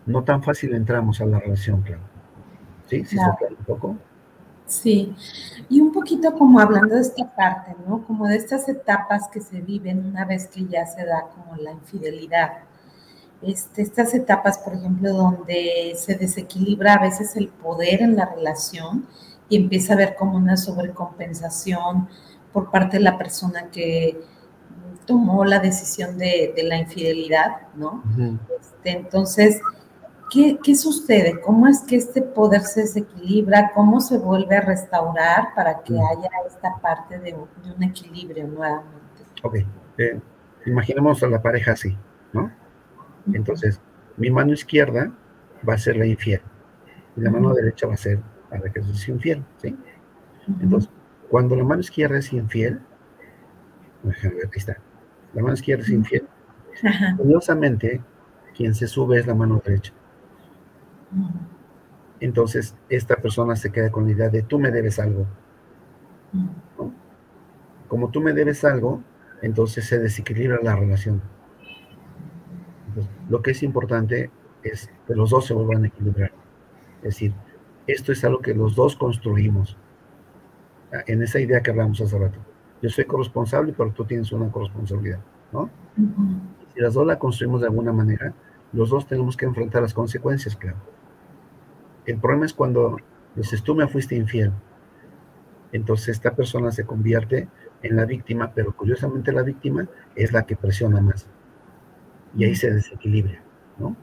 no, 0.05 0.23
tan 0.23 0.43
fácil 0.43 0.73
entramos 0.73 1.21
a 1.21 1.25
la 1.25 1.39
relación, 1.39 1.81
claro. 1.81 2.01
¿Sí? 2.87 3.05
¿Sí 3.05 3.15
claro. 3.15 3.37
un 3.57 3.65
poco? 3.65 3.97
Sí, 4.65 5.13
y 5.69 5.81
un 5.81 5.91
poquito 5.91 6.33
como 6.33 6.59
hablando 6.59 6.95
de 6.95 7.01
esta 7.01 7.35
parte, 7.35 7.75
¿no? 7.85 8.05
Como 8.07 8.27
de 8.27 8.37
estas 8.37 8.67
etapas 8.69 9.27
que 9.27 9.41
se 9.41 9.61
viven 9.61 10.05
una 10.05 10.25
vez 10.25 10.47
que 10.47 10.65
ya 10.65 10.85
se 10.85 11.05
da 11.05 11.27
como 11.35 11.55
la 11.57 11.71
infidelidad. 11.71 12.63
Este, 13.41 13.81
estas 13.81 14.13
etapas, 14.13 14.57
por 14.59 14.73
ejemplo, 14.73 15.11
donde 15.13 15.93
se 15.95 16.15
desequilibra 16.15 16.93
a 16.93 17.01
veces 17.01 17.35
el 17.35 17.49
poder 17.49 18.01
en 18.01 18.15
la 18.15 18.25
relación 18.25 19.05
y 19.49 19.57
empieza 19.57 19.93
a 19.93 19.95
haber 19.95 20.15
como 20.15 20.37
una 20.37 20.55
sobrecompensación 20.55 22.07
por 22.53 22.71
parte 22.71 22.97
de 22.97 23.03
la 23.03 23.17
persona 23.17 23.69
que 23.69 24.21
tomó 25.05 25.45
la 25.45 25.59
decisión 25.59 26.17
de, 26.17 26.53
la 26.63 26.77
infidelidad, 26.77 27.67
¿no? 27.75 28.03
este, 28.59 28.91
entonces, 28.91 29.61
¿Qué, 30.63 30.75
sucede? 30.75 31.39
¿Cómo 31.41 31.67
es 31.67 31.81
que 31.81 31.95
este 31.95 32.23
poder 32.23 32.61
se 32.61 32.81
desequilibra? 32.81 33.71
¿Cómo 33.75 33.99
se 33.99 34.17
vuelve 34.17 34.57
a 34.57 34.61
restaurar 34.61 35.53
para 35.55 35.83
que 35.83 35.93
haya 35.93 36.29
esta 36.47 36.75
parte 36.81 37.19
de, 37.19 37.35
un 37.35 37.83
equilibrio 37.83 38.47
nuevamente? 38.47 38.97
Ok, 39.43 39.57
eh, 39.99 40.19
imaginemos 40.65 41.21
a 41.21 41.27
la 41.27 41.39
pareja 41.39 41.73
así, 41.73 41.95
¿no? 42.31 42.51
Entonces, 43.31 43.79
mi 44.17 44.31
mano 44.31 44.53
izquierda 44.53 45.11
va 45.67 45.75
a 45.75 45.77
ser 45.77 45.97
la 45.97 46.07
infiel 46.07 46.41
y 47.15 47.21
la 47.21 47.29
mano 47.29 47.53
derecha 47.53 47.85
va 47.85 47.93
a 47.93 47.97
ser 47.97 48.19
la 48.49 48.71
que 48.71 48.79
es 48.79 49.07
infiel, 49.07 49.45
¿sí? 49.57 49.77
Entonces, 50.59 50.89
cuando 51.29 51.55
la 51.55 51.63
mano 51.63 51.81
izquierda 51.81 52.17
es 52.17 52.33
infiel, 52.33 52.81
ahí 54.03 54.49
está, 54.55 54.77
la 55.33 55.41
mano 55.41 55.53
izquierda 55.53 55.83
es 55.83 55.89
infiel, 55.89 56.27
curiosamente, 57.17 58.01
quien 58.55 58.75
se 58.75 58.87
sube 58.87 59.19
es 59.19 59.27
la 59.27 59.35
mano 59.35 59.61
derecha. 59.63 59.93
Entonces, 62.19 62.75
esta 62.89 63.17
persona 63.17 63.55
se 63.55 63.71
queda 63.71 63.91
con 63.91 64.05
la 64.05 64.11
idea 64.11 64.29
de 64.29 64.43
tú 64.43 64.59
me 64.59 64.71
debes 64.71 64.99
algo. 64.99 65.25
Como 67.87 68.09
tú 68.09 68.21
me 68.21 68.33
debes 68.33 68.63
algo, 68.63 69.03
entonces 69.41 69.85
se 69.85 69.99
desequilibra 69.99 70.59
la 70.61 70.75
relación. 70.75 71.21
lo 73.29 73.41
que 73.41 73.51
es 73.51 73.63
importante 73.63 74.29
es 74.63 74.89
que 75.07 75.15
los 75.15 75.31
dos 75.31 75.45
se 75.47 75.53
vuelvan 75.53 75.83
a 75.83 75.87
equilibrar. 75.87 76.31
Es 76.97 77.15
decir, 77.15 77.33
esto 77.87 78.11
es 78.11 78.23
algo 78.23 78.39
que 78.39 78.53
los 78.53 78.75
dos 78.75 78.95
construimos. 78.95 79.77
Ah, 80.93 81.03
en 81.07 81.21
esa 81.23 81.39
idea 81.39 81.61
que 81.61 81.71
hablamos 81.71 81.99
hace 81.99 82.17
rato. 82.17 82.39
Yo 82.83 82.89
soy 82.89 83.05
corresponsable, 83.05 83.73
pero 83.75 83.91
tú 83.91 84.03
tienes 84.03 84.33
una 84.33 84.51
corresponsabilidad, 84.51 85.21
¿no? 85.53 85.69
Si 86.73 86.81
las 86.81 86.93
dos 86.93 87.07
la 87.07 87.17
construimos 87.17 87.61
de 87.61 87.67
alguna 87.67 87.93
manera, 87.93 88.33
los 88.73 88.89
dos 88.89 89.07
tenemos 89.07 89.37
que 89.37 89.45
enfrentar 89.45 89.81
las 89.81 89.93
consecuencias, 89.93 90.57
claro. 90.57 90.77
El 92.05 92.19
problema 92.19 92.45
es 92.45 92.53
cuando 92.53 92.97
dices, 93.35 93.63
tú 93.63 93.73
me 93.73 93.87
fuiste 93.87 94.17
infiel. 94.17 94.51
Entonces 95.71 96.09
esta 96.09 96.35
persona 96.35 96.71
se 96.71 96.85
convierte 96.85 97.47
en 97.83 97.95
la 97.95 98.03
víctima, 98.03 98.51
pero 98.53 98.75
curiosamente 98.75 99.31
la 99.31 99.43
víctima 99.43 99.87
es 100.13 100.33
la 100.33 100.45
que 100.45 100.57
presiona 100.57 100.99
más. 100.99 101.25
Y 102.35 102.43
ahí 102.43 102.55
se 102.55 102.69
desequilibra, 102.69 103.41
¿no? 103.77 103.95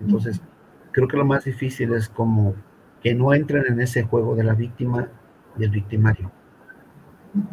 Entonces, 0.00 0.42
creo 0.90 1.06
que 1.06 1.16
lo 1.16 1.24
más 1.24 1.44
difícil 1.44 1.94
es 1.94 2.08
como 2.08 2.56
que 3.02 3.14
no 3.14 3.32
entren 3.32 3.66
en 3.68 3.80
ese 3.80 4.02
juego 4.02 4.34
de 4.34 4.42
la 4.42 4.54
víctima 4.54 5.08
y 5.56 5.62
el 5.62 5.70
victimario. 5.70 6.32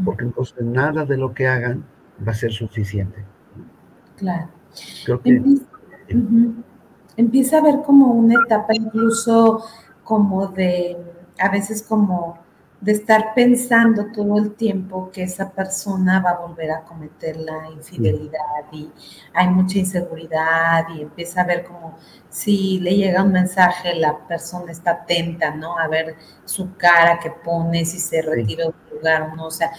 Porque 0.04 0.24
entonces 0.24 0.64
nada 0.64 1.06
de 1.06 1.18
lo 1.18 1.34
que 1.34 1.48
hagan 1.48 1.84
va 2.26 2.32
a 2.32 2.36
ser 2.36 2.52
suficiente. 2.52 3.24
Claro. 4.18 4.50
Creo 5.06 5.22
que... 5.22 5.42
Empieza 7.16 7.58
a 7.58 7.60
haber 7.60 7.84
como 7.84 8.12
una 8.12 8.36
etapa 8.44 8.74
incluso 8.74 9.64
como 10.04 10.48
de, 10.48 10.98
a 11.40 11.50
veces 11.50 11.84
como 11.84 12.40
de 12.84 12.92
estar 12.92 13.34
pensando 13.34 14.08
todo 14.14 14.38
el 14.38 14.56
tiempo 14.56 15.10
que 15.10 15.24
esa 15.24 15.50
persona 15.52 16.20
va 16.20 16.32
a 16.32 16.40
volver 16.46 16.70
a 16.72 16.82
cometer 16.82 17.38
la 17.38 17.70
infidelidad 17.72 18.66
y 18.74 18.90
hay 19.34 19.48
mucha 19.48 19.80
inseguridad 19.80 20.86
y 20.94 21.02
empieza 21.02 21.42
a 21.42 21.46
ver 21.46 21.64
como 21.64 21.98
si 22.30 22.80
le 22.82 22.98
llega 22.98 23.24
un 23.24 23.32
mensaje, 23.32 23.96
la 23.96 24.28
persona 24.28 24.74
está 24.74 24.92
atenta, 24.92 25.56
¿no? 25.56 25.78
A 25.78 25.88
ver 25.88 26.16
su 26.44 26.76
cara 26.76 27.20
que 27.20 27.32
pone, 27.32 27.86
si 27.86 28.00
se 28.00 28.22
retira 28.22 28.66
del 28.66 28.98
lugar 28.98 29.30
o 29.32 29.36
no, 29.38 29.46
o 29.46 29.52
sea, 29.52 29.72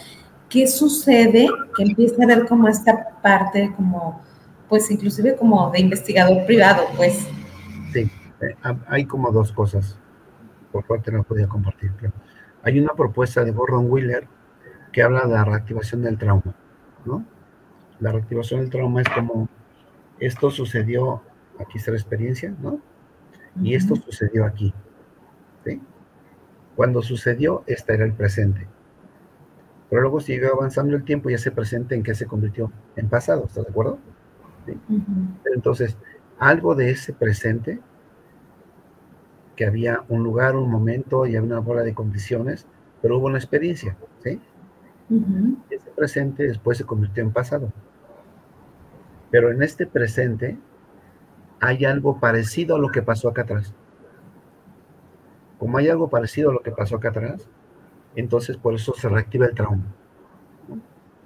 ¿qué 0.48 0.66
sucede? 0.66 1.46
Que 1.76 1.82
empieza 1.82 2.22
a 2.22 2.26
ver 2.26 2.46
como 2.46 2.68
esta 2.68 3.20
parte 3.20 3.70
como, 3.76 4.22
pues 4.66 4.90
inclusive 4.90 5.36
como 5.36 5.70
de 5.70 5.80
investigador 5.80 6.46
privado, 6.46 6.84
pues. 6.96 7.26
Sí, 7.92 8.10
eh, 8.40 8.56
hay 8.88 9.04
como 9.04 9.30
dos 9.30 9.52
cosas 9.52 9.98
por 10.74 10.84
parte 10.84 11.12
no 11.12 11.22
podía 11.22 11.46
compartir. 11.46 11.92
Hay 12.64 12.80
una 12.80 12.94
propuesta 12.94 13.44
de 13.44 13.50
Gordon 13.50 13.90
Wheeler 13.90 14.26
que 14.92 15.02
habla 15.02 15.26
de 15.26 15.34
la 15.34 15.44
reactivación 15.44 16.02
del 16.02 16.18
trauma, 16.18 16.54
¿no? 17.04 17.24
La 18.00 18.12
reactivación 18.12 18.60
del 18.60 18.70
trauma 18.70 19.02
es 19.02 19.08
como 19.08 19.48
esto 20.18 20.50
sucedió, 20.50 21.22
aquí 21.58 21.78
está 21.78 21.90
la 21.90 21.98
experiencia, 21.98 22.54
¿no? 22.62 22.80
Y 23.62 23.74
esto 23.74 23.96
sucedió 23.96 24.44
aquí, 24.44 24.72
¿sí? 25.64 25.80
Cuando 26.74 27.02
sucedió, 27.02 27.62
este 27.66 27.94
era 27.94 28.04
el 28.04 28.12
presente. 28.12 28.66
Pero 29.90 30.02
luego 30.02 30.20
siguió 30.20 30.52
avanzando 30.52 30.96
el 30.96 31.04
tiempo 31.04 31.30
y 31.30 31.34
ese 31.34 31.52
presente 31.52 31.94
en 31.94 32.02
que 32.02 32.14
se 32.14 32.26
convirtió 32.26 32.72
en 32.96 33.08
pasado, 33.08 33.44
¿estás 33.46 33.64
de 33.64 33.70
acuerdo? 33.70 33.98
Entonces, 35.54 35.96
algo 36.38 36.74
de 36.74 36.90
ese 36.90 37.12
presente 37.12 37.80
que 39.56 39.66
había 39.66 40.04
un 40.08 40.22
lugar, 40.24 40.56
un 40.56 40.70
momento 40.70 41.26
y 41.26 41.36
había 41.36 41.48
una 41.48 41.60
bola 41.60 41.82
de 41.82 41.94
condiciones, 41.94 42.66
pero 43.00 43.18
hubo 43.18 43.26
una 43.26 43.38
experiencia, 43.38 43.96
¿sí? 44.22 44.40
Ese 45.70 45.90
presente 45.90 46.44
después 46.44 46.78
se 46.78 46.84
convirtió 46.84 47.22
en 47.22 47.32
pasado. 47.32 47.72
Pero 49.30 49.50
en 49.50 49.62
este 49.62 49.86
presente 49.86 50.58
hay 51.60 51.84
algo 51.84 52.20
parecido 52.20 52.76
a 52.76 52.78
lo 52.78 52.88
que 52.88 53.02
pasó 53.02 53.28
acá 53.28 53.42
atrás. 53.42 53.74
Como 55.58 55.78
hay 55.78 55.88
algo 55.88 56.08
parecido 56.08 56.50
a 56.50 56.54
lo 56.54 56.60
que 56.60 56.70
pasó 56.70 56.96
acá 56.96 57.10
atrás, 57.10 57.48
entonces 58.16 58.56
por 58.56 58.74
eso 58.74 58.94
se 58.94 59.08
reactiva 59.08 59.46
el 59.46 59.54
trauma. 59.54 59.84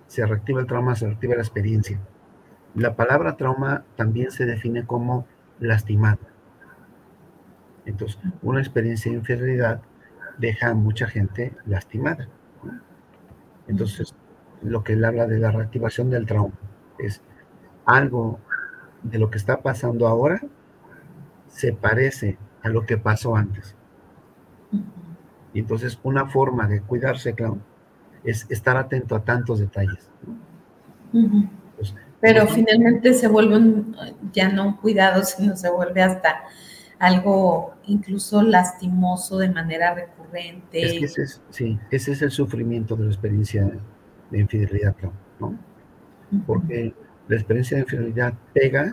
Se 0.06 0.24
reactiva 0.24 0.60
el 0.60 0.66
trauma, 0.66 0.94
se 0.94 1.06
reactiva 1.06 1.34
la 1.34 1.42
experiencia. 1.42 2.00
La 2.74 2.96
palabra 2.96 3.36
trauma 3.36 3.84
también 3.96 4.30
se 4.30 4.46
define 4.46 4.86
como 4.86 5.26
lastimado. 5.58 6.18
Entonces, 7.88 8.18
una 8.42 8.60
experiencia 8.60 9.10
de 9.10 9.18
infidelidad 9.18 9.80
deja 10.36 10.68
a 10.68 10.74
mucha 10.74 11.06
gente 11.06 11.54
lastimada. 11.66 12.28
Entonces, 13.66 14.14
lo 14.62 14.84
que 14.84 14.92
él 14.92 15.04
habla 15.04 15.26
de 15.26 15.38
la 15.38 15.50
reactivación 15.50 16.10
del 16.10 16.26
trauma 16.26 16.54
es 16.98 17.22
algo 17.86 18.38
de 19.02 19.18
lo 19.18 19.30
que 19.30 19.38
está 19.38 19.62
pasando 19.62 20.06
ahora 20.06 20.42
se 21.48 21.72
parece 21.72 22.36
a 22.62 22.68
lo 22.68 22.84
que 22.84 22.98
pasó 22.98 23.34
antes. 23.34 23.74
Y 25.54 25.60
entonces 25.60 25.98
una 26.02 26.26
forma 26.26 26.68
de 26.68 26.82
cuidarse, 26.82 27.34
claro, 27.34 27.58
es 28.22 28.46
estar 28.50 28.76
atento 28.76 29.16
a 29.16 29.24
tantos 29.24 29.60
detalles. 29.60 30.10
Pero 32.20 32.46
finalmente 32.48 33.14
se 33.14 33.28
vuelve 33.28 33.84
ya 34.32 34.50
no 34.50 34.66
un 34.66 34.76
cuidado, 34.76 35.24
sino 35.24 35.56
se 35.56 35.70
vuelve 35.70 36.02
hasta 36.02 36.42
algo 36.98 37.74
incluso 37.86 38.42
lastimoso 38.42 39.38
de 39.38 39.50
manera 39.50 39.94
recurrente. 39.94 40.82
Es 40.82 40.92
que 40.92 41.04
ese 41.04 41.22
es, 41.22 41.42
sí, 41.50 41.78
ese 41.90 42.12
es 42.12 42.22
el 42.22 42.30
sufrimiento 42.30 42.96
de 42.96 43.04
la 43.04 43.10
experiencia 43.10 43.70
de 44.30 44.38
infidelidad, 44.38 44.94
¿no? 45.38 45.56
Porque 46.46 46.94
la 47.28 47.36
experiencia 47.36 47.76
de 47.76 47.82
infidelidad 47.82 48.34
pega 48.52 48.90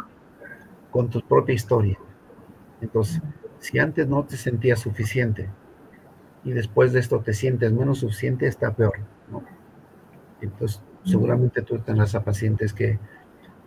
con 0.91 1.09
tu 1.09 1.21
propia 1.21 1.55
historia. 1.55 1.97
Entonces, 2.79 3.21
si 3.59 3.79
antes 3.79 4.07
no 4.07 4.23
te 4.23 4.37
sentías 4.37 4.79
suficiente 4.79 5.49
y 6.43 6.51
después 6.51 6.93
de 6.93 6.99
esto 6.99 7.19
te 7.21 7.33
sientes 7.33 7.71
menos 7.71 7.99
suficiente, 7.99 8.47
está 8.47 8.73
peor, 8.73 8.99
¿no? 9.29 9.43
Entonces, 10.41 10.81
seguramente 11.03 11.63
tú 11.63 11.79
tendrás 11.79 12.13
a 12.15 12.23
pacientes 12.23 12.73
que 12.73 12.99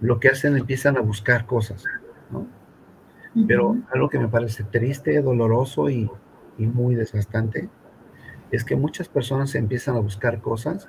lo 0.00 0.20
que 0.20 0.28
hacen 0.28 0.56
empiezan 0.56 0.96
a 0.96 1.00
buscar 1.00 1.44
cosas, 1.44 1.84
¿no? 2.30 2.46
Pero 3.46 3.76
algo 3.92 4.08
que 4.08 4.18
me 4.18 4.28
parece 4.28 4.64
triste, 4.64 5.20
doloroso 5.20 5.90
y, 5.90 6.10
muy 6.58 6.96
desgastante 6.96 7.68
es 8.50 8.64
que 8.64 8.74
muchas 8.74 9.08
personas 9.08 9.54
empiezan 9.54 9.94
a 9.94 10.00
buscar 10.00 10.40
cosas 10.40 10.88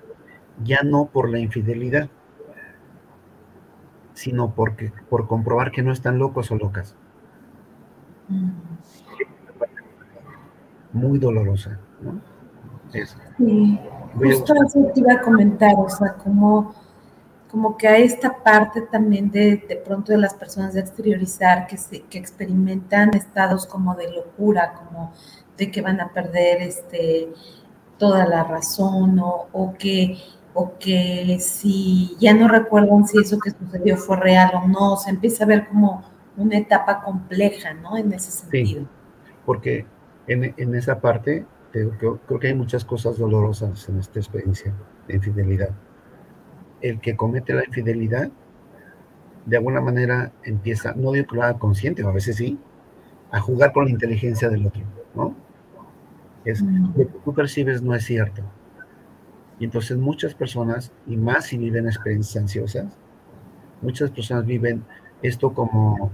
ya 0.64 0.82
no 0.84 1.06
por 1.06 1.30
la 1.30 1.40
infidelidad, 1.40 2.10
sino 4.14 4.52
porque, 4.56 4.92
por 5.10 5.28
comprobar 5.28 5.72
que 5.72 5.84
no 5.84 5.92
están 5.92 6.18
locos 6.18 6.50
o 6.52 6.56
locas. 6.56 6.96
Muy 10.92 11.20
dolorosa, 11.20 11.80
¿no? 12.02 12.20
Sí, 13.38 13.80
justo 14.16 14.54
eso 14.66 14.92
te 14.94 15.00
iba 15.00 15.14
a 15.14 15.22
comentar, 15.22 15.76
o 15.78 15.90
sea, 15.90 16.14
como 16.14 16.74
como 17.50 17.78
que 17.78 17.88
hay 17.88 18.04
esta 18.04 18.44
parte 18.44 18.82
también 18.84 19.32
de, 19.32 19.58
de 19.68 19.76
pronto 19.76 20.12
de 20.12 20.20
las 20.20 20.34
personas 20.36 20.74
de 20.74 20.82
exteriorizar 20.82 21.66
que, 21.68 21.78
se, 21.78 22.02
que 22.02 22.18
experimentan 22.18 23.16
estados 23.16 23.66
como 23.66 23.96
de 23.96 24.12
locura, 24.12 24.74
como 24.74 25.14
de 25.58 25.72
que 25.72 25.82
van 25.82 26.00
a 26.00 26.10
perder 26.14 26.62
este, 26.62 27.30
toda 27.98 28.26
la 28.28 28.44
razón 28.44 29.20
o, 29.20 29.48
o 29.52 29.74
que 29.74 30.18
o 30.54 30.78
que 30.80 31.38
si 31.40 32.18
ya 32.20 32.34
no 32.34 32.48
recuerdan 32.48 33.08
si 33.08 33.20
eso 33.20 33.40
que 33.40 33.52
sucedió 33.52 33.98
fue 33.98 34.18
real 34.18 34.52
o 34.56 34.68
no, 34.68 34.98
se 34.98 35.12
empieza 35.12 35.44
a 35.44 35.48
ver 35.48 35.68
como 35.68 36.04
una 36.38 36.58
etapa 36.58 37.02
compleja, 37.02 37.74
¿no? 37.76 37.98
En 37.98 38.12
ese 38.12 38.32
sentido. 38.32 38.82
Sí, 38.82 38.88
porque 39.46 39.86
en, 40.28 40.54
en 40.58 40.76
esa 40.76 41.00
parte 41.00 41.46
creo, 41.72 42.20
creo, 42.26 42.40
que 42.40 42.48
hay 42.48 42.56
muchas 42.56 42.84
cosas 42.84 43.18
dolorosas 43.18 43.88
en 43.90 44.00
esta 44.00 44.20
experiencia 44.20 44.74
de 45.08 45.16
infidelidad 45.16 45.70
el 46.82 47.00
que 47.00 47.16
comete 47.16 47.54
la 47.54 47.66
infidelidad, 47.66 48.30
de 49.46 49.58
alguna 49.58 49.82
manera 49.82 50.32
empieza, 50.44 50.94
no 50.94 51.12
digo 51.12 51.28
que 51.28 51.36
lo 51.36 51.44
haga 51.44 51.60
consciente, 51.60 52.04
a 52.04 52.12
veces 52.12 52.36
sí, 52.36 52.58
a 53.32 53.40
jugar 53.40 53.74
con 53.74 53.86
la 53.86 53.92
inteligencia 53.92 54.50
del 54.50 54.68
otro, 54.68 54.84
¿no? 55.16 55.36
Es 56.46 56.62
lo 56.62 56.94
que 56.94 57.06
tú 57.06 57.34
percibes 57.34 57.82
no 57.82 57.94
es 57.96 58.04
cierto. 58.06 58.44
Y 59.60 59.66
entonces 59.66 59.98
muchas 59.98 60.34
personas, 60.34 60.92
y 61.06 61.18
más 61.18 61.46
si 61.46 61.58
viven 61.58 61.86
experiencias 61.86 62.42
ansiosas, 62.42 62.98
muchas 63.82 64.10
personas 64.10 64.46
viven 64.46 64.84
esto 65.22 65.54
como 65.54 66.12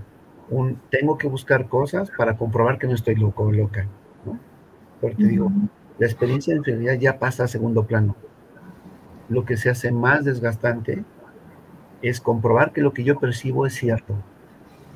un 0.50 0.80
tengo 0.90 1.18
que 1.18 1.28
buscar 1.28 1.68
cosas 1.68 2.12
para 2.18 2.38
comprobar 2.38 2.78
que 2.78 2.88
no 2.88 2.94
estoy 2.94 3.16
loco 3.16 3.44
o 3.44 3.52
loca, 3.52 3.88
¿no? 4.26 4.40
Porque 5.00 5.26
digo, 5.26 5.52
la 6.00 6.06
experiencia 6.06 6.54
de 6.54 6.60
infidelidad 6.60 6.96
ya 6.96 7.20
pasa 7.20 7.44
a 7.44 7.48
segundo 7.48 7.86
plano 7.86 8.16
lo 9.30 9.46
que 9.46 9.58
se 9.58 9.70
hace 9.70 9.92
más 9.92 10.26
desgastante 10.26 11.04
es 12.02 12.22
comprobar 12.22 12.72
que 12.72 12.82
lo 12.82 12.94
que 12.94 13.04
yo 13.04 13.20
percibo 13.20 13.66
es 13.66 13.74
cierto, 13.74 14.16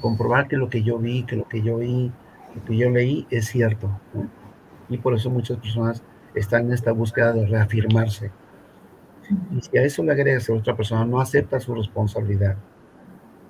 comprobar 0.01 0.47
que 0.47 0.57
lo 0.57 0.69
que 0.69 0.83
yo 0.83 0.97
vi, 0.99 1.23
que 1.23 1.35
lo 1.35 1.47
que 1.47 1.61
yo 1.61 1.77
oí, 1.77 2.11
lo 2.55 2.65
que 2.65 2.77
yo 2.77 2.89
leí 2.89 3.27
es 3.29 3.47
cierto. 3.47 3.89
Y 4.89 4.97
por 4.97 5.15
eso 5.15 5.29
muchas 5.29 5.57
personas 5.57 6.03
están 6.35 6.67
en 6.67 6.73
esta 6.73 6.91
búsqueda 6.91 7.33
de 7.33 7.45
reafirmarse. 7.45 8.31
Y 9.55 9.61
si 9.61 9.77
a 9.77 9.83
eso 9.83 10.03
le 10.03 10.11
agregas 10.11 10.47
que 10.47 10.53
otra 10.53 10.75
persona 10.75 11.05
no 11.05 11.21
acepta 11.21 11.59
su 11.59 11.75
responsabilidad 11.75 12.57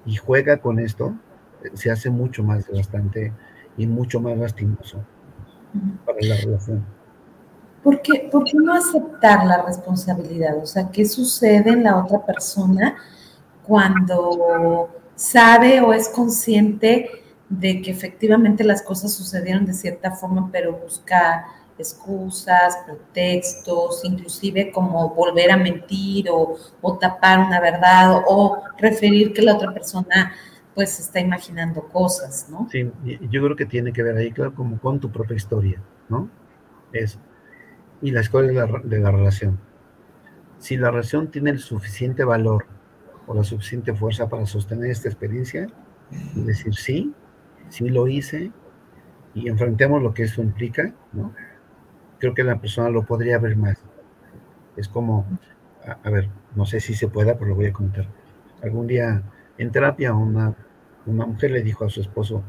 y 0.06 0.16
juega 0.16 0.58
con 0.58 0.80
esto, 0.80 1.14
se 1.74 1.92
hace 1.92 2.10
mucho 2.10 2.44
más 2.44 2.68
desgastante 2.68 3.34
y 3.78 3.88
mucho 3.88 4.20
más 4.20 4.38
lastimoso 4.38 5.04
para 6.06 6.18
la 6.22 6.36
relación. 6.36 6.99
¿Por 7.84 8.02
qué, 8.02 8.30
no 8.54 8.74
aceptar 8.74 9.46
la 9.46 9.64
responsabilidad? 9.64 10.58
O 10.58 10.66
sea, 10.66 10.90
¿qué 10.92 11.06
sucede 11.06 11.70
en 11.70 11.84
la 11.84 11.98
otra 11.98 12.26
persona 12.26 12.98
cuando 13.64 14.90
sabe 15.16 15.82
o 15.82 15.94
es 15.94 16.10
consciente 16.10 17.10
de 17.50 17.82
que 17.82 17.92
efectivamente 17.92 18.64
las 18.64 18.82
cosas 18.82 19.14
sucedieron 19.14 19.66
de 19.66 19.74
cierta 19.74 20.12
forma, 20.12 20.50
pero 20.52 20.74
busca 20.74 21.46
excusas, 21.78 22.78
pretextos, 22.86 24.02
inclusive 24.04 24.72
como 24.72 25.10
volver 25.16 25.52
a 25.52 25.58
mentir 25.58 26.28
o, 26.30 26.58
tapar 27.00 27.40
una 27.40 27.60
verdad 27.60 28.22
o, 28.28 28.62
referir 28.78 29.34
que 29.34 29.42
la 29.42 29.56
otra 29.56 29.74
persona 29.74 30.34
pues 30.76 31.00
está 31.00 31.20
imaginando 31.20 31.82
cosas, 31.90 32.48
¿no? 32.50 32.68
Sí, 32.72 32.90
yo 33.30 33.44
creo 33.44 33.56
que 33.56 33.66
tiene 33.66 33.92
que 33.92 34.04
ver 34.04 34.16
ahí, 34.16 34.32
claro, 34.32 34.54
como 34.54 34.80
con 34.80 35.00
tu 35.00 35.10
propia 35.10 35.36
historia, 35.36 35.82
¿no? 36.08 36.30
Es 36.94 37.18
y 38.02 38.12
la 38.12 38.22
escuela 38.22 38.48
de 38.84 39.00
la, 39.00 39.12
relación. 39.12 39.60
Si 40.58 40.78
la 40.78 40.92
relación 40.92 41.30
tiene 41.32 41.52
el 41.52 41.60
suficiente 41.60 42.24
valor 42.24 42.66
o 43.28 43.34
la 43.34 43.44
suficiente 43.44 43.94
fuerza 43.94 44.30
para 44.30 44.46
sostener 44.46 44.90
esta 44.90 45.10
experiencia, 45.10 45.68
y 46.36 46.42
decir 46.42 46.74
sí, 46.76 47.14
sí 47.70 47.90
lo 47.90 48.08
hice, 48.08 48.52
y 49.34 49.48
enfrentemos 49.48 50.02
lo 50.02 50.14
que 50.14 50.24
eso 50.24 50.42
implica, 50.42 50.94
¿no? 51.14 51.34
creo 52.20 52.34
que 52.34 52.44
la 52.44 52.60
persona 52.60 52.90
lo 52.90 53.06
podría 53.06 53.38
ver 53.40 53.56
más. 53.56 53.78
Es 54.76 54.88
como, 54.88 55.26
a, 56.04 56.10
ver, 56.10 56.30
no 56.56 56.66
sé 56.66 56.80
si 56.80 56.94
se 56.94 57.08
pueda, 57.08 57.38
pero 57.38 57.50
lo 57.50 57.56
voy 57.56 57.68
a 57.68 57.74
contar. 57.74 58.08
Algún 58.62 58.88
día 58.88 59.24
en 59.58 59.72
terapia 59.72 60.14
una, 60.14 60.56
una 61.06 61.26
mujer 61.26 61.52
le 61.52 61.64
dijo 61.64 61.86
a 61.86 61.90
su 61.90 62.02
esposo, 62.02 62.44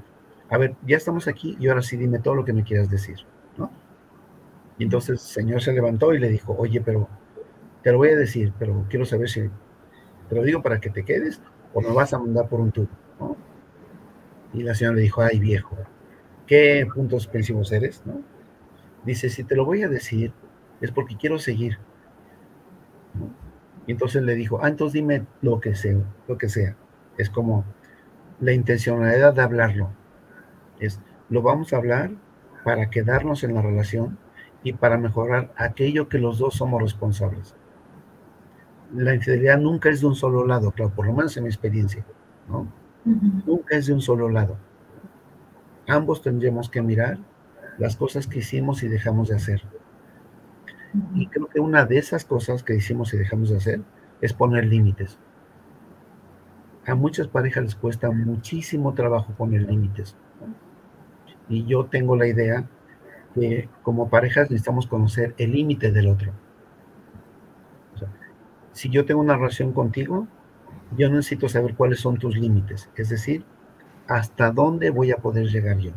a 0.48 0.58
ver, 0.58 0.74
ya 0.84 0.96
estamos 0.96 1.28
aquí 1.28 1.56
y 1.60 1.68
ahora 1.68 1.82
sí 1.82 1.96
dime 1.96 2.18
todo 2.18 2.34
lo 2.34 2.44
que 2.44 2.52
me 2.52 2.64
quieras 2.64 2.90
decir. 2.90 3.18
Entonces 4.84 5.10
el 5.10 5.18
señor 5.18 5.62
se 5.62 5.72
levantó 5.72 6.14
y 6.14 6.18
le 6.18 6.28
dijo, 6.28 6.54
oye, 6.58 6.80
pero 6.80 7.08
te 7.82 7.92
lo 7.92 7.98
voy 7.98 8.10
a 8.10 8.16
decir, 8.16 8.52
pero 8.58 8.86
quiero 8.88 9.04
saber 9.04 9.28
si 9.28 9.50
te 10.28 10.34
lo 10.34 10.42
digo 10.42 10.62
para 10.62 10.80
que 10.80 10.90
te 10.90 11.04
quedes 11.04 11.40
o 11.74 11.80
me 11.80 11.92
vas 11.92 12.12
a 12.14 12.18
mandar 12.18 12.48
por 12.48 12.60
un 12.60 12.72
tubo. 12.72 12.88
Y 14.52 14.62
la 14.62 14.74
señora 14.74 14.96
le 14.96 15.02
dijo, 15.02 15.22
ay 15.22 15.38
viejo, 15.38 15.76
¿qué 16.46 16.86
puntos 16.92 17.26
pensivos 17.26 17.70
eres? 17.72 18.02
¿no? 18.04 18.22
Dice, 19.04 19.28
si 19.28 19.44
te 19.44 19.54
lo 19.54 19.64
voy 19.64 19.82
a 19.82 19.88
decir 19.88 20.32
es 20.80 20.90
porque 20.90 21.16
quiero 21.16 21.38
seguir. 21.38 21.78
Y 23.86 23.92
entonces 23.92 24.22
le 24.22 24.34
dijo, 24.34 24.60
ah, 24.62 24.68
entonces 24.68 24.94
dime 24.94 25.26
lo 25.42 25.60
que 25.60 25.74
sea, 25.74 25.98
lo 26.26 26.38
que 26.38 26.48
sea. 26.48 26.76
Es 27.18 27.28
como 27.28 27.64
la 28.40 28.52
intencionalidad 28.52 29.34
de 29.34 29.42
hablarlo. 29.42 29.90
Es, 30.78 31.00
lo 31.28 31.42
vamos 31.42 31.72
a 31.72 31.76
hablar 31.76 32.10
para 32.64 32.88
quedarnos 32.88 33.44
en 33.44 33.54
la 33.54 33.62
relación 33.62 34.18
y 34.62 34.72
para 34.72 34.98
mejorar 34.98 35.52
aquello 35.56 36.08
que 36.08 36.18
los 36.18 36.38
dos 36.38 36.54
somos 36.54 36.82
responsables. 36.82 37.54
La 38.94 39.14
infidelidad 39.14 39.58
nunca 39.58 39.88
es 39.88 40.00
de 40.00 40.06
un 40.06 40.14
solo 40.14 40.46
lado, 40.46 40.72
claro, 40.72 40.90
por 40.90 41.06
lo 41.06 41.12
menos 41.12 41.36
en 41.36 41.44
mi 41.44 41.48
experiencia, 41.48 42.04
¿no? 42.48 42.66
Nunca 43.46 43.76
es 43.76 43.86
de 43.86 43.94
un 43.94 44.00
solo 44.00 44.28
lado. 44.28 44.58
Ambos 45.88 46.22
tendremos 46.22 46.68
que 46.68 46.82
mirar 46.82 47.18
las 47.78 47.96
cosas 47.96 48.26
que 48.26 48.40
hicimos 48.40 48.82
y 48.82 48.88
dejamos 48.88 49.28
de 49.28 49.36
hacer. 49.36 49.62
Y 51.14 51.28
creo 51.28 51.46
que 51.46 51.60
una 51.60 51.84
de 51.84 51.98
esas 51.98 52.24
cosas 52.24 52.62
que 52.62 52.74
hicimos 52.74 53.14
y 53.14 53.16
dejamos 53.16 53.50
de 53.50 53.56
hacer 53.56 53.80
es 54.20 54.32
poner 54.32 54.66
límites. 54.66 55.18
A 56.86 56.94
muchas 56.94 57.28
parejas 57.28 57.64
les 57.64 57.74
cuesta 57.74 58.10
muchísimo 58.10 58.92
trabajo 58.94 59.32
poner 59.32 59.62
límites. 59.62 60.16
Y 61.48 61.64
yo 61.64 61.86
tengo 61.86 62.16
la 62.16 62.26
idea 62.26 62.68
que 63.34 63.68
como 63.82 64.08
parejas 64.08 64.50
necesitamos 64.50 64.86
conocer 64.86 65.34
el 65.38 65.52
límite 65.52 65.92
del 65.92 66.08
otro. 66.08 66.32
si 68.72 68.88
yo 68.88 69.04
tengo 69.04 69.20
una 69.20 69.36
relación 69.36 69.72
contigo, 69.72 70.26
yo 70.96 71.08
necesito 71.10 71.48
saber 71.48 71.74
cuáles 71.74 72.00
son 72.00 72.18
tus 72.18 72.36
límites, 72.36 72.88
es 72.96 73.08
decir, 73.10 73.44
hasta 74.08 74.50
dónde 74.50 74.90
voy 74.90 75.10
a 75.12 75.18
poder 75.18 75.46
llegar 75.46 75.78
yo. 75.78 75.92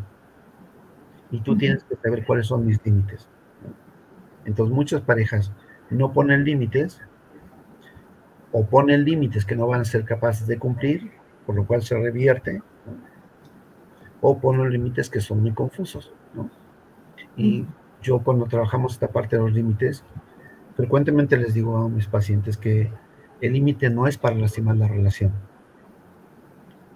Y 1.32 1.42
tú 1.42 1.58
tienes 1.58 1.84
que 1.84 1.96
saber 1.96 2.26
cuáles 2.26 2.48
son 2.48 2.66
mis 2.66 2.84
límites. 2.86 3.28
Entonces 4.46 4.76
muchas 4.76 5.02
parejas 5.02 5.52
no 5.90 6.12
ponen 6.14 6.44
límites 6.44 7.02
o 8.52 8.66
ponen 8.66 9.04
límites 9.04 9.46
que 9.46 9.56
no 9.56 9.66
van 9.68 9.82
a 9.82 9.86
ser 9.86 10.06
capaces 10.06 10.46
de 10.46 10.60
cumplir, 10.60 11.12
por 11.46 11.56
lo 11.56 11.66
cual 11.66 11.82
se 11.82 11.98
revierte. 11.98 12.62
o 14.22 14.40
ponen 14.40 14.70
límites 14.70 15.10
que 15.10 15.20
son 15.20 15.42
muy 15.42 15.52
confusos. 15.52 16.14
Y 17.36 17.66
yo 18.02 18.20
cuando 18.20 18.46
trabajamos 18.46 18.94
esta 18.94 19.08
parte 19.08 19.36
de 19.36 19.42
los 19.42 19.54
límites, 19.54 20.04
frecuentemente 20.76 21.38
les 21.38 21.54
digo 21.54 21.78
a 21.78 21.90
mis 21.90 22.08
pacientes 22.08 22.58
que 22.58 22.92
el 23.42 23.54
límite 23.54 23.90
no 23.90 24.08
es 24.08 24.18
para 24.18 24.36
lastimar 24.36 24.78
la 24.78 24.88
relación. 24.88 25.32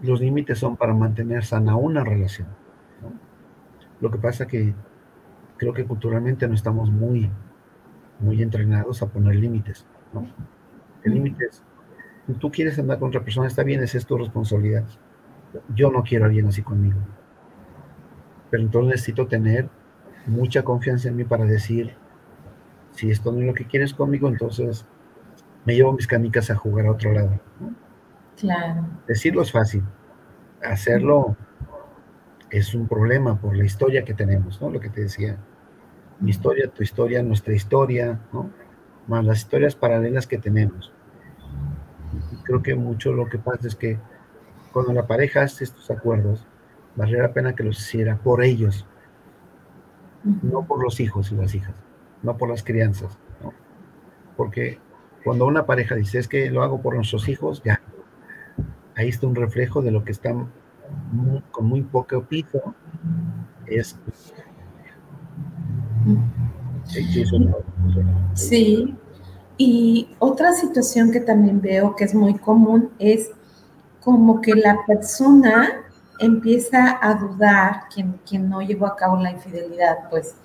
Los 0.02 0.22
límites 0.22 0.60
son 0.60 0.78
para 0.78 0.94
mantener 0.94 1.44
sana 1.44 1.76
una 1.76 2.04
relación. 2.04 2.48
Lo 4.00 4.12
que 4.12 4.18
pasa 4.20 4.46
que 4.46 4.76
creo 5.58 5.74
que 5.74 5.86
culturalmente 5.86 6.48
no 6.48 6.54
estamos 6.54 6.92
muy, 6.92 7.32
muy 8.20 8.42
entrenados 8.42 9.02
a 9.02 9.08
poner 9.08 9.36
límites. 9.36 9.86
¿no? 10.14 10.28
El 11.04 11.16
límite 11.16 11.46
es, 11.46 11.64
tú 12.40 12.52
quieres 12.52 12.78
andar 12.78 13.00
con 13.00 13.10
otra 13.10 13.24
persona, 13.24 13.48
está 13.48 13.64
bien, 13.64 13.82
esa 13.82 13.98
es 13.98 14.06
tu 14.06 14.18
responsabilidad. 14.18 14.86
Yo 15.74 15.92
no 15.92 16.04
quiero 16.04 16.26
a 16.26 16.28
alguien 16.28 16.48
así 16.48 16.62
conmigo. 16.62 17.00
Pero 18.52 18.64
entonces 18.64 18.92
necesito 18.92 19.28
tener 19.28 19.70
mucha 20.28 20.63
confianza 20.63 21.07
en 21.09 21.15
mí 21.15 21.23
para 21.23 21.45
decir, 21.45 21.95
si 22.91 23.09
esto 23.09 23.32
no 23.32 23.39
es 23.39 23.45
lo 23.45 23.53
que 23.53 23.65
quieres 23.65 23.93
conmigo, 23.93 24.28
entonces 24.28 24.86
me 25.65 25.75
llevo 25.75 25.93
mis 25.93 26.07
canicas 26.07 26.49
a 26.49 26.55
jugar 26.55 26.86
a 26.86 26.91
otro 26.91 27.11
lado. 27.11 27.39
Claro. 28.38 28.86
Decirlo 29.07 29.41
es 29.41 29.51
fácil, 29.51 29.84
hacerlo 30.63 31.36
es 32.49 32.73
un 32.73 32.88
problema 32.88 33.39
por 33.39 33.55
la 33.55 33.65
historia 33.65 34.03
que 34.03 34.13
tenemos, 34.13 34.61
¿no? 34.61 34.69
Lo 34.69 34.80
que 34.80 34.89
te 34.89 35.01
decía, 35.01 35.38
mi 36.19 36.30
historia, 36.30 36.69
tu 36.69 36.84
historia, 36.84 37.21
nuestra 37.23 37.53
historia, 37.53 38.19
¿no? 38.32 38.49
Más 39.07 39.25
las 39.25 39.39
historias 39.39 39.75
paralelas 39.75 40.28
que 40.28 40.38
tenemos. 40.38 40.93
creo 42.43 42.61
que 42.61 42.75
mucho 42.75 43.11
lo 43.11 43.28
que 43.28 43.38
pasa 43.38 43.67
es 43.67 43.75
que 43.75 43.99
cuando 44.71 44.93
la 44.93 45.07
pareja 45.07 45.41
hace 45.41 45.63
estos 45.63 45.89
acuerdos, 45.91 46.45
vale 46.95 47.17
la 47.17 47.34
pena 47.34 47.53
que 47.53 47.63
los 47.63 47.80
hiciera 47.80 48.17
por 48.17 48.43
ellos, 48.43 48.86
no 50.41 50.65
por 50.65 50.84
los 50.84 50.99
hijos 50.99 51.32
y 51.32 51.36
las 51.36 51.55
hijas, 51.55 51.75
no 52.23 52.38
por 52.38 52.49
las 52.49 52.63
crianzas, 52.63 53.17
¿no? 53.41 53.53
Porque 54.36 54.80
cuando 55.23 55.45
una 55.45 55.65
pareja 55.65 55.95
dice 55.95 56.19
es 56.19 56.28
que 56.28 56.49
lo 56.49 56.63
hago 56.63 56.82
por 56.82 56.95
nuestros 56.95 57.28
hijos, 57.28 57.61
ya, 57.63 57.82
ahí 58.95 59.09
está 59.09 59.28
un 59.28 59.36
reflejo 59.36 59.82
de 59.82 59.91
lo 59.91 60.03
que 60.03 60.11
están 60.11 60.47
con 61.51 61.65
muy 61.65 61.82
poco 61.82 62.23
piso, 62.23 62.75
es... 63.65 63.97
Sí, 68.34 68.95
y 69.57 70.15
otra 70.19 70.53
situación 70.53 71.11
que 71.11 71.19
también 71.19 71.59
veo 71.59 71.95
que 71.95 72.05
es 72.05 72.15
muy 72.15 72.36
común 72.36 72.91
es 72.99 73.32
como 73.99 74.39
que 74.39 74.55
la 74.55 74.78
persona 74.86 75.84
empieza 76.20 76.99
a 77.01 77.13
dudar, 77.15 77.84
quien, 77.93 78.20
quien 78.28 78.49
no 78.49 78.61
llevó 78.61 78.88
a 78.88 78.95
cabo 78.95 79.18
la 79.18 79.32
infidelidad, 79.32 80.09
pues 80.09 80.36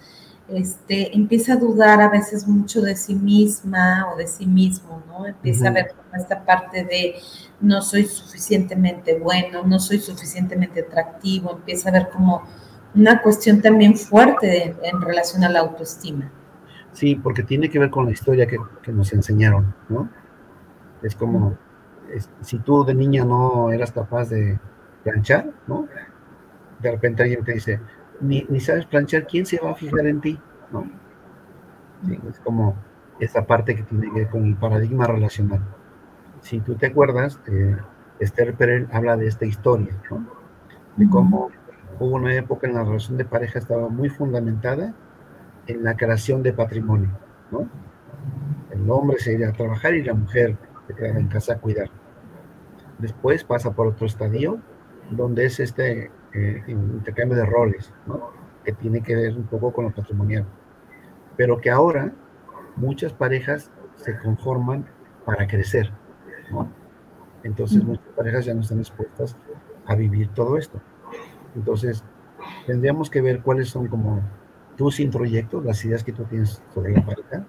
este, 0.48 1.16
empieza 1.16 1.54
a 1.54 1.56
dudar 1.56 2.00
a 2.00 2.08
veces 2.08 2.46
mucho 2.46 2.82
de 2.82 2.96
sí 2.96 3.14
misma 3.14 4.12
o 4.12 4.16
de 4.16 4.26
sí 4.26 4.46
mismo, 4.46 5.02
¿no? 5.06 5.26
Empieza 5.26 5.68
a 5.68 5.70
ver 5.70 5.94
como 5.96 6.20
esta 6.20 6.44
parte 6.44 6.84
de 6.84 7.14
no 7.60 7.80
soy 7.80 8.04
suficientemente 8.04 9.18
bueno, 9.18 9.62
no 9.64 9.78
soy 9.78 9.98
suficientemente 9.98 10.80
atractivo, 10.80 11.52
empieza 11.52 11.88
a 11.88 11.92
ver 11.92 12.08
como 12.10 12.42
una 12.94 13.22
cuestión 13.22 13.62
también 13.62 13.96
fuerte 13.96 14.76
en 14.82 15.00
relación 15.00 15.44
a 15.44 15.48
la 15.48 15.60
autoestima. 15.60 16.30
Sí, 16.92 17.14
porque 17.14 17.42
tiene 17.42 17.70
que 17.70 17.78
ver 17.78 17.90
con 17.90 18.04
la 18.04 18.12
historia 18.12 18.46
que, 18.46 18.58
nos 18.92 19.12
enseñaron, 19.14 19.74
¿no? 19.88 20.10
Es 21.02 21.14
como, 21.14 21.56
si 22.42 22.58
tú 22.58 22.84
de 22.84 22.94
niña 22.94 23.24
no 23.24 23.72
eras 23.72 23.92
capaz 23.92 24.28
de 24.28 24.58
planchar, 25.02 25.50
¿no? 25.66 25.88
De 26.80 26.90
repente 26.90 27.22
alguien 27.22 27.44
te 27.44 27.52
dice, 27.52 27.80
ni, 28.20 28.44
sabes 28.60 28.86
planchar, 28.86 29.26
¿quién 29.26 29.46
se 29.46 29.58
va 29.60 29.70
a 29.70 29.74
fijar 29.74 30.06
en 30.06 30.20
ti? 30.20 30.38
¿No? 30.72 30.88
es 32.28 32.40
como 32.40 32.74
esa 33.20 33.46
parte 33.46 33.76
que 33.76 33.84
tiene 33.84 34.10
que 34.12 34.20
ver 34.20 34.28
con 34.28 34.44
el 34.44 34.56
paradigma 34.56 35.06
relacional. 35.06 35.60
Si 36.40 36.58
tú 36.58 36.74
te 36.74 36.86
acuerdas, 36.86 37.38
eh, 37.46 37.76
Esther 38.18 38.54
Perel 38.54 38.88
habla 38.92 39.16
de 39.16 39.28
esta 39.28 39.44
historia, 39.44 39.94
¿no? 40.10 40.26
De 40.96 41.08
cómo 41.08 41.50
hubo 42.00 42.16
una 42.16 42.34
época 42.34 42.66
en 42.66 42.74
la 42.74 42.82
relación 42.82 43.16
de 43.18 43.24
pareja 43.24 43.60
estaba 43.60 43.88
muy 43.88 44.08
fundamentada 44.08 44.94
en 45.66 45.84
la 45.84 45.96
creación 45.96 46.42
de 46.42 46.52
patrimonio, 46.52 47.10
¿no? 47.52 47.68
El 48.70 48.90
hombre 48.90 49.18
se 49.18 49.34
iría 49.34 49.50
a 49.50 49.52
trabajar 49.52 49.94
y 49.94 50.02
la 50.02 50.14
mujer 50.14 50.56
se 50.86 50.94
quedaba 50.94 51.20
en 51.20 51.28
casa 51.28 51.54
a 51.54 51.58
cuidar. 51.58 51.90
Después 52.98 53.44
pasa 53.44 53.72
por 53.72 53.86
otro 53.86 54.06
estadio, 54.06 54.58
donde 55.10 55.46
es 55.46 55.60
este 55.60 56.10
eh, 56.32 56.62
intercambio 56.66 57.36
de 57.36 57.46
roles, 57.46 57.92
¿no? 58.06 58.30
que 58.64 58.72
tiene 58.72 59.02
que 59.02 59.14
ver 59.14 59.36
un 59.36 59.44
poco 59.44 59.72
con 59.72 59.84
lo 59.84 59.90
patrimonial. 59.90 60.46
Pero 61.36 61.60
que 61.60 61.70
ahora 61.70 62.12
muchas 62.76 63.12
parejas 63.12 63.70
se 63.96 64.18
conforman 64.18 64.86
para 65.24 65.46
crecer. 65.46 65.90
¿no? 66.50 66.68
Entonces 67.42 67.82
muchas 67.84 68.06
parejas 68.16 68.44
ya 68.44 68.54
no 68.54 68.60
están 68.60 68.78
dispuestas 68.78 69.36
a 69.86 69.94
vivir 69.94 70.28
todo 70.28 70.56
esto. 70.56 70.80
Entonces, 71.54 72.04
tendríamos 72.66 73.10
que 73.10 73.20
ver 73.20 73.42
cuáles 73.42 73.68
son 73.68 73.88
como 73.88 74.22
tus 74.76 75.00
introyectos, 75.00 75.64
las 75.64 75.84
ideas 75.84 76.02
que 76.04 76.12
tú 76.12 76.24
tienes 76.24 76.62
sobre 76.72 76.92
la 76.92 77.04
pareja 77.04 77.44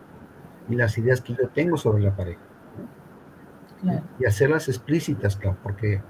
y 0.70 0.76
las 0.76 0.98
ideas 0.98 1.22
que 1.22 1.34
yo 1.34 1.48
tengo 1.50 1.78
sobre 1.78 2.04
la 2.04 2.16
pareja. 2.16 2.42
Y 4.20 4.26
hacerlas 4.26 4.70
explícitas, 4.70 5.36
claro, 5.36 5.58
porque 5.62 6.02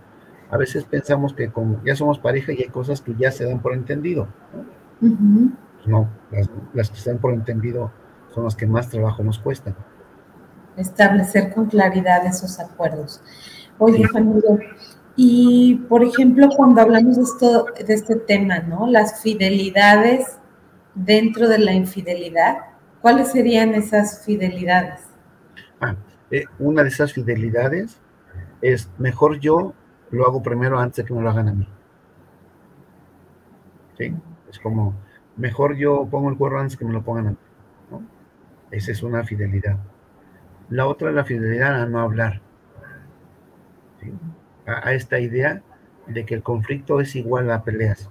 a 0.54 0.58
veces 0.58 0.84
pensamos 0.84 1.34
que 1.34 1.49
como 1.51 1.82
ya 1.84 1.95
somos 1.95 2.20
pareja 2.20 2.54
y 2.54 2.62
hay 2.62 2.70
cosas 2.70 3.01
que 3.01 3.16
ya 3.16 3.32
se 3.32 3.43
dan 3.43 3.60
por 3.60 3.74
entendido. 3.74 4.28
No, 5.88 6.08
las, 6.76 6.91
que 6.91 6.95
se 6.95 7.10
dan 7.10 7.20
por 7.20 7.34
entendido 7.34 7.91
son 8.36 8.43
las 8.43 8.56
que 8.56 8.68
más 8.68 8.88
trabajo 8.88 9.24
nos 9.24 9.39
cuestan. 9.39 9.76
Establecer 10.78 11.51
con 11.56 11.66
claridad 11.66 12.24
esos 12.28 12.60
acuerdos. 12.60 13.20
Oye, 13.80 14.06
sí. 14.14 14.20
y 15.16 15.76
por 15.89 16.04
ejemplo, 16.04 16.47
cuando 16.56 16.82
hablamos 16.82 17.16
de, 17.16 17.24
esto, 17.24 17.66
de 17.88 17.91
este 17.91 18.16
tema, 18.18 18.60
¿no? 18.60 18.86
Las 18.86 19.24
fidelidades 19.24 20.38
dentro 20.93 21.49
de 21.49 21.58
la 21.58 21.74
infidelidad, 21.74 22.58
¿cuáles 23.01 23.30
serían 23.30 23.74
esas 23.74 24.24
fidelidades? 24.24 25.01
Ah, 25.82 25.95
eh, 26.30 26.45
una 26.60 26.84
de 26.84 26.89
esas 26.89 27.12
fidelidades 27.12 27.97
es 28.62 28.88
mejor 28.99 29.39
yo 29.39 29.74
lo 30.14 30.28
hago 30.28 30.43
primero 30.43 30.80
antes 30.80 30.97
de 30.97 31.05
que 31.05 31.14
me 31.14 31.22
lo 31.22 31.30
hagan 31.30 31.49
a 31.49 31.53
mí. 31.53 31.68
¿Sí? 33.97 34.14
Es 34.49 34.59
como, 34.59 34.93
mejor 35.36 35.76
yo 35.76 36.07
pongo 36.09 36.30
el 36.30 36.38
cuerno 36.38 36.59
antes 36.59 36.78
que 36.78 36.86
me 36.86 36.93
lo 36.93 37.01
pongan 37.01 37.28
a 37.28 37.30
mí. 37.32 37.38
Esa 38.70 38.91
es 38.91 39.03
una 39.03 39.24
fidelidad. 39.24 39.78
La 40.70 40.88
otra 40.88 41.09
es 41.09 41.16
la 41.16 41.26
fidelidad 41.26 41.82
a 41.82 41.86
no 41.88 41.99
hablar. 41.99 42.41
A, 44.66 44.93
esta 44.93 45.20
idea 45.20 45.61
de 46.07 46.26
que 46.26 46.36
el 46.36 46.43
conflicto 46.43 46.99
es 46.99 47.16
igual 47.16 47.49
a 47.51 47.64
peleas. 47.64 48.09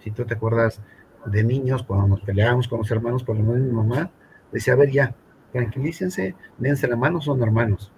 Si 0.00 0.10
tú 0.10 0.24
te 0.24 0.34
acuerdas 0.34 0.80
de 1.26 1.44
niños, 1.44 1.82
cuando 1.82 2.08
nos 2.08 2.20
peleábamos 2.22 2.66
con 2.66 2.78
los 2.78 2.90
hermanos, 2.90 3.24
por 3.24 3.36
lo 3.36 3.42
menos 3.42 3.60
mi 3.60 3.72
mamá 3.72 4.10
decía, 4.52 4.72
a 4.72 4.76
ver 4.76 4.90
ya, 4.90 5.14
tranquilícense, 5.52 6.34
dense 6.56 6.88
la 6.88 6.96
mano, 6.96 7.20
son 7.20 7.42
hermanos. 7.42 7.92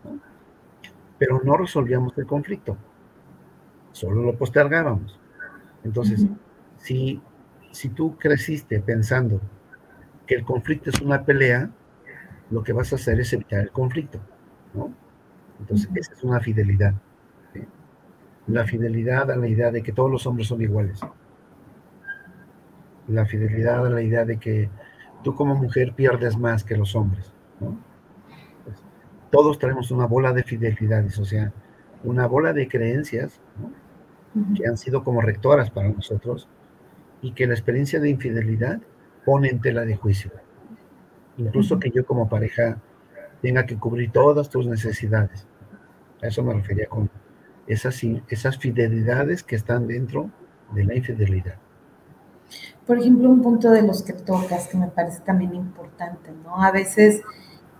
Pero 1.20 1.40
no 1.44 1.56
resolvíamos 1.56 2.18
el 2.18 2.26
conflicto, 2.26 2.76
solo 3.92 4.22
lo 4.22 4.36
postergábamos. 4.36 5.20
Entonces, 5.84 6.26
si, 6.78 7.22
si 7.70 7.90
tú 7.90 8.18
creciste 8.18 8.80
pensando 8.80 9.40
que 10.26 10.34
el 10.34 10.44
conflicto 10.44 10.90
es 10.90 11.00
una 11.00 11.24
pelea, 11.24 11.70
lo 12.50 12.64
que 12.64 12.72
vas 12.72 12.92
a 12.92 12.96
hacer 12.96 13.20
es 13.20 13.32
evitar 13.32 13.60
el 13.60 13.70
conflicto, 13.70 14.18
¿no? 14.74 14.92
Entonces, 15.60 15.88
esa 15.94 16.14
es 16.14 16.24
una 16.24 16.40
fidelidad. 16.40 16.94
La 18.48 18.66
fidelidad 18.66 19.30
a 19.30 19.36
la 19.36 19.46
idea 19.46 19.70
de 19.70 19.84
que 19.84 19.92
todos 19.92 20.10
los 20.10 20.26
hombres 20.26 20.48
son 20.48 20.60
iguales 20.60 21.00
la 23.10 23.26
fidelidad 23.26 23.86
a 23.86 23.90
la 23.90 24.02
idea 24.02 24.24
de 24.24 24.38
que 24.38 24.70
tú 25.22 25.34
como 25.34 25.54
mujer 25.54 25.94
pierdes 25.94 26.36
más 26.36 26.64
que 26.64 26.76
los 26.76 26.94
hombres. 26.94 27.32
Pues, 27.58 27.72
todos 29.30 29.58
tenemos 29.58 29.90
una 29.90 30.06
bola 30.06 30.32
de 30.32 30.42
fidelidades, 30.42 31.18
o 31.18 31.24
sea, 31.24 31.52
una 32.04 32.26
bola 32.26 32.52
de 32.52 32.68
creencias 32.68 33.40
que 34.56 34.66
han 34.66 34.76
sido 34.76 35.02
como 35.02 35.20
rectoras 35.20 35.70
para 35.70 35.88
nosotros 35.88 36.48
y 37.20 37.32
que 37.32 37.46
la 37.46 37.54
experiencia 37.54 38.00
de 38.00 38.10
infidelidad 38.10 38.80
pone 39.24 39.48
en 39.48 39.60
tela 39.60 39.84
de 39.84 39.96
juicio. 39.96 40.30
Incluso 41.36 41.78
que 41.78 41.90
yo 41.90 42.04
como 42.04 42.28
pareja 42.28 42.78
tenga 43.42 43.66
que 43.66 43.76
cubrir 43.76 44.12
todas 44.12 44.50
tus 44.50 44.66
necesidades. 44.66 45.46
A 46.22 46.26
eso 46.26 46.42
me 46.42 46.52
refería 46.52 46.86
con 46.86 47.10
esas, 47.66 48.00
esas 48.28 48.58
fidelidades 48.58 49.42
que 49.42 49.56
están 49.56 49.86
dentro 49.86 50.30
de 50.72 50.84
la 50.84 50.94
infidelidad. 50.94 51.56
Por 52.86 52.98
ejemplo, 52.98 53.28
un 53.28 53.42
punto 53.42 53.70
de 53.70 53.82
los 53.82 54.02
que 54.02 54.12
tocas 54.12 54.68
que 54.68 54.76
me 54.76 54.88
parece 54.88 55.20
también 55.20 55.54
importante, 55.54 56.30
¿no? 56.44 56.62
A 56.62 56.72
veces 56.72 57.22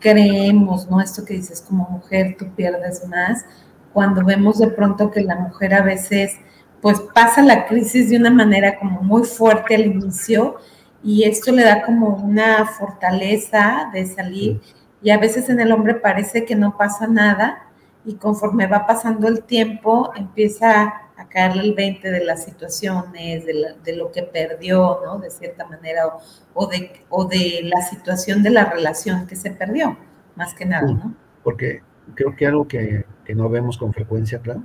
creemos, 0.01 0.91
¿no? 0.91 1.01
Esto 1.01 1.25
que 1.25 1.35
dices, 1.35 1.61
como 1.61 1.89
mujer 1.89 2.37
tú 2.39 2.47
pierdes 2.57 3.07
más, 3.07 3.45
cuando 3.93 4.25
vemos 4.25 4.59
de 4.59 4.69
pronto 4.69 5.11
que 5.11 5.21
la 5.21 5.37
mujer 5.37 5.75
a 5.75 5.83
veces 5.83 6.37
pues 6.81 7.01
pasa 7.15 7.43
la 7.43 7.67
crisis 7.67 8.09
de 8.09 8.17
una 8.17 8.31
manera 8.31 8.79
como 8.79 9.03
muy 9.03 9.25
fuerte 9.25 9.75
al 9.75 9.87
inicio 9.87 10.57
y 11.03 11.25
esto 11.25 11.53
le 11.53 11.65
da 11.65 11.83
como 11.83 12.17
una 12.17 12.65
fortaleza 12.67 13.91
de 13.93 14.07
salir 14.07 14.61
y 15.03 15.11
a 15.11 15.19
veces 15.19 15.49
en 15.49 15.61
el 15.61 15.73
hombre 15.73 15.95
parece 15.95 16.45
que 16.45 16.55
no 16.55 16.77
pasa 16.77 17.07
nada 17.07 17.67
y 18.05 18.15
conforme 18.15 18.67
va 18.67 18.87
pasando 18.87 19.29
el 19.29 19.43
tiempo 19.43 20.11
empieza 20.17 20.95
a 21.31 21.33
caerle 21.33 21.63
el 21.63 21.75
20 21.75 22.11
de 22.11 22.25
las 22.25 22.45
situaciones, 22.45 23.45
de, 23.47 23.97
lo 23.97 24.11
que 24.13 24.23
perdió, 24.23 25.01
¿no? 25.05 25.19
De 25.19 25.31
cierta 25.31 25.67
manera, 25.67 26.07
o, 26.55 26.67
de, 26.67 27.05
o 27.09 27.25
de 27.27 27.61
la 27.65 27.83
situación 27.83 28.43
de 28.43 28.51
la 28.51 28.65
relación 28.65 29.27
que 29.27 29.37
se 29.37 29.51
perdió, 29.51 29.97
más 30.37 30.55
que 30.55 30.67
nada, 30.67 30.93
¿no? 30.93 31.15
Porque 31.43 31.83
creo 32.15 32.35
que 32.37 32.47
algo 32.47 32.67
que, 32.69 33.05
que 33.25 33.35
no 33.35 33.49
vemos 33.49 33.79
con 33.79 33.93
frecuencia, 33.93 34.41
claro, 34.41 34.63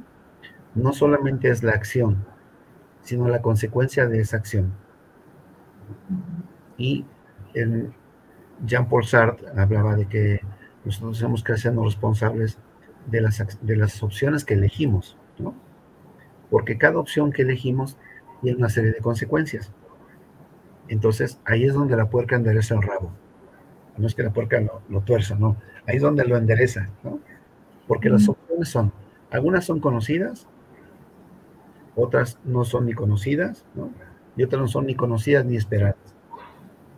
no 0.73 0.91
solamente 0.91 1.49
es 1.49 1.63
la 1.63 1.71
acción, 1.71 2.25
sino 3.01 3.27
la 3.27 3.41
consecuencia 3.41 4.07
de 4.07 4.19
esa 4.19 4.37
acción. 4.37 4.73
Y 6.77 7.05
Jean-Paul 8.65 9.05
Sartre 9.05 9.47
hablaba 9.55 9.95
de 9.95 10.07
que 10.07 10.41
nosotros 10.83 11.17
tenemos 11.17 11.43
que 11.43 11.53
hacernos 11.53 11.85
responsables 11.85 12.57
de 13.05 13.21
las, 13.21 13.57
de 13.61 13.75
las 13.77 14.01
opciones 14.03 14.43
que 14.43 14.55
elegimos, 14.55 15.17
¿no? 15.37 15.53
Porque 16.49 16.77
cada 16.77 16.99
opción 16.99 17.31
que 17.31 17.41
elegimos 17.43 17.97
tiene 18.41 18.57
una 18.57 18.69
serie 18.69 18.91
de 18.91 18.99
consecuencias. 18.99 19.71
Entonces, 20.87 21.39
ahí 21.45 21.63
es 21.63 21.73
donde 21.73 21.95
la 21.95 22.09
puerca 22.09 22.35
endereza 22.35 22.75
el 22.75 22.81
rabo. 22.81 23.11
No 23.97 24.07
es 24.07 24.13
que 24.13 24.23
la 24.23 24.31
puerca 24.31 24.59
lo, 24.59 24.81
lo 24.89 25.01
tuerza, 25.01 25.35
no. 25.35 25.57
Ahí 25.87 25.97
es 25.97 26.01
donde 26.01 26.25
lo 26.25 26.37
endereza, 26.37 26.89
¿no? 27.03 27.19
Porque 27.87 28.09
las 28.09 28.27
opciones 28.27 28.69
son, 28.69 28.91
algunas 29.31 29.65
son 29.65 29.79
conocidas, 29.79 30.47
otras 31.95 32.39
no 32.43 32.65
son 32.65 32.85
ni 32.85 32.93
conocidas, 32.93 33.65
¿no? 33.73 33.91
Y 34.35 34.43
otras 34.43 34.61
no 34.61 34.67
son 34.67 34.85
ni 34.85 34.95
conocidas 34.95 35.45
ni 35.45 35.55
esperadas. 35.55 35.95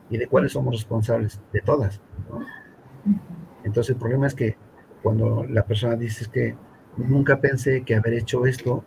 ¿Y 0.10 0.18
de 0.18 0.28
cuáles 0.28 0.54
somos 0.54 0.74
responsables? 0.74 1.40
De 1.54 1.62
todas, 1.62 2.02
¿no? 2.30 2.46
Entonces 3.64 3.92
el 3.92 4.00
problema 4.00 4.28
es 4.28 4.34
que 4.34 4.56
cuando 5.04 5.46
la 5.46 5.64
persona 5.66 5.96
dice 5.96 6.26
que 6.32 6.56
nunca 6.98 7.40
pensé 7.40 7.84
que 7.84 7.96
haber 7.96 8.14
hecho 8.14 8.46
esto 8.46 8.84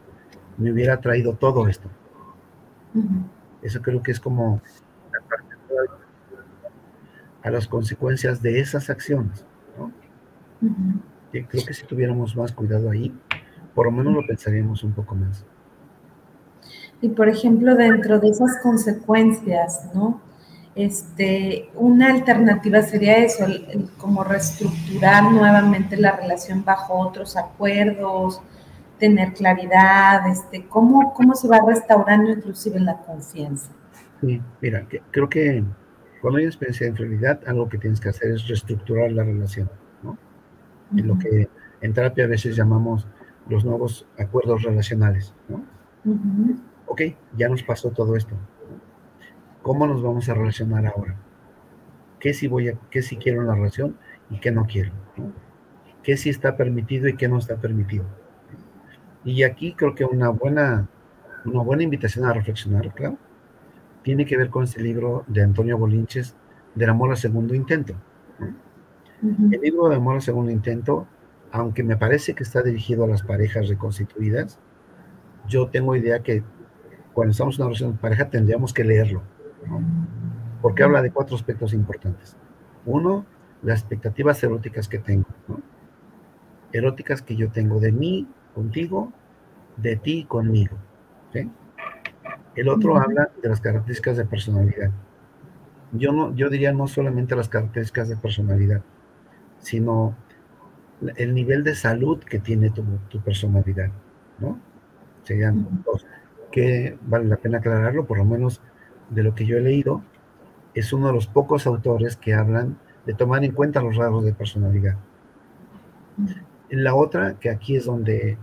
me 0.61 0.73
hubiera 0.73 1.01
traído 1.01 1.35
todo 1.35 1.67
esto. 1.69 1.89
Eso 3.63 3.83
creo 3.83 4.03
que 4.03 4.11
es 4.13 4.21
como 4.21 4.61
a 7.43 7.51
las 7.51 7.67
consecuencias 7.67 8.43
de 8.43 8.61
esas 8.61 8.91
acciones. 8.91 9.45
¿no? 9.79 9.91
creo 11.31 11.65
que 11.65 11.73
si 11.73 11.87
tuviéramos 11.87 12.37
más 12.37 12.53
cuidado 12.53 12.91
ahí, 12.91 13.13
por 13.75 13.87
lo 13.87 13.93
menos 13.93 14.13
lo 14.13 14.27
pensaríamos 14.27 14.85
un 14.85 14.93
poco 14.93 15.15
más. 15.15 15.45
Y 17.01 17.09
por 17.09 17.29
ejemplo, 17.29 17.75
dentro 17.77 18.19
de 18.19 18.29
esas 18.29 18.59
consecuencias, 18.63 19.89
¿no? 19.95 20.21
Este, 20.75 21.71
una 21.75 22.13
alternativa 22.13 22.83
sería 22.83 23.19
eso, 23.19 23.45
como 23.97 24.23
reestructurar 24.23 25.25
nuevamente 25.25 25.97
la 25.97 26.13
relación 26.13 26.65
bajo 26.65 26.95
otros 26.99 27.37
acuerdos, 27.37 28.41
tener 29.01 29.33
claridad, 29.33 30.29
este, 30.29 30.67
cómo, 30.69 31.13
cómo 31.15 31.35
se 31.35 31.49
va 31.49 31.61
restaurando 31.67 32.31
inclusive 32.31 32.79
la 32.79 32.99
confianza. 32.99 33.73
Sí, 34.21 34.41
mira, 34.61 34.87
creo 35.11 35.29
que 35.29 35.65
cuando 36.21 36.39
hay 36.39 36.45
experiencia 36.45 36.85
de 36.85 36.91
infidelidad, 36.93 37.41
algo 37.47 37.69
que 37.69 37.79
tienes 37.79 37.99
que 37.99 38.11
hacer 38.11 38.31
es 38.31 38.47
reestructurar 38.47 39.11
la 39.11 39.25
relación, 39.25 39.71
¿no? 40.03 40.19
En 40.97 41.09
lo 41.09 41.19
que 41.19 41.49
en 41.81 41.95
terapia 41.95 42.25
a 42.25 42.29
veces 42.29 42.55
llamamos 42.55 43.09
los 43.49 43.65
nuevos 43.65 44.07
acuerdos 44.19 44.63
relacionales, 44.63 45.35
¿no? 45.49 45.65
ok, 46.87 47.03
ya 47.37 47.49
nos 47.49 47.63
pasó 47.63 47.91
todo 47.91 48.17
esto. 48.17 48.35
¿Cómo 49.63 49.87
nos 49.87 50.03
vamos 50.03 50.29
a 50.29 50.35
relacionar 50.35 50.87
ahora? 50.87 51.17
¿Qué 52.19 52.35
si 52.35 52.49
voy 52.49 52.69
a, 52.69 52.75
qué 52.91 53.03
si 53.03 53.17
quiero 53.17 53.41
en 53.41 53.49
la 53.49 53.55
relación 53.55 53.97
y 54.29 54.39
qué 54.41 54.51
no 54.51 54.67
quiero? 54.67 54.93
¿Qué 56.03 56.17
si 56.17 56.31
está 56.31 56.57
permitido 56.57 57.09
y 57.09 57.17
qué 57.17 57.29
no 57.29 57.39
está 57.39 57.57
permitido? 57.57 58.05
Y 59.25 59.43
aquí 59.43 59.75
creo 59.75 59.95
que 59.95 60.05
una 60.05 60.31
buena, 60.31 60.89
una 61.45 61.63
buena 61.63 61.83
invitación 61.83 62.25
a 62.25 62.33
reflexionar, 62.33 62.93
claro, 62.95 63.19
tiene 64.03 64.25
que 64.25 64.37
ver 64.37 64.51
con 64.51 64.65
este 64.65 64.83
libro 64.83 65.25
de 65.27 65.43
Antonio 65.43 65.77
Bolinches, 65.77 66.35
del 66.75 66.91
amor 66.91 67.11
al 67.11 67.17
segundo 67.17 67.55
intento. 67.55 67.95
El 69.23 69.61
libro 69.61 69.89
de 69.89 69.97
amor 69.97 70.15
al 70.15 70.23
segundo 70.23 70.51
intento, 70.51 71.07
aunque 71.53 71.83
me 71.83 71.97
parece 71.97 72.35
que 72.35 72.43
está 72.43 72.63
dirigido 72.63 73.05
a 73.05 73.09
las 73.09 73.23
parejas 73.23 73.69
reconstituidas, 73.69 74.59
yo 75.47 75.69
tengo 75.69 75.97
idea 75.97 76.23
que 76.23 76.43
cuando 77.13 77.33
estamos 77.33 77.57
en 77.57 77.63
una 77.63 77.69
relación 77.69 77.93
de 77.93 77.99
pareja 77.99 78.31
tendríamos 78.31 78.73
que 78.73 78.85
leerlo, 78.85 79.23
porque 80.63 80.83
habla 80.83 81.03
de 81.03 81.11
cuatro 81.11 81.37
aspectos 81.37 81.75
importantes. 81.75 82.37
Uno, 82.87 83.27
las 83.63 83.81
expectativas 83.81 84.43
eróticas 84.43 84.89
que 84.89 84.99
tengo, 84.99 85.27
eróticas 86.73 87.21
que 87.21 87.37
yo 87.37 87.51
tengo 87.51 87.79
de 87.81 87.93
mí 87.93 88.27
contigo, 88.61 89.11
de 89.79 89.97
ti 89.97 90.25
conmigo. 90.25 90.77
El 92.55 92.69
otro 92.69 92.99
habla 92.99 93.31
de 93.43 93.49
las 93.49 93.61
características 93.61 94.19
de 94.19 94.27
personalidad. 94.27 94.91
Yo, 95.93 96.13
no, 96.13 96.35
yo 96.35 96.51
diría 96.51 96.73
no 96.73 96.87
solamente 96.87 97.35
las 97.35 97.49
características 97.49 98.09
de 98.11 98.17
personalidad, 98.17 98.83
sino 99.61 100.15
el 101.17 101.35
nivel 101.35 101.65
de 101.65 101.75
salud 101.75 102.19
que 102.19 102.39
tiene 102.39 102.69
tu, 102.71 102.85
tu 103.09 103.21
personalidad, 103.21 103.91
¿no? 104.41 104.59
Serían 105.23 105.83
dos 105.85 106.05
que 106.53 106.99
vale 107.07 107.27
la 107.27 107.37
pena 107.37 107.59
aclararlo, 107.59 108.05
por 108.05 108.19
lo 108.19 108.25
menos 108.25 108.61
de 109.09 109.23
lo 109.23 109.35
que 109.35 109.47
yo 109.47 109.57
he 109.57 109.61
leído, 109.63 110.03
es 110.75 110.93
uno 110.93 111.07
de 111.07 111.15
los 111.15 111.29
pocos 111.29 111.67
autores 111.67 112.17
que 112.17 112.35
hablan 112.35 112.77
de 113.07 113.15
tomar 113.15 113.43
en 113.45 113.53
cuenta 113.53 113.81
los 113.81 113.97
rasgos 113.97 114.25
de 114.25 114.35
personalidad. 114.35 114.97
La 116.69 116.95
otra, 116.95 117.35
que 117.35 117.49
aquí 117.49 117.77
es 117.77 117.87
donde 117.87 118.37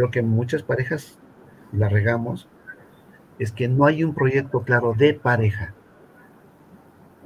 creo 0.00 0.10
que 0.10 0.22
muchas 0.22 0.62
parejas 0.62 1.18
la 1.72 1.90
regamos, 1.90 2.48
es 3.38 3.52
que 3.52 3.68
no 3.68 3.84
hay 3.84 4.02
un 4.02 4.14
proyecto 4.14 4.62
claro 4.62 4.94
de 4.96 5.12
pareja. 5.12 5.74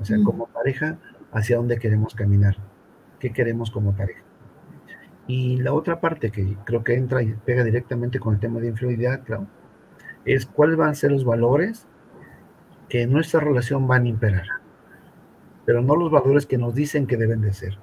O 0.01 0.05
sea, 0.05 0.19
como 0.25 0.47
pareja, 0.47 0.99
hacia 1.31 1.57
dónde 1.57 1.79
queremos 1.79 2.17
caminar, 2.17 2.57
qué 3.21 3.33
queremos 3.33 3.71
como 3.71 3.95
pareja. 3.95 4.25
Y 5.29 5.59
la 5.59 5.73
otra 5.73 6.01
parte 6.01 6.33
que 6.33 6.57
creo 6.65 6.83
que 6.83 6.95
entra 6.95 7.23
y 7.23 7.35
pega 7.47 7.63
directamente 7.63 8.19
con 8.19 8.35
el 8.35 8.41
tema 8.41 8.59
de 8.59 8.71
infidelidad, 8.71 9.23
claro, 9.23 9.47
es 10.25 10.45
cuáles 10.45 10.77
van 10.77 10.89
a 10.89 10.95
ser 10.95 11.13
los 11.13 11.25
valores 11.25 11.87
que 12.89 13.03
en 13.03 13.13
nuestra 13.13 13.39
relación 13.39 13.87
van 13.87 14.03
a 14.03 14.09
imperar, 14.09 14.47
pero 15.65 15.81
no 15.81 15.95
los 15.95 16.11
valores 16.11 16.45
que 16.45 16.59
nos 16.59 16.75
dicen 16.75 17.07
que 17.07 17.17
deben 17.17 17.41
de 17.41 17.53
ser. 17.53 17.79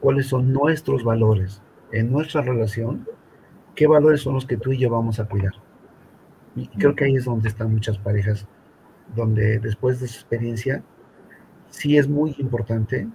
¿Cuáles 0.00 0.26
son 0.26 0.52
nuestros 0.52 1.04
valores 1.04 1.62
en 1.92 2.10
nuestra 2.10 2.42
relación? 2.42 3.06
¿Qué 3.78 3.86
valores 3.86 4.22
son 4.22 4.34
los 4.34 4.44
que 4.44 4.56
tú 4.56 4.72
y 4.72 4.78
yo 4.78 4.90
vamos 4.90 5.20
a 5.20 5.28
cuidar? 5.28 5.52
Y 6.56 6.66
creo 6.66 6.96
que 6.96 7.04
ahí 7.04 7.14
es 7.14 7.26
donde 7.26 7.48
están 7.48 7.72
muchas 7.72 7.96
parejas, 7.96 8.44
donde 9.14 9.60
después 9.60 10.00
de 10.00 10.06
esa 10.06 10.16
experiencia, 10.16 10.82
sí 11.68 11.96
es 11.96 12.08
muy 12.08 12.34
importante 12.38 13.06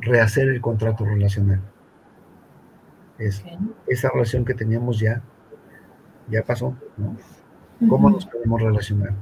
rehacer 0.00 0.50
el 0.50 0.60
contrato 0.60 1.06
relacional. 1.06 1.62
Es 3.16 3.42
esa 3.86 4.10
relación 4.10 4.44
que 4.44 4.52
teníamos 4.52 5.00
ya, 5.00 5.22
ya 6.28 6.42
pasó, 6.42 6.76
¿no? 6.98 7.16
¿Cómo 7.88 8.10
nos 8.10 8.26
podemos 8.26 8.60
relacionar? 8.60 9.14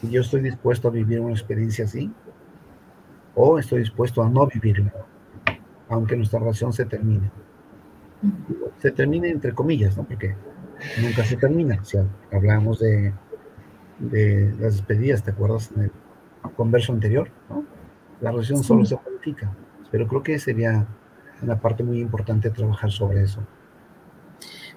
Y 0.00 0.08
yo 0.08 0.22
estoy 0.22 0.40
dispuesto 0.40 0.88
a 0.88 0.90
vivir 0.90 1.20
una 1.20 1.32
experiencia 1.32 1.84
así, 1.84 2.10
o 3.34 3.58
estoy 3.58 3.80
dispuesto 3.80 4.22
a 4.22 4.30
no 4.30 4.46
vivirla, 4.46 4.94
aunque 5.90 6.16
nuestra 6.16 6.38
relación 6.38 6.72
se 6.72 6.86
termine. 6.86 7.30
Se 8.78 8.90
termine 8.90 9.30
entre 9.30 9.54
comillas, 9.54 9.96
¿no? 9.96 10.04
Porque 10.04 10.34
nunca 11.00 11.24
se 11.24 11.36
termina. 11.36 11.82
Si 11.84 11.98
hablamos 12.32 12.80
de, 12.80 13.12
de 13.98 14.54
las 14.58 14.76
despedidas, 14.76 15.22
¿te 15.22 15.30
acuerdas 15.30 15.70
en 15.76 15.82
el 15.84 15.92
converso 16.56 16.92
anterior? 16.92 17.30
¿no? 17.48 17.64
La 18.20 18.30
relación 18.30 18.62
solo 18.62 18.84
se 18.84 18.96
practica, 18.96 19.52
pero 19.90 20.06
creo 20.06 20.22
que 20.22 20.38
sería 20.38 20.86
una 21.42 21.60
parte 21.60 21.82
muy 21.82 22.00
importante 22.00 22.50
trabajar 22.50 22.90
sobre 22.90 23.22
eso. 23.22 23.40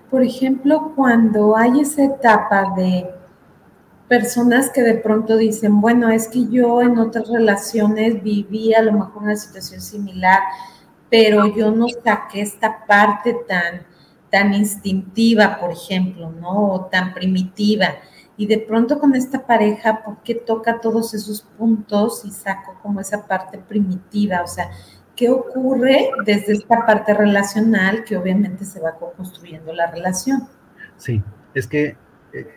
Por 0.10 0.24
ejemplo, 0.24 0.94
cuando 0.96 1.58
hay 1.58 1.82
esa 1.82 2.06
etapa 2.06 2.74
de 2.76 3.10
personas 4.08 4.70
que 4.70 4.82
de 4.82 4.96
pronto 4.96 5.38
dicen, 5.38 5.82
bueno, 5.82 6.10
es 6.10 6.30
que 6.30 6.48
yo 6.48 6.82
en 6.82 6.98
otras 6.98 7.30
relaciones 7.30 8.24
viví 8.24 8.74
a 8.74 8.82
lo 8.82 8.94
mejor 8.94 9.24
una 9.24 9.36
situación 9.36 9.82
similar, 9.82 10.40
pero 11.10 11.48
yo 11.56 11.72
no 11.72 11.88
saqué 11.88 12.42
esta 12.42 12.86
parte 12.86 13.38
tan, 13.48 13.84
tan 14.30 14.54
instintiva, 14.54 15.58
por 15.60 15.72
ejemplo, 15.72 16.32
¿no? 16.32 16.74
O 16.74 16.86
tan 16.86 17.14
primitiva. 17.14 17.96
Y 18.36 18.46
de 18.46 18.60
pronto 18.60 19.00
con 19.00 19.16
esta 19.16 19.46
pareja, 19.46 20.04
¿por 20.04 20.22
qué 20.22 20.36
toca 20.36 20.80
todos 20.80 21.14
esos 21.14 21.42
puntos 21.42 22.24
y 22.24 22.32
saco 22.32 22.78
como 22.84 23.00
esa 23.00 23.26
parte 23.26 23.58
primitiva? 23.58 24.42
O 24.44 24.48
sea, 24.48 24.70
qué 25.16 25.30
ocurre 25.30 26.12
desde 26.26 26.54
esta 26.54 26.86
parte 26.86 27.14
relacional 27.14 28.04
que 28.04 28.16
obviamente 28.16 28.64
se 28.64 28.80
va 28.80 28.94
construyendo 28.96 29.74
la 29.74 29.90
relación. 29.90 30.48
Sí, 30.98 31.24
es 31.56 31.68
que 31.68 31.98
eh, 32.34 32.48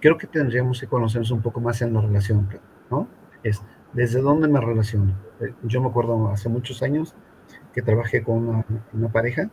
creo 0.00 0.16
que 0.16 0.26
tendríamos 0.26 0.80
que 0.80 0.86
conocernos 0.86 1.30
un 1.30 1.42
poco 1.42 1.60
más 1.60 1.82
en 1.82 1.92
la 1.92 2.00
relación, 2.00 2.48
¿no? 2.90 3.06
Es 3.42 3.62
desde 3.92 4.20
dónde 4.20 4.48
me 4.48 4.60
relaciono. 4.60 5.14
Eh, 5.40 5.52
yo 5.64 5.82
me 5.82 5.88
acuerdo 5.88 6.30
hace 6.30 6.48
muchos 6.48 6.82
años 6.82 7.14
que 7.72 7.82
trabajé 7.82 8.22
con 8.22 8.64
una, 8.92 9.08
pareja 9.08 9.50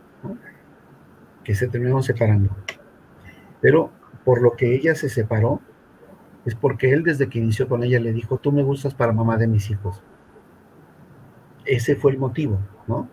que 1.44 1.54
se 1.54 1.68
terminaron 1.68 2.02
separando. 2.02 2.50
Pero 3.60 3.90
por 4.24 4.42
lo 4.42 4.56
que 4.56 4.74
ella 4.74 4.94
se 4.94 5.08
separó, 5.08 5.60
es 6.44 6.54
porque 6.54 6.92
él 6.92 7.02
desde 7.02 7.28
que 7.28 7.38
inició 7.38 7.68
con 7.68 7.82
ella 7.82 8.00
le 8.00 8.12
dijo, 8.12 8.38
tú 8.38 8.52
me 8.52 8.62
gustas 8.62 8.94
para 8.94 9.12
mamá 9.12 9.36
de 9.36 9.46
mis 9.46 9.70
hijos. 9.70 10.02
Ese 11.64 11.96
fue 11.96 12.12
el 12.12 12.18
motivo, 12.18 12.60
¿no? 12.86 13.08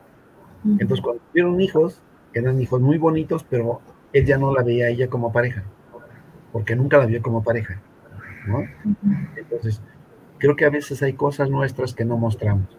Entonces 0.63 1.01
cuando 1.01 1.21
tuvieron 1.31 1.59
hijos, 1.59 2.01
eran 2.33 2.59
hijos 2.61 2.81
muy 2.81 2.97
bonitos, 2.97 3.43
pero 3.43 3.81
él 4.13 4.25
ya 4.25 4.37
no 4.37 4.53
la 4.53 4.63
veía 4.63 4.85
a 4.85 4.89
ella 4.89 5.09
como 5.09 5.31
pareja, 5.31 5.63
porque 6.51 6.75
nunca 6.75 6.97
la 6.97 7.05
vio 7.05 7.21
como 7.21 7.43
pareja, 7.43 7.81
¿no? 8.47 8.63
Entonces, 9.35 9.81
creo 10.37 10.55
que 10.55 10.65
a 10.65 10.69
veces 10.69 11.01
hay 11.03 11.13
cosas 11.13 11.49
nuestras 11.49 11.93
que 11.93 12.05
no 12.05 12.17
mostramos. 12.17 12.77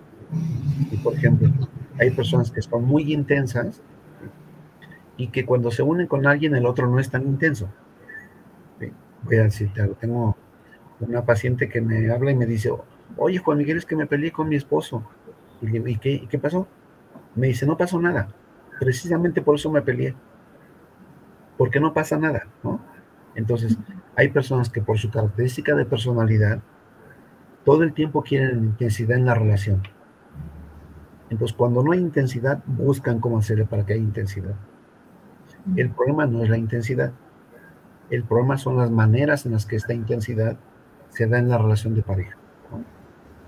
Y 0.91 0.97
por 0.99 1.15
ejemplo, 1.15 1.51
hay 1.99 2.11
personas 2.11 2.51
que 2.51 2.63
son 2.63 2.85
muy 2.85 3.13
intensas 3.13 3.81
y 5.17 5.29
que 5.29 5.45
cuando 5.45 5.71
se 5.71 5.83
unen 5.83 6.07
con 6.07 6.27
alguien 6.27 6.55
el 6.57 6.67
otro 6.67 6.89
no 6.89 6.99
es 6.99 7.11
tan 7.11 7.23
intenso. 7.23 7.69
Voy 9.23 9.37
a 9.37 9.45
decir, 9.45 9.71
tengo 10.01 10.37
una 11.01 11.25
paciente 11.25 11.69
que 11.69 11.81
me 11.81 12.11
habla 12.11 12.31
y 12.31 12.37
me 12.37 12.47
dice, 12.47 12.71
oye 13.17 13.39
Juan 13.39 13.59
Miguel, 13.59 13.79
es 13.79 13.87
que 13.87 13.97
me 13.97 14.07
peleé 14.07 14.33
con 14.33 14.49
mi 14.49 14.57
esposo. 14.57 15.03
Y 15.63 15.67
le 15.67 15.73
digo, 15.73 15.89
¿y 15.89 15.97
qué, 15.97 16.11
¿y 16.11 16.27
qué 16.27 16.39
pasó? 16.39 16.69
Me 17.35 17.49
dice, 17.49 17.67
no 17.67 17.77
pasó 17.77 18.01
nada. 18.01 18.29
Precisamente 18.79 19.41
por 19.41 19.55
eso 19.55 19.71
me 19.71 19.83
peleé. 19.83 20.15
Porque 21.57 21.81
no 21.81 21.95
pasa 21.95 22.19
nada, 22.19 22.49
¿no? 22.63 22.81
Entonces, 23.35 23.79
hay 24.17 24.29
personas 24.29 24.69
que 24.69 24.83
por 24.83 24.99
su 24.99 25.11
característica 25.11 25.75
de 25.75 25.85
personalidad, 25.85 26.61
todo 27.65 27.83
el 27.83 27.93
tiempo 27.95 28.23
quieren 28.23 28.65
intensidad 28.65 29.17
en 29.17 29.25
la 29.25 29.35
relación. 29.35 29.83
Entonces, 31.31 31.57
cuando 31.57 31.83
no 31.83 31.93
hay 31.93 32.01
intensidad, 32.01 32.63
buscan 32.67 33.21
cómo 33.21 33.39
hacerle 33.39 33.65
para 33.65 33.85
que 33.85 33.95
haya 33.95 34.03
intensidad. 34.03 34.55
El 35.77 35.91
problema 35.91 36.27
no 36.27 36.43
es 36.43 36.51
la 36.51 36.59
intensidad. 36.59 37.13
El 38.11 38.25
problema 38.25 38.59
son 38.59 38.77
las 38.77 38.91
maneras 38.91 39.47
en 39.47 39.53
las 39.53 39.65
que 39.65 39.77
esta 39.77 39.95
intensidad 39.95 40.57
se 41.09 41.27
da 41.27 41.39
en 41.39 41.49
la 41.49 41.59
relación 41.59 41.95
de 41.95 42.03
pareja. 42.03 42.37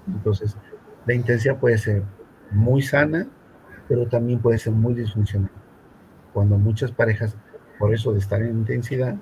Entonces, 0.06 0.56
la 1.04 1.14
intensidad 1.14 1.58
puede 1.58 1.78
ser 1.78 2.02
muy 2.50 2.80
sana, 2.82 3.26
pero 3.88 4.06
también 4.06 4.40
puede 4.40 4.58
ser 4.58 4.72
muy 4.72 4.94
disfuncional. 4.94 5.50
Cuando 6.32 6.58
muchas 6.58 6.92
parejas, 6.92 7.36
por 7.78 7.92
eso 7.92 8.12
de 8.12 8.18
estar 8.18 8.42
en 8.42 8.58
intensidad, 8.58 9.16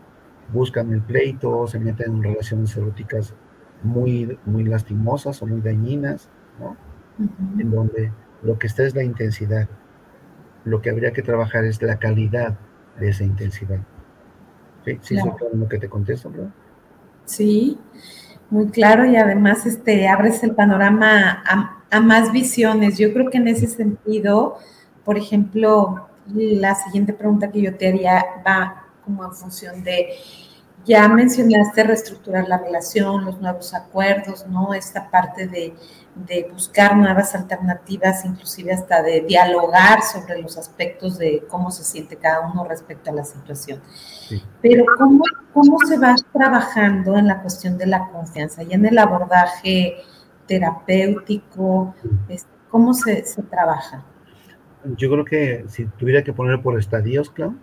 buscan 0.52 0.92
el 0.92 1.02
pleito, 1.02 1.66
se 1.66 1.80
meten 1.80 2.12
en 2.12 2.22
relaciones 2.22 2.76
eróticas 2.76 3.34
muy, 3.82 4.38
muy 4.46 4.64
lastimosas 4.64 5.42
o 5.42 5.46
muy 5.46 5.60
dañinas, 5.60 6.28
¿no? 6.58 6.76
En 7.58 7.70
donde 7.70 8.12
lo 8.44 8.58
que 8.58 8.66
está 8.66 8.84
es 8.84 8.94
la 8.94 9.02
intensidad. 9.02 9.68
Lo 10.64 10.80
que 10.80 10.90
habría 10.90 11.12
que 11.12 11.22
trabajar 11.22 11.64
es 11.64 11.82
la 11.82 11.98
calidad 11.98 12.56
de 12.98 13.08
esa 13.10 13.24
intensidad. 13.24 13.80
¿Sí? 14.84 14.98
¿Sí 15.00 15.14
claro. 15.14 15.36
lo 15.54 15.68
que 15.68 15.78
te 15.78 15.88
contesto, 15.88 16.30
¿verdad? 16.30 16.50
Sí, 17.24 17.78
muy 18.50 18.68
claro 18.68 19.06
y 19.06 19.16
además 19.16 19.64
este, 19.66 20.06
abres 20.08 20.42
el 20.44 20.54
panorama 20.54 21.42
a, 21.46 21.82
a, 21.90 22.00
más 22.00 22.32
visiones. 22.32 22.98
Yo 22.98 23.12
creo 23.12 23.30
que 23.30 23.38
en 23.38 23.48
ese 23.48 23.66
sentido, 23.66 24.58
por 25.04 25.16
ejemplo, 25.16 26.08
la 26.26 26.74
siguiente 26.74 27.12
pregunta 27.12 27.50
que 27.50 27.62
yo 27.62 27.74
te 27.76 27.88
haría 27.88 28.24
va 28.46 28.84
como 29.04 29.24
en 29.24 29.32
función 29.32 29.82
de 29.82 30.08
ya 30.84 31.08
mencionaste 31.08 31.82
reestructurar 31.82 32.48
la 32.48 32.58
relación, 32.58 33.24
los 33.24 33.40
nuevos 33.40 33.72
acuerdos, 33.74 34.46
¿no? 34.46 34.74
Esta 34.74 35.10
parte 35.10 35.46
de, 35.46 35.74
buscar 36.52 36.96
nuevas 36.96 37.34
alternativas, 37.34 38.24
inclusive 38.24 38.72
hasta 38.72 39.02
de 39.02 39.22
dialogar 39.22 40.02
sobre 40.02 40.40
los 40.40 40.56
aspectos 40.56 41.18
de 41.18 41.44
cómo 41.48 41.72
se 41.72 41.82
siente 41.82 42.16
cada 42.16 42.46
uno 42.46 42.64
respecto 42.64 43.10
a 43.10 43.14
la 43.14 43.24
situación. 43.24 43.80
Pero 44.62 44.84
¿cómo, 44.96 45.24
¿cómo 45.52 45.78
se 45.88 45.98
va 45.98 46.14
trabajando 46.32 47.16
en 47.16 47.26
la 47.26 47.40
cuestión 47.40 47.76
de 47.78 47.86
la 47.86 48.08
confianza 48.10 48.62
y 48.62 48.74
en 48.74 48.86
el 48.86 48.96
abordaje 48.98 49.96
terapéutico? 50.46 51.96
¿Cómo 52.70 52.94
se, 52.94 53.24
se 53.24 53.42
trabaja? 53.42 54.04
Yo 54.96 55.10
creo 55.10 55.24
que 55.24 55.64
si 55.68 55.86
tuviera 55.86 56.22
que 56.22 56.32
poner 56.32 56.62
por 56.62 56.78
estadios, 56.78 57.30
Clau, 57.30 57.56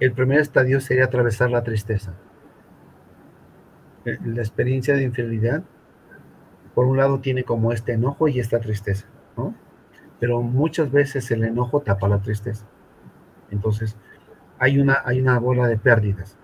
el 0.00 0.12
primer 0.12 0.40
estadio 0.40 0.80
sería 0.80 1.04
atravesar 1.04 1.50
la 1.50 1.62
tristeza. 1.62 2.14
Eh, 4.08 4.18
la 4.24 4.40
experiencia 4.40 4.94
de 4.94 5.02
infidelidad, 5.02 5.62
por 6.74 6.86
un 6.86 6.96
lado, 6.96 7.20
tiene 7.20 7.44
como 7.44 7.72
este 7.72 7.92
enojo 7.92 8.28
y 8.28 8.40
esta 8.40 8.58
tristeza, 8.60 9.06
¿no? 9.36 9.54
Pero 10.18 10.40
muchas 10.42 10.90
veces 10.90 11.30
el 11.30 11.44
enojo 11.44 11.80
tapa 11.80 12.08
la 12.08 12.20
tristeza. 12.20 12.66
Entonces, 13.50 13.96
hay 14.58 14.78
una, 14.78 15.02
hay 15.04 15.20
una 15.20 15.38
bola 15.38 15.68
de 15.68 15.76
pérdidas. 15.76 16.38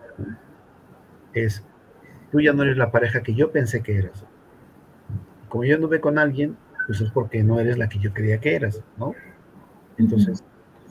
Es, 1.33 1.65
tú 2.31 2.41
ya 2.41 2.53
no 2.53 2.63
eres 2.63 2.77
la 2.77 2.93
pareja 2.93 3.23
que 3.23 3.35
yo 3.35 3.51
pensé 3.51 3.83
que 3.83 3.97
eras. 3.97 4.25
Como 5.49 5.65
yo 5.65 5.77
anduve 5.77 6.01
con 6.01 6.19
alguien, 6.19 6.57
pues 6.87 7.01
es 7.01 7.11
porque 7.11 7.43
no 7.43 7.59
eres 7.61 7.79
la 7.79 7.89
que 7.89 7.99
yo 7.99 8.13
creía 8.13 8.41
que 8.41 8.55
eras, 8.55 8.83
¿no? 8.99 9.15
Entonces, 9.97 10.45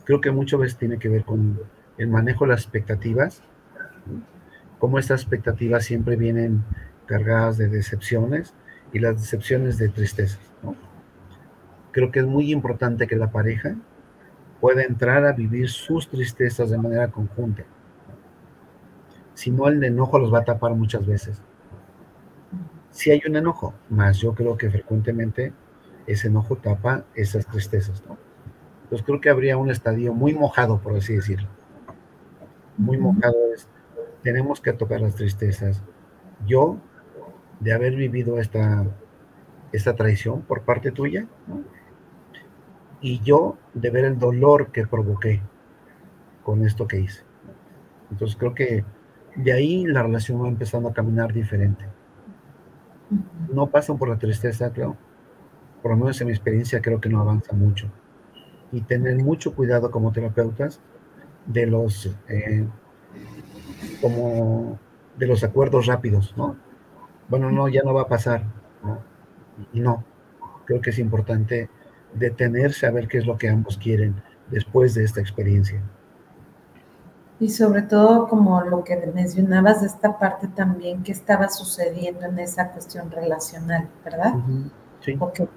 creo 0.06 0.22
que 0.22 0.32
muchas 0.32 0.60
veces 0.60 0.78
tiene 0.78 0.98
que 0.98 1.10
ver 1.10 1.24
con 1.24 1.60
el 1.98 2.08
manejo 2.08 2.46
de 2.46 2.52
las 2.52 2.62
expectativas 2.62 3.44
cómo 4.84 5.00
estas 5.00 5.22
expectativas 5.22 5.86
siempre 5.86 6.18
vienen 6.18 6.66
cargadas 7.06 7.58
de 7.58 7.70
decepciones 7.70 8.54
y 8.92 9.00
las 9.00 9.16
decepciones 9.16 9.78
de 9.78 9.88
tristezas. 9.88 10.42
Creo 11.92 12.12
que 12.12 12.20
es 12.20 12.26
muy 12.26 12.52
importante 12.52 13.08
que 13.08 13.16
la 13.16 13.32
pareja 13.32 13.78
pueda 14.60 14.84
entrar 14.84 15.26
a 15.26 15.32
vivir 15.32 15.70
sus 15.70 16.10
tristezas 16.10 16.70
de 16.70 16.78
manera 16.78 17.08
conjunta. 17.08 17.64
Si 19.36 19.52
no, 19.52 19.70
el 19.70 19.82
enojo 19.82 20.20
los 20.20 20.34
va 20.34 20.40
a 20.40 20.44
tapar 20.44 20.76
muchas 20.76 21.06
veces. 21.06 21.42
Si 22.90 23.10
hay 23.10 23.22
un 23.26 23.38
enojo, 23.38 23.74
más 23.90 24.18
yo 24.18 24.36
creo 24.36 24.58
que 24.58 24.70
frecuentemente 24.70 25.54
ese 26.08 26.28
enojo 26.28 26.58
tapa 26.58 27.06
esas 27.16 27.48
tristezas. 27.48 28.04
¿no? 28.06 28.18
Entonces 28.84 29.06
creo 29.06 29.22
que 29.22 29.30
habría 29.30 29.56
un 29.56 29.72
estadio 29.72 30.14
muy 30.14 30.34
mojado, 30.34 30.82
por 30.82 30.98
así 30.98 31.16
decirlo. 31.16 31.48
Muy 32.78 32.98
mojado 32.98 33.38
es 33.56 33.70
tenemos 34.24 34.62
que 34.62 34.74
tocar 34.74 35.02
las 35.02 35.16
tristezas. 35.16 35.84
Yo, 36.48 36.78
de 37.60 37.74
haber 37.74 37.96
vivido 37.96 38.40
esta, 38.40 38.86
esta 39.72 39.96
traición 39.96 40.42
por 40.42 40.64
parte 40.64 40.92
tuya, 40.92 41.28
y 43.02 43.20
yo 43.20 43.58
de 43.74 43.90
ver 43.90 44.06
el 44.06 44.18
dolor 44.18 44.72
que 44.72 44.88
provoqué 44.88 45.42
con 46.44 46.66
esto 46.66 46.88
que 46.88 47.02
hice. 47.02 47.24
Entonces 48.10 48.38
creo 48.38 48.54
que 48.54 48.86
de 49.36 49.52
ahí 49.52 49.86
la 49.86 50.04
relación 50.04 50.42
va 50.42 50.48
empezando 50.48 50.90
a 50.90 50.94
caminar 50.94 51.34
diferente. 51.34 51.86
No 53.52 53.68
pasan 53.68 53.98
por 53.98 54.08
la 54.08 54.18
tristeza, 54.18 54.72
creo. 54.72 54.96
Por 55.82 55.92
lo 55.92 55.98
menos 55.98 56.20
en 56.22 56.28
mi 56.28 56.34
experiencia 56.34 56.82
creo 56.82 57.02
que 57.02 57.10
no 57.10 57.20
avanza 57.20 57.54
mucho. 57.54 57.92
Y 58.72 58.82
tener 58.82 59.18
mucho 59.18 59.54
cuidado 59.54 59.92
como 59.92 60.12
terapeutas 60.12 60.80
de 61.46 61.68
los 61.68 62.16
eh, 62.30 62.66
como 64.04 64.78
de 65.18 65.28
los 65.28 65.44
acuerdos 65.46 65.86
rápidos, 65.86 66.34
¿no? 66.36 66.58
Bueno, 67.30 67.52
no, 67.52 67.70
ya 67.70 67.82
no 67.84 67.94
va 67.94 68.02
a 68.02 68.08
pasar, 68.08 68.44
¿no? 68.84 69.00
Y 69.72 69.80
no, 69.80 70.04
creo 70.66 70.82
que 70.82 70.90
es 70.90 71.00
importante 71.00 71.70
detenerse 72.14 72.86
a 72.86 72.92
ver 72.92 73.08
qué 73.08 73.20
es 73.20 73.26
lo 73.26 73.38
que 73.38 73.50
ambos 73.50 73.78
quieren 73.78 74.22
después 74.52 74.94
de 74.94 75.06
esta 75.06 75.22
experiencia. 75.22 75.82
Y 77.40 77.50
sobre 77.50 77.84
todo, 77.84 78.28
como 78.28 78.62
lo 78.62 78.84
que 78.84 78.98
mencionabas 79.16 79.82
de 79.82 79.88
esta 79.88 80.20
parte 80.20 80.50
también, 80.50 81.02
que 81.02 81.14
estaba 81.14 81.48
sucediendo 81.50 82.26
en 82.26 82.40
esa 82.40 82.72
cuestión 82.72 83.10
relacional, 83.10 83.88
¿verdad? 84.04 84.34
Sí. 85.00 85.16
Okay. 85.18 85.48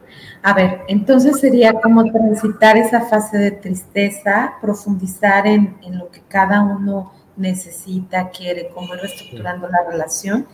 A 0.42 0.55
ver, 0.55 0.82
entonces 0.88 1.40
sería 1.40 1.72
como 1.80 2.05
transitar 2.05 2.76
esa 2.76 3.03
fase 3.03 3.38
de 3.38 3.51
tristeza, 3.51 4.55
profundizar 4.61 5.47
en, 5.49 5.76
en 5.82 5.99
lo 5.99 6.11
que 6.11 6.20
cada 6.28 6.62
uno 6.62 7.12
necesita, 7.37 8.30
quiere, 8.30 8.70
cómo 8.74 8.95
ir 8.95 9.01
reestructurando 9.01 9.68
la 9.68 9.84
relación. 9.89 10.47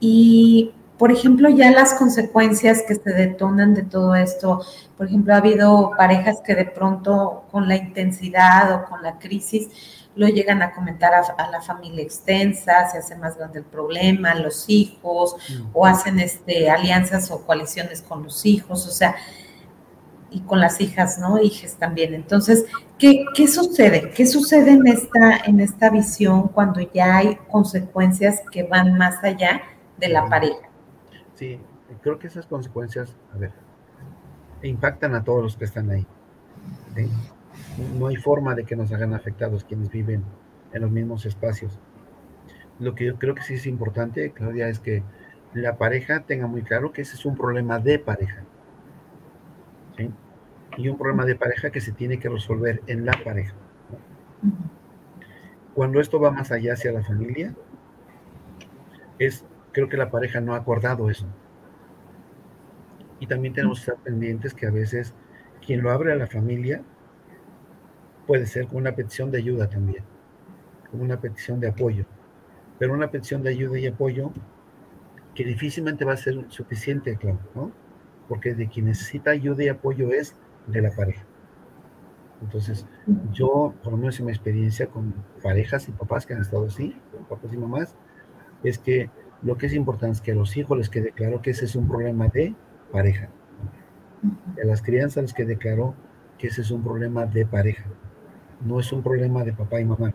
Y, 0.00 0.72
por 0.98 1.12
ejemplo, 1.12 1.48
ya 1.48 1.70
las 1.70 1.94
consecuencias 1.94 2.82
que 2.86 2.94
se 2.94 3.10
detonan 3.12 3.74
de 3.74 3.82
todo 3.82 4.14
esto, 4.14 4.60
por 4.96 5.06
ejemplo, 5.06 5.34
ha 5.34 5.38
habido 5.38 5.92
parejas 5.96 6.40
que 6.44 6.54
de 6.54 6.64
pronto 6.64 7.44
con 7.50 7.68
la 7.68 7.76
intensidad 7.76 8.72
o 8.74 8.84
con 8.88 9.02
la 9.02 9.18
crisis 9.18 9.68
lo 10.18 10.26
llegan 10.26 10.62
a 10.62 10.74
comentar 10.74 11.12
a, 11.14 11.50
la 11.50 11.62
familia 11.62 12.02
extensa, 12.02 12.90
se 12.90 12.98
hace 12.98 13.14
más 13.14 13.36
grande 13.36 13.60
el 13.60 13.64
problema, 13.64 14.34
los 14.34 14.68
hijos, 14.68 15.36
o 15.72 15.86
hacen 15.86 16.18
este, 16.18 16.68
alianzas 16.68 17.30
o 17.30 17.46
coaliciones 17.46 18.02
con 18.02 18.24
los 18.24 18.44
hijos, 18.44 18.84
o 18.88 18.90
sea, 18.90 19.14
y 20.30 20.40
con 20.40 20.60
las 20.60 20.80
hijas, 20.80 21.18
¿no? 21.18 21.40
Hijas 21.40 21.76
también. 21.76 22.14
Entonces, 22.14 22.66
¿qué, 22.98 23.24
¿qué, 23.34 23.48
sucede? 23.48 24.10
¿Qué 24.10 24.26
sucede 24.26 24.72
en 24.72 24.86
esta, 24.86 25.38
en 25.44 25.60
esta 25.60 25.90
visión 25.90 26.48
cuando 26.48 26.80
ya 26.92 27.18
hay 27.18 27.36
consecuencias 27.48 28.42
que 28.50 28.64
van 28.64 28.96
más 28.98 29.22
allá 29.22 29.62
de 29.98 30.08
la 30.08 30.28
pareja? 30.28 30.68
Sí, 31.34 31.58
creo 32.02 32.18
que 32.18 32.26
esas 32.26 32.46
consecuencias, 32.46 33.16
a 33.34 33.38
ver, 33.38 33.52
impactan 34.62 35.14
a 35.14 35.24
todos 35.24 35.42
los 35.42 35.56
que 35.56 35.64
están 35.64 35.90
ahí. 35.90 36.06
No 37.98 38.08
hay 38.08 38.16
forma 38.16 38.54
de 38.54 38.64
que 38.64 38.76
nos 38.76 38.92
hagan 38.92 39.14
afectados 39.14 39.64
quienes 39.64 39.90
viven 39.90 40.24
en 40.72 40.82
los 40.82 40.90
mismos 40.90 41.26
espacios. 41.26 41.78
Lo 42.78 42.94
que 42.94 43.06
yo 43.06 43.18
creo 43.18 43.34
que 43.34 43.42
sí 43.42 43.54
es 43.54 43.66
importante, 43.66 44.32
Claudia, 44.32 44.68
es 44.68 44.78
que 44.78 45.02
la 45.54 45.76
pareja 45.76 46.20
tenga 46.20 46.46
muy 46.46 46.62
claro 46.62 46.92
que 46.92 47.02
ese 47.02 47.14
es 47.14 47.24
un 47.24 47.36
problema 47.36 47.78
de 47.78 47.98
pareja. 47.98 48.44
Y 50.78 50.88
un 50.88 50.96
problema 50.96 51.26
de 51.26 51.34
pareja 51.34 51.70
que 51.70 51.82
se 51.82 51.92
tiene 51.92 52.18
que 52.18 52.30
resolver 52.30 52.82
en 52.86 53.04
la 53.04 53.12
pareja. 53.22 53.54
Cuando 55.74 56.00
esto 56.00 56.18
va 56.18 56.30
más 56.30 56.50
allá 56.50 56.72
hacia 56.72 56.92
la 56.92 57.02
familia, 57.02 57.54
es, 59.18 59.44
creo 59.72 59.88
que 59.88 59.96
la 59.96 60.10
pareja 60.10 60.40
no 60.40 60.54
ha 60.54 60.58
acordado 60.58 61.10
eso. 61.10 61.26
Y 63.20 63.26
también 63.26 63.52
tenemos 63.54 63.78
que 63.78 63.90
estar 63.90 64.04
pendientes 64.04 64.54
que 64.54 64.66
a 64.66 64.70
veces 64.70 65.14
quien 65.64 65.82
lo 65.82 65.90
abre 65.90 66.12
a 66.12 66.16
la 66.16 66.26
familia 66.26 66.82
puede 68.26 68.46
ser 68.46 68.68
con 68.68 68.76
una 68.76 68.94
petición 68.94 69.30
de 69.30 69.38
ayuda 69.38 69.68
también, 69.68 70.04
como 70.90 71.02
una 71.02 71.20
petición 71.20 71.58
de 71.60 71.68
apoyo. 71.68 72.06
Pero 72.78 72.94
una 72.94 73.10
petición 73.10 73.42
de 73.42 73.50
ayuda 73.50 73.78
y 73.78 73.86
apoyo 73.88 74.30
que 75.34 75.44
difícilmente 75.44 76.04
va 76.04 76.12
a 76.12 76.16
ser 76.16 76.44
suficiente, 76.48 77.16
claro, 77.16 77.40
¿no? 77.54 77.72
Porque 78.28 78.54
de 78.54 78.68
quien 78.68 78.86
necesita 78.86 79.32
ayuda 79.32 79.64
y 79.64 79.68
apoyo 79.68 80.12
es 80.12 80.36
de 80.68 80.82
la 80.82 80.90
pareja. 80.90 81.24
Entonces, 82.40 82.86
yo, 83.32 83.74
por 83.82 83.92
lo 83.92 83.98
menos 83.98 84.18
en 84.20 84.26
mi 84.26 84.32
experiencia 84.32 84.86
con 84.86 85.12
parejas 85.42 85.88
y 85.88 85.92
papás 85.92 86.24
que 86.24 86.34
han 86.34 86.40
estado 86.40 86.66
así, 86.66 86.96
papás 87.28 87.52
y 87.52 87.56
mamás, 87.56 87.96
es 88.62 88.78
que 88.78 89.10
lo 89.42 89.56
que 89.56 89.66
es 89.66 89.74
importante 89.74 90.16
es 90.16 90.20
que 90.20 90.32
a 90.32 90.34
los 90.34 90.56
hijos 90.56 90.76
les 90.78 90.88
quede 90.88 91.12
claro 91.12 91.42
que 91.42 91.50
ese 91.50 91.64
es 91.64 91.74
un 91.74 91.88
problema 91.88 92.28
de 92.28 92.54
pareja. 92.92 93.28
A 94.60 94.66
las 94.66 94.82
crianzas 94.82 95.22
les 95.22 95.34
quede 95.34 95.56
claro 95.56 95.94
que 96.38 96.48
ese 96.48 96.62
es 96.62 96.70
un 96.70 96.82
problema 96.82 97.26
de 97.26 97.46
pareja. 97.46 97.84
No 98.64 98.80
es 98.80 98.92
un 98.92 99.02
problema 99.02 99.44
de 99.44 99.52
papá 99.52 99.80
y 99.80 99.84
mamá. 99.84 100.12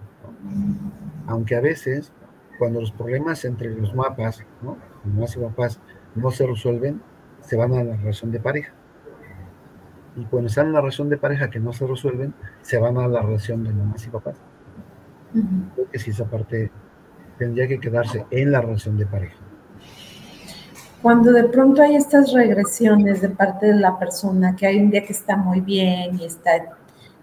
Aunque 1.28 1.56
a 1.56 1.62
veces, 1.62 2.12
cuando 2.58 2.82
los 2.82 2.92
problemas 2.92 3.46
entre 3.46 3.70
los 3.70 3.94
mapas, 3.94 4.46
¿no? 4.62 4.78
mamás 5.06 5.36
y 5.36 5.40
papás, 5.40 5.80
no 6.16 6.32
se 6.32 6.46
resuelven, 6.46 7.02
se 7.42 7.58
van 7.58 7.74
a 7.74 7.84
la 7.84 7.96
relación 7.96 8.32
de 8.32 8.40
pareja. 8.40 8.74
Y 10.16 10.26
cuando 10.26 10.48
están 10.48 10.68
en 10.68 10.74
la 10.74 10.82
relación 10.82 11.10
de 11.10 11.18
pareja 11.18 11.50
que 11.50 11.60
no 11.60 11.74
se 11.74 11.88
resuelven, 11.88 12.34
se 12.62 12.78
van 12.78 12.98
a 12.98 13.08
la 13.08 13.22
relación 13.22 13.64
de 13.64 13.72
mamás 13.72 14.06
y 14.06 14.10
papás. 14.10 14.36
Creo 15.32 15.90
que 15.90 16.00
sí, 16.00 16.12
esa 16.12 16.26
parte 16.26 16.72
tendría 17.38 17.68
que 17.68 17.80
quedarse 17.80 18.26
en 18.30 18.52
la 18.52 18.62
relación 18.62 18.98
de 18.98 19.06
pareja. 19.06 19.36
Cuando 21.02 21.32
de 21.32 21.44
pronto 21.46 21.82
hay 21.82 21.96
estas 21.96 22.32
regresiones 22.32 23.22
de 23.22 23.30
parte 23.30 23.68
de 23.68 23.76
la 23.76 23.98
persona, 24.00 24.56
que 24.56 24.68
hay 24.68 24.80
un 24.80 24.90
día 24.90 25.04
que 25.04 25.12
está 25.14 25.36
muy 25.36 25.60
bien 25.60 26.18
y 26.20 26.26
está 26.26 26.78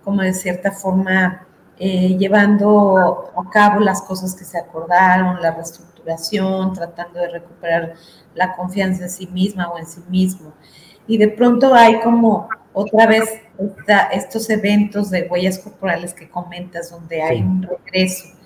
como 0.04 0.20
de 0.22 0.34
cierta 0.34 0.72
forma 0.72 1.46
eh, 1.78 2.18
llevando 2.18 3.32
a 3.34 3.50
cabo 3.50 3.80
las 3.80 4.02
cosas 4.02 4.34
que 4.34 4.44
se 4.44 4.58
acordaron, 4.58 5.40
la 5.40 5.52
reestructuración, 5.52 6.74
tratando 6.74 7.20
de 7.20 7.28
recuperar 7.28 7.94
la 8.34 8.54
confianza 8.54 9.04
en 9.04 9.10
sí 9.10 9.26
misma 9.28 9.68
o 9.70 9.78
en 9.78 9.86
sí 9.86 10.02
mismo. 10.10 10.52
Y 11.06 11.16
de 11.16 11.28
pronto 11.28 11.74
hay 11.74 12.00
como 12.00 12.50
otra 12.72 13.06
vez 13.06 13.24
estos 14.12 14.48
eventos 14.50 15.10
de 15.10 15.28
huellas 15.30 15.58
corporales 15.58 16.14
que 16.14 16.28
comentas, 16.28 16.90
donde 16.90 17.22
hay 17.22 17.42
un 17.42 17.62
regreso 17.62 18.40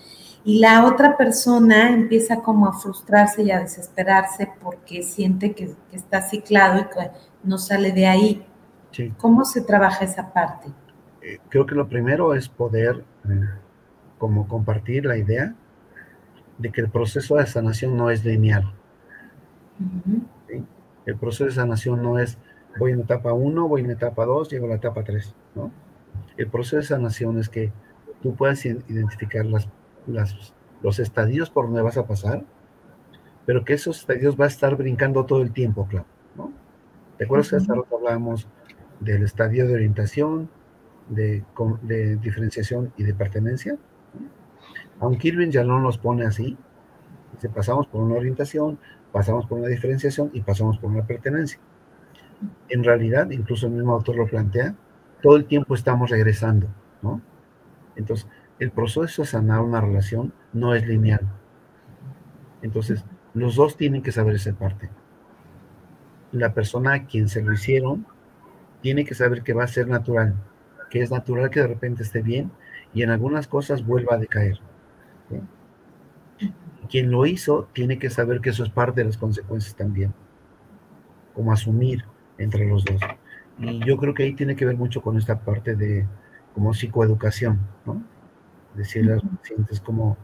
y 0.45 0.59
la 0.59 0.85
otra 0.85 1.17
persona 1.17 1.91
empieza 1.91 2.43
como 2.43 2.69
a 2.69 2.75
frustrarse 2.75 3.43
y 3.43 3.51
a 3.51 3.61
desesperarse 3.61 4.51
porque 4.63 5.03
siente 5.03 5.55
que, 5.55 5.75
está 5.91 6.21
ciclado 6.21 6.81
y 6.81 6.85
que 6.85 7.11
no 7.43 7.57
sale 7.57 7.93
de 7.93 8.07
ahí. 8.07 8.47
¿Cómo 9.17 9.45
se 9.45 9.63
trabaja 9.63 10.05
esa 10.05 10.33
parte? 10.33 10.69
Eh, 11.23 11.39
creo 11.49 11.65
que 11.65 11.75
lo 11.75 11.89
primero 11.89 12.35
es 12.35 12.49
poder 12.49 13.03
eh, 13.29 13.41
como 14.19 14.47
compartir 14.47 15.07
la 15.07 15.17
idea 15.17 15.55
de 16.59 16.71
que 16.71 16.83
el 16.83 16.91
proceso 16.91 17.37
de 17.37 17.47
sanación 17.47 17.97
no 17.97 18.11
es 18.11 18.23
lineal. 18.25 18.71
El 21.07 21.17
proceso 21.17 21.47
de 21.47 21.53
sanación 21.53 22.03
no 22.03 22.19
es 22.19 22.39
voy 22.79 22.93
en 22.93 23.01
etapa 23.01 23.33
1, 23.33 23.69
voy 23.69 23.83
en 23.83 23.91
etapa 23.91 24.25
2, 24.25 24.51
llego 24.51 24.67
a 24.67 24.71
la 24.71 24.75
etapa 24.77 25.05
3. 25.05 25.35
¿no? 25.55 25.71
El 26.37 26.49
proceso 26.49 26.77
de 26.77 26.83
sanación 26.83 27.39
es 27.39 27.49
que 27.49 27.73
tú 28.23 28.35
puedas 28.35 28.65
identificar 28.65 29.45
las 29.47 29.69
los 30.85 30.99
estadios 30.99 31.49
por 31.49 31.65
donde 31.65 31.81
vas 31.81 31.97
a 31.97 32.07
pasar, 32.07 32.45
pero 33.47 33.65
que 33.65 33.73
esos 33.73 34.01
estadios 34.01 34.39
va 34.39 34.45
a 34.45 34.49
estar 34.49 34.77
brincando 34.77 35.25
todo 35.25 35.41
el 35.41 35.51
tiempo, 35.51 35.89
claro, 35.89 36.07
¿no? 36.37 36.53
¿Te 37.17 37.25
acuerdas 37.25 37.49
que 37.49 37.57
hasta 37.57 37.75
rato 37.75 37.97
hablábamos 37.97 38.47
del 39.01 39.23
estadio 39.23 39.67
de 39.67 39.75
orientación, 39.75 40.51
de, 41.09 41.43
de, 41.83 42.17
diferenciación 42.17 42.93
y 42.99 43.05
de 43.05 43.15
pertenencia? 43.15 43.79
Aunque 45.01 45.29
Irving 45.29 45.49
ya 45.49 45.65
no 45.65 45.81
nos 45.81 45.97
pone 45.97 46.27
así, 46.27 46.55
dice, 47.33 47.49
pasamos 47.49 47.87
por 47.87 48.03
una 48.03 48.17
orientación, 48.17 48.79
pasamos 49.11 49.47
por 49.47 49.61
una 49.61 49.69
diferenciación 49.69 50.31
y 50.35 50.43
pasamos 50.43 50.79
por 50.79 50.91
una 50.91 51.07
pertenencia. 51.07 51.59
En 52.69 52.85
realidad, 52.85 53.31
incluso 53.31 53.67
el 53.67 53.73
mismo 53.73 53.93
autor 53.93 54.17
lo 54.17 54.27
plantea, 54.27 54.75
todo 55.23 55.37
el 55.37 55.47
tiempo 55.47 55.75
estamos 55.75 56.11
regresando, 56.11 56.69
¿no? 57.03 57.21
Entonces, 57.97 58.29
el 58.59 58.71
proceso 58.71 59.23
de 59.23 59.29
sanar 59.29 59.61
una 59.61 59.81
relación 59.81 60.33
no 60.53 60.75
es 60.75 60.87
lineal. 60.87 61.29
Entonces, 62.63 63.05
los 63.35 63.57
dos 63.57 63.77
tienen 63.77 64.03
que 64.03 64.13
saber 64.13 64.35
esa 64.37 64.53
parte. 64.53 64.91
La 66.33 66.55
persona 66.55 66.95
a 66.95 67.07
quien 67.07 67.29
se 67.29 67.43
lo 67.43 67.53
hicieron 67.53 68.07
tiene 68.81 69.05
que 69.05 69.15
saber 69.15 69.43
que 69.43 69.55
va 69.55 69.65
a 69.65 69.69
ser 69.69 69.89
natural, 69.89 70.35
que 70.91 71.03
es 71.03 71.11
natural 71.11 71.51
que 71.51 71.61
de 71.61 71.69
repente 71.69 72.03
esté 72.03 72.23
bien 72.23 72.51
y 72.93 73.03
en 73.03 73.11
algunas 73.11 73.49
cosas 73.49 73.85
vuelva 73.85 74.15
a 74.15 74.19
decaer. 74.19 74.59
Quien 76.89 77.11
lo 77.11 77.27
hizo 77.27 77.69
tiene 77.73 77.99
que 77.99 78.11
saber 78.11 78.41
que 78.41 78.51
eso 78.51 78.63
es 78.63 78.71
parte 78.71 79.01
de 79.01 79.07
las 79.07 79.17
consecuencias 79.17 79.75
también, 79.75 80.13
como 81.35 81.53
asumir 81.53 82.05
entre 82.39 82.67
los 82.67 82.85
dos. 82.85 83.01
Y 83.59 83.85
yo 83.87 83.97
creo 83.97 84.15
que 84.15 84.25
ahí 84.25 84.35
tiene 84.35 84.57
que 84.57 84.65
ver 84.65 84.77
mucho 84.77 85.01
con 85.01 85.17
esta 85.17 85.41
parte 85.41 85.77
de 85.77 86.07
como 86.55 86.73
psicoeducación, 86.73 87.59
¿no? 87.85 88.03
decirle 88.75 89.13
a 89.13 89.15
los 89.17 89.25
pacientes 89.25 89.81
como 89.81 90.17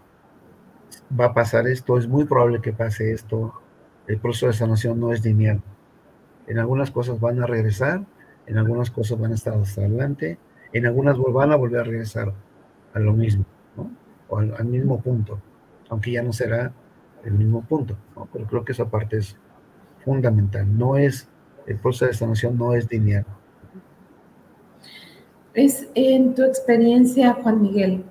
va 1.18 1.26
a 1.26 1.34
pasar 1.34 1.66
esto, 1.66 1.98
es 1.98 2.08
muy 2.08 2.24
probable 2.24 2.60
que 2.60 2.72
pase 2.72 3.12
esto, 3.12 3.54
el 4.06 4.18
proceso 4.18 4.46
de 4.46 4.52
sanación 4.52 4.98
no 5.00 5.12
es 5.12 5.24
lineal. 5.24 5.62
En 6.46 6.58
algunas 6.58 6.90
cosas 6.90 7.20
van 7.20 7.42
a 7.42 7.46
regresar, 7.46 8.04
en 8.46 8.58
algunas 8.58 8.90
cosas 8.90 9.18
van 9.18 9.32
a 9.32 9.34
estar 9.34 9.54
hasta 9.54 9.82
adelante, 9.82 10.38
en 10.72 10.86
algunas 10.86 11.16
van 11.18 11.52
a 11.52 11.56
volver 11.56 11.80
a 11.80 11.84
regresar 11.84 12.32
a 12.94 12.98
lo 12.98 13.12
mismo, 13.12 13.44
¿no? 13.76 13.90
o 14.28 14.38
al, 14.38 14.64
mismo 14.64 15.00
punto, 15.00 15.40
aunque 15.88 16.12
ya 16.12 16.22
no 16.22 16.32
será 16.32 16.72
el 17.24 17.32
mismo 17.32 17.62
punto, 17.62 17.96
¿no? 18.16 18.28
pero 18.32 18.46
creo 18.46 18.64
que 18.64 18.72
esa 18.72 18.88
parte 18.88 19.18
es 19.18 19.36
fundamental, 20.04 20.66
no 20.76 20.96
es, 20.96 21.28
el 21.66 21.76
proceso 21.78 22.06
de 22.06 22.14
sanación 22.14 22.56
no 22.56 22.74
es 22.74 22.90
lineal. 22.90 23.24
Es 25.54 25.88
en 25.94 26.34
tu 26.34 26.42
experiencia, 26.42 27.34
Juan 27.34 27.60
Miguel, 27.60 28.04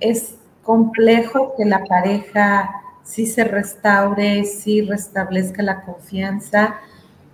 es 0.00 0.36
complejo 0.62 1.54
que 1.56 1.64
la 1.64 1.84
pareja 1.84 2.70
sí 3.02 3.26
se 3.26 3.44
restaure, 3.44 4.44
sí 4.44 4.82
restablezca 4.82 5.62
la 5.62 5.82
confianza. 5.82 6.76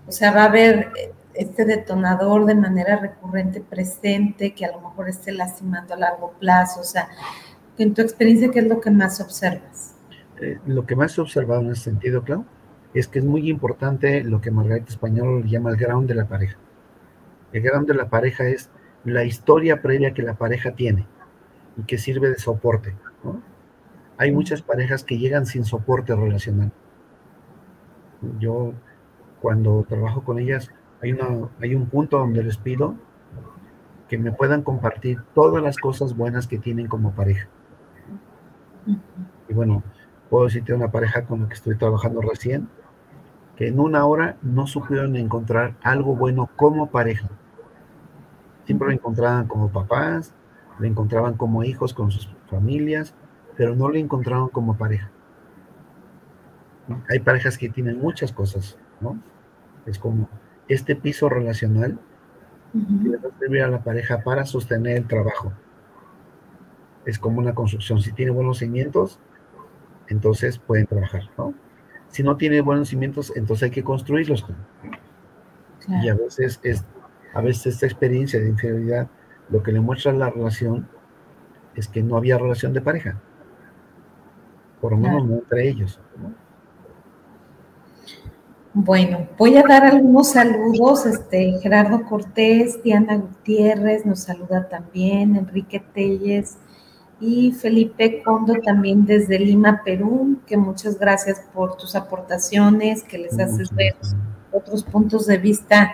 O 0.06 0.12
sea, 0.12 0.32
va 0.32 0.42
a 0.42 0.46
haber 0.46 0.88
este 1.34 1.64
detonador 1.64 2.46
de 2.46 2.54
manera 2.54 2.96
recurrente 2.96 3.60
presente 3.60 4.52
que 4.52 4.66
a 4.66 4.72
lo 4.72 4.80
mejor 4.80 5.08
esté 5.08 5.32
lastimando 5.32 5.94
a 5.94 5.98
largo 5.98 6.32
plazo. 6.40 6.80
O 6.80 6.84
sea, 6.84 7.08
en 7.78 7.94
tu 7.94 8.02
experiencia, 8.02 8.50
¿qué 8.50 8.60
es 8.60 8.66
lo 8.66 8.80
que 8.80 8.90
más 8.90 9.20
observas? 9.20 9.94
Eh, 10.40 10.58
lo 10.66 10.84
que 10.86 10.96
más 10.96 11.16
he 11.16 11.20
observado 11.20 11.60
en 11.60 11.70
ese 11.70 11.84
sentido, 11.84 12.22
claro, 12.22 12.44
es 12.94 13.08
que 13.08 13.20
es 13.20 13.24
muy 13.24 13.48
importante 13.48 14.24
lo 14.24 14.40
que 14.40 14.50
Margarita 14.50 14.88
Español 14.88 15.44
llama 15.44 15.70
el 15.70 15.76
ground 15.76 16.08
de 16.08 16.14
la 16.14 16.26
pareja. 16.26 16.58
El 17.52 17.62
ground 17.62 17.86
de 17.86 17.94
la 17.94 18.08
pareja 18.08 18.48
es 18.48 18.70
la 19.04 19.24
historia 19.24 19.80
previa 19.80 20.12
que 20.12 20.22
la 20.22 20.34
pareja 20.34 20.72
tiene 20.72 21.06
y 21.76 21.82
que 21.82 21.98
sirve 21.98 22.28
de 22.28 22.38
soporte. 22.38 22.94
Hay 24.18 24.32
muchas 24.32 24.62
parejas 24.62 25.04
que 25.04 25.18
llegan 25.18 25.46
sin 25.46 25.64
soporte 25.64 26.14
relacional. 26.14 26.72
Yo 28.38 28.74
cuando 29.40 29.84
trabajo 29.88 30.22
con 30.22 30.38
ellas 30.38 30.70
hay, 31.00 31.12
una, 31.12 31.48
hay 31.60 31.74
un 31.74 31.86
punto 31.86 32.18
donde 32.18 32.42
les 32.42 32.58
pido 32.58 32.96
que 34.08 34.18
me 34.18 34.32
puedan 34.32 34.62
compartir 34.62 35.22
todas 35.34 35.62
las 35.62 35.76
cosas 35.76 36.16
buenas 36.16 36.48
que 36.48 36.58
tienen 36.58 36.88
como 36.88 37.12
pareja. 37.12 37.48
Y 39.48 39.54
bueno, 39.54 39.82
puedo 40.28 40.44
decirte 40.44 40.74
una 40.74 40.90
pareja 40.90 41.24
con 41.24 41.42
la 41.42 41.48
que 41.48 41.54
estoy 41.54 41.76
trabajando 41.76 42.20
recién, 42.20 42.68
que 43.60 43.68
en 43.68 43.78
una 43.78 44.06
hora 44.06 44.38
no 44.40 44.66
supieron 44.66 45.16
encontrar 45.16 45.76
algo 45.82 46.16
bueno 46.16 46.48
como 46.56 46.90
pareja. 46.90 47.28
Siempre 48.64 48.88
lo 48.88 48.94
encontraban 48.94 49.48
como 49.48 49.70
papás, 49.70 50.32
lo 50.78 50.86
encontraban 50.86 51.34
como 51.34 51.62
hijos 51.62 51.92
con 51.92 52.10
sus 52.10 52.34
familias, 52.48 53.14
pero 53.58 53.76
no 53.76 53.90
lo 53.90 53.96
encontraban 53.96 54.48
como 54.48 54.78
pareja. 54.78 55.10
Hay 57.10 57.18
parejas 57.18 57.58
que 57.58 57.68
tienen 57.68 58.00
muchas 58.00 58.32
cosas, 58.32 58.78
¿no? 58.98 59.20
Es 59.84 59.98
como 59.98 60.30
este 60.66 60.96
piso 60.96 61.28
relacional 61.28 61.98
que 62.72 63.10
va 63.10 63.28
a 63.28 63.38
servir 63.38 63.62
a 63.62 63.68
la 63.68 63.84
pareja 63.84 64.22
para 64.24 64.46
sostener 64.46 64.96
el 64.96 65.06
trabajo. 65.06 65.52
Es 67.04 67.18
como 67.18 67.40
una 67.40 67.54
construcción. 67.54 68.00
Si 68.00 68.12
tiene 68.12 68.32
buenos 68.32 68.60
cimientos, 68.60 69.20
entonces 70.08 70.58
pueden 70.58 70.86
trabajar, 70.86 71.24
¿no? 71.36 71.52
Si 72.10 72.22
no 72.22 72.36
tiene 72.36 72.60
buenos 72.60 72.88
cimientos, 72.88 73.32
entonces 73.36 73.64
hay 73.64 73.70
que 73.70 73.84
construirlos. 73.84 74.44
Y 76.02 76.08
a 76.08 76.14
veces 76.14 76.60
es, 76.62 76.84
a 77.34 77.40
veces 77.40 77.74
esta 77.74 77.86
experiencia 77.86 78.40
de 78.40 78.48
infidelidad, 78.48 79.08
lo 79.48 79.62
que 79.62 79.72
le 79.72 79.80
muestra 79.80 80.12
la 80.12 80.30
relación 80.30 80.88
es 81.74 81.88
que 81.88 82.02
no 82.02 82.16
había 82.16 82.38
relación 82.38 82.72
de 82.72 82.80
pareja. 82.80 83.20
Por 84.80 84.92
lo 84.92 84.98
menos 84.98 85.26
no 85.26 85.34
entre 85.36 85.68
ellos. 85.68 86.00
Bueno, 88.72 89.28
voy 89.36 89.56
a 89.56 89.62
dar 89.62 89.84
algunos 89.84 90.30
saludos. 90.30 91.06
Este, 91.06 91.58
Gerardo 91.60 92.04
Cortés, 92.04 92.82
Diana 92.82 93.16
Gutiérrez 93.16 94.06
nos 94.06 94.20
saluda 94.20 94.68
también, 94.68 95.36
Enrique 95.36 95.80
Telles 95.92 96.56
y 97.20 97.52
Felipe 97.52 98.22
Condo 98.22 98.54
también 98.64 99.04
desde 99.04 99.38
Lima, 99.38 99.82
Perú, 99.84 100.40
que 100.46 100.56
muchas 100.56 100.98
gracias 100.98 101.42
por 101.52 101.76
tus 101.76 101.94
aportaciones, 101.94 103.02
que 103.02 103.18
les 103.18 103.38
haces 103.38 103.74
ver 103.74 103.94
otros 104.50 104.82
puntos 104.82 105.26
de 105.26 105.36
vista 105.36 105.92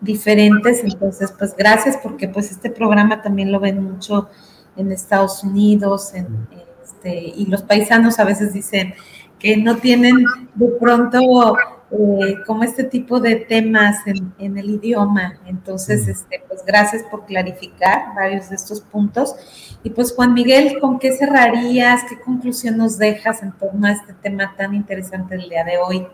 diferentes. 0.00 0.82
Entonces, 0.82 1.32
pues 1.38 1.54
gracias 1.54 1.98
porque 2.02 2.28
pues 2.28 2.50
este 2.50 2.70
programa 2.70 3.20
también 3.20 3.52
lo 3.52 3.60
ven 3.60 3.82
mucho 3.82 4.30
en 4.76 4.90
Estados 4.90 5.44
Unidos, 5.44 6.14
en, 6.14 6.48
este, 6.82 7.18
y 7.18 7.46
los 7.46 7.62
paisanos 7.62 8.18
a 8.18 8.24
veces 8.24 8.54
dicen 8.54 8.94
que 9.38 9.56
no 9.58 9.76
tienen 9.76 10.24
de 10.54 10.68
pronto 10.80 11.56
eh, 11.92 12.36
como 12.46 12.64
este 12.64 12.84
tipo 12.84 13.20
de 13.20 13.36
temas 13.36 13.98
en, 14.06 14.56
el 14.56 14.70
idioma. 14.70 15.34
Entonces, 15.44 16.08
este, 16.08 16.42
pues 16.48 16.64
gracias 16.66 17.02
por 17.10 17.26
clarificar 17.26 18.14
varios 18.14 18.48
de 18.48 18.56
estos 18.56 18.80
puntos. 18.80 19.78
Y 19.82 19.90
pues 19.90 20.14
Juan 20.14 20.32
Miguel, 20.32 20.78
¿con 20.80 20.98
qué 20.98 21.12
cerrarías? 21.12 22.02
¿Qué 22.08 22.18
conclusión 22.18 22.78
nos 22.78 22.96
dejas 22.96 23.42
en 23.42 23.52
torno 23.52 23.86
a 23.86 23.92
este 23.92 24.14
tema 24.14 24.54
tan 24.56 24.74
interesante 24.74 25.36
del 25.36 25.50
día 25.50 25.64
de 25.64 25.78
hoy? 25.78 26.06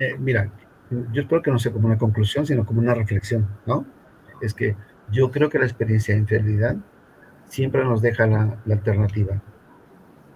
Eh, 0.00 0.16
mira, 0.18 0.50
yo 0.90 1.22
espero 1.22 1.42
que 1.42 1.52
no 1.52 1.60
sea 1.60 1.72
como 1.72 1.86
una 1.86 1.98
conclusión, 1.98 2.44
sino 2.44 2.66
como 2.66 2.80
una 2.80 2.94
reflexión, 2.94 3.48
¿no? 3.66 3.86
Es 4.40 4.52
que 4.52 4.76
yo 5.12 5.30
creo 5.30 5.48
que 5.48 5.60
la 5.60 5.66
experiencia 5.66 6.14
de 6.14 6.22
infidelidad 6.22 6.76
siempre 7.48 7.84
nos 7.84 8.02
deja 8.02 8.26
la, 8.26 8.58
la 8.64 8.74
alternativa 8.74 9.40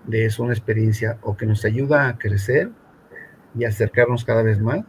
de 0.06 0.26
eso 0.26 0.44
una 0.44 0.52
experiencia 0.52 1.18
o 1.22 1.36
que 1.36 1.46
nos 1.46 1.64
ayuda 1.64 2.08
a 2.08 2.16
crecer 2.16 2.70
y 3.54 3.64
acercarnos 3.64 4.24
cada 4.24 4.42
vez 4.42 4.60
más, 4.60 4.84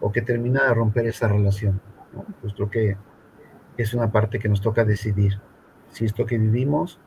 o 0.00 0.12
que 0.12 0.22
termina 0.22 0.64
de 0.64 0.74
romper 0.74 1.06
esa 1.06 1.28
relación. 1.28 1.80
Pues 2.40 2.54
creo 2.54 2.70
que 2.70 2.96
es 3.76 3.94
una 3.94 4.10
parte 4.10 4.38
que 4.38 4.48
nos 4.48 4.60
toca 4.60 4.84
decidir 4.84 5.40
si 5.90 6.04
esto 6.04 6.26
que 6.26 6.38
vivimos 6.38 6.98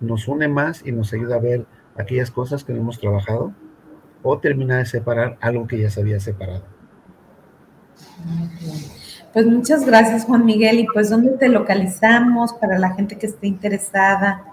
nos 0.00 0.28
une 0.28 0.48
más 0.48 0.84
y 0.86 0.92
nos 0.92 1.12
ayuda 1.12 1.36
a 1.36 1.40
ver 1.40 1.66
aquellas 1.96 2.30
cosas 2.30 2.64
que 2.64 2.72
no 2.72 2.80
hemos 2.80 2.98
trabajado, 2.98 3.54
o 4.22 4.38
termina 4.38 4.78
de 4.78 4.86
separar 4.86 5.38
algo 5.40 5.66
que 5.66 5.80
ya 5.80 5.90
se 5.90 6.00
había 6.00 6.20
separado. 6.20 6.64
Pues 9.32 9.46
muchas 9.46 9.86
gracias 9.86 10.24
Juan 10.24 10.44
Miguel 10.44 10.80
y 10.80 10.86
pues 10.92 11.10
¿dónde 11.10 11.32
te 11.32 11.48
localizamos 11.48 12.52
para 12.54 12.78
la 12.78 12.94
gente 12.94 13.16
que 13.18 13.26
esté 13.26 13.46
interesada? 13.46 14.44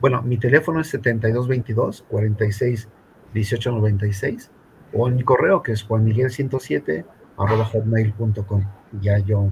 Bueno, 0.00 0.22
mi 0.22 0.36
teléfono 0.36 0.80
es 0.80 0.88
7222 0.88 2.04
46 2.08 2.88
1896 3.32 4.50
o 4.92 5.08
en 5.08 5.16
mi 5.16 5.22
correo 5.22 5.62
que 5.62 5.72
es 5.72 5.86
juanmiguel107 5.86 7.04
hotmail.com. 7.36 8.64
Ya 9.00 9.18
yo 9.18 9.50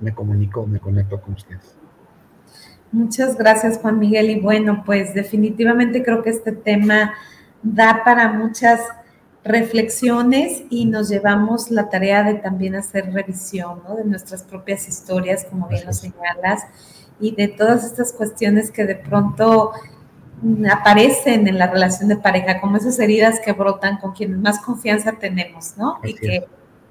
me 0.00 0.14
comunico, 0.14 0.66
me 0.66 0.78
conecto 0.78 1.20
con 1.20 1.34
ustedes. 1.34 1.76
Muchas 2.92 3.36
gracias, 3.36 3.78
Juan 3.78 3.98
Miguel. 3.98 4.30
Y 4.30 4.40
bueno, 4.40 4.82
pues 4.86 5.14
definitivamente 5.14 6.02
creo 6.02 6.22
que 6.22 6.30
este 6.30 6.52
tema 6.52 7.14
da 7.62 8.02
para 8.04 8.32
muchas 8.32 8.80
reflexiones 9.44 10.64
y 10.70 10.86
nos 10.86 11.08
llevamos 11.08 11.70
la 11.70 11.88
tarea 11.88 12.22
de 12.24 12.34
también 12.34 12.74
hacer 12.74 13.12
revisión 13.12 13.80
de 13.96 14.04
nuestras 14.04 14.42
propias 14.42 14.88
historias, 14.88 15.44
como 15.44 15.68
bien 15.68 15.86
lo 15.86 15.92
señalas, 15.92 16.64
y 17.20 17.34
de 17.34 17.48
todas 17.48 17.84
estas 17.84 18.12
cuestiones 18.12 18.70
que 18.70 18.84
de 18.84 18.96
pronto 18.96 19.72
aparecen 20.70 21.48
en 21.48 21.58
la 21.58 21.66
relación 21.66 22.08
de 22.08 22.16
pareja, 22.16 22.60
como 22.60 22.76
esas 22.76 22.98
heridas 22.98 23.40
que 23.44 23.52
brotan 23.52 23.98
con 23.98 24.12
quienes 24.12 24.38
más 24.38 24.60
confianza 24.60 25.12
tenemos, 25.12 25.76
¿no? 25.76 25.98
y 26.04 26.14
que, 26.14 26.44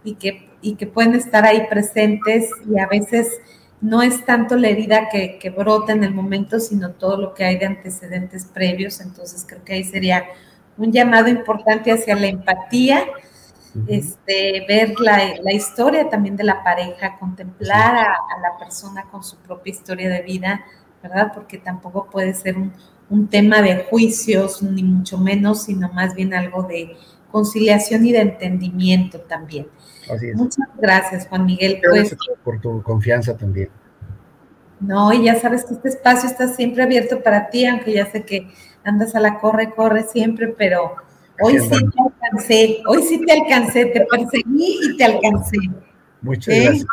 y 0.04 0.16
que, 0.16 0.50
y, 0.62 0.76
que, 0.76 0.88
pueden 0.88 1.14
estar 1.14 1.46
ahí 1.46 1.68
presentes 1.70 2.50
y 2.68 2.80
a 2.80 2.88
veces 2.88 3.30
no 3.82 4.02
es 4.02 4.26
tanto 4.26 4.56
la 4.56 4.70
herida 4.70 5.10
que, 5.10 5.38
que, 5.38 5.52
brota 5.52 5.94
en 5.94 6.04
el 6.04 6.14
momento, 6.14 6.60
sino 6.60 6.92
todo 6.92 7.18
lo 7.18 7.34
que 7.34 7.44
hay 7.44 7.58
de 7.58 7.68
antecedentes 7.68 8.46
previos. 8.46 9.00
Entonces 9.00 9.46
creo 9.48 9.64
que 9.64 9.74
ahí 9.74 9.84
sería 9.84 10.26
un 10.78 10.92
llamado 10.92 11.28
importante 11.28 11.92
hacia 11.92 12.16
la 12.16 12.28
empatía, 12.28 13.06
este, 13.88 14.66
ver 14.68 14.94
la, 15.00 15.36
la, 15.42 15.54
historia 15.54 16.10
también 16.10 16.36
de 16.36 16.46
la 16.46 16.64
pareja, 16.64 17.18
contemplar 17.20 17.96
a, 17.96 18.06
a 18.06 18.40
la 18.42 18.58
persona 18.58 19.04
con 19.12 19.24
su 19.24 19.38
propia 19.38 19.72
historia 19.72 20.10
de 20.10 20.22
vida, 20.22 20.66
¿verdad? 21.04 21.32
Porque 21.34 21.58
tampoco 21.58 22.08
puede 22.10 22.34
ser 22.34 22.58
un 22.58 22.74
un 23.10 23.28
tema 23.28 23.62
de 23.62 23.84
juicios, 23.84 24.62
ni 24.64 24.84
mucho 24.84 25.18
menos, 25.18 25.64
sino 25.64 25.92
más 25.94 26.16
bien 26.16 26.34
algo 26.34 26.64
de 26.64 26.96
conciliación 27.32 28.06
y 28.06 28.12
de 28.12 28.22
entendimiento 28.22 29.20
también. 29.20 29.68
Muchas 30.36 30.68
gracias, 30.78 31.28
Juan 31.28 31.46
Miguel. 31.46 31.82
Pues, 31.88 32.16
por 32.44 32.60
tu 32.62 32.82
confianza 32.82 33.36
también. 33.36 33.70
No, 34.80 35.12
y 35.14 35.26
ya 35.26 35.40
sabes 35.40 35.66
que 35.66 35.74
este 35.74 35.90
espacio 35.90 36.30
está 36.30 36.48
siempre 36.48 36.84
abierto 36.84 37.22
para 37.24 37.50
ti, 37.50 37.66
aunque 37.66 37.94
ya 37.94 38.06
sé 38.06 38.24
que 38.24 38.48
andas 38.84 39.16
a 39.16 39.20
la 39.20 39.40
corre, 39.40 39.74
corre 39.74 40.04
siempre, 40.04 40.50
pero 40.50 40.96
hoy 41.42 41.60
sí 41.60 41.70
te 41.70 42.02
alcancé, 42.02 42.84
hoy 42.88 43.04
sí 43.04 43.22
te 43.26 43.32
alcancé, 43.32 43.86
te 43.86 44.06
perseguí 44.06 44.80
y 44.84 44.98
te 44.98 45.04
alcancé. 45.06 45.58
Muchas 46.22 46.54
¿Eh? 46.54 46.64
gracias. 46.64 46.88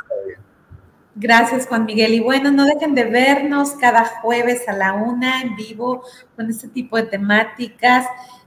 Gracias, 1.15 1.67
Juan 1.67 1.85
Miguel. 1.85 2.15
Y 2.15 2.21
bueno, 2.21 2.51
no 2.51 2.65
dejen 2.65 2.95
de 2.95 3.05
vernos 3.05 3.73
cada 3.73 4.05
jueves 4.05 4.67
a 4.67 4.73
la 4.73 4.95
una 4.95 5.43
en 5.43 5.55
vivo 5.57 6.03
con 6.37 6.49
este 6.49 6.69
tipo 6.69 6.97
de 6.97 7.03
temáticas 7.03 8.07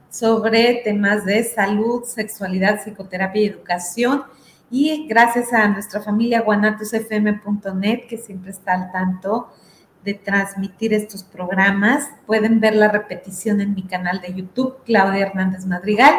sobre 0.09 0.82
temas 0.84 1.26
de 1.26 1.43
salud, 1.43 2.03
sexualidad, 2.05 2.82
psicoterapia 2.84 3.41
y 3.43 3.45
educación. 3.45 4.24
Y 4.72 5.05
gracias 5.07 5.53
a 5.53 5.68
nuestra 5.68 6.01
familia 6.01 6.41
guanatosfm.net, 6.41 8.07
que 8.07 8.18
siempre 8.18 8.49
está 8.49 8.74
al 8.74 8.91
tanto 8.91 9.49
de 10.03 10.16
transmitir 10.16 10.91
estos 10.91 11.24
programas. 11.24 12.09
Pueden 12.26 12.59
ver 12.59 12.76
la 12.76 12.88
repetición 12.88 13.61
en 13.61 13.76
mi 13.76 13.84
canal 13.84 14.22
de 14.22 14.34
YouTube, 14.34 14.78
Claudia 14.86 15.28
Hernández 15.28 15.68
Madrigal, 15.68 16.16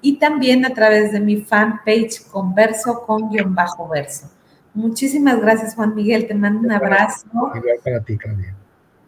y 0.00 0.18
también 0.18 0.64
a 0.64 0.74
través 0.74 1.12
de 1.12 1.20
mi 1.20 1.36
fanpage 1.36 2.26
Converso 2.32 3.04
con 3.06 3.30
guion 3.30 3.54
bajo 3.54 3.88
verso. 3.88 4.28
Muchísimas 4.74 5.40
gracias, 5.40 5.74
Juan 5.74 5.94
Miguel. 5.94 6.26
Te 6.26 6.34
mando 6.34 6.60
un 6.60 6.72
abrazo. 6.72 7.26
Igual 7.54 7.78
para 7.82 8.00
ti, 8.00 8.18
Claudia. 8.18 8.54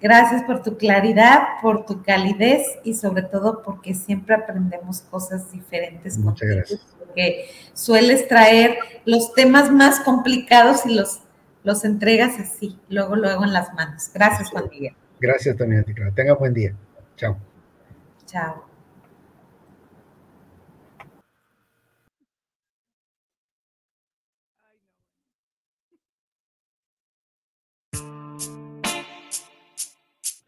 Gracias 0.01 0.43
por 0.45 0.63
tu 0.63 0.77
claridad, 0.77 1.41
por 1.63 1.87
tu 1.87 2.03
calidez 2.03 2.65
y 2.85 2.95
sobre 2.95 3.23
todo 3.23 3.63
porque 3.63 3.95
siempre 3.95 4.35
aprendemos 4.35 5.01
cosas 5.01 5.51
diferentes. 5.51 6.19
Muchas 6.19 6.49
gracias. 6.49 6.81
Porque 6.99 7.47
sueles 7.73 8.29
traer 8.29 8.79
los 9.05 9.33
temas 9.33 9.73
más 9.73 10.01
complicados 10.01 10.85
y 10.87 10.95
los, 10.95 11.23
los 11.65 11.85
entregas 11.85 12.39
así, 12.39 12.79
luego, 12.89 13.17
luego 13.17 13.45
en 13.45 13.53
las 13.53 13.73
manos. 13.75 14.11
Gracias, 14.15 14.51
Juan 14.51 14.69
Miguel. 14.71 14.95
Gracias 15.19 15.57
también 15.57 15.81
a 15.81 15.85
ti, 15.85 15.95
Claudia. 15.95 16.15
Tenga 16.15 16.35
buen 16.35 16.53
día. 16.53 16.75
Chao. 17.17 17.37
Chao. 18.27 18.76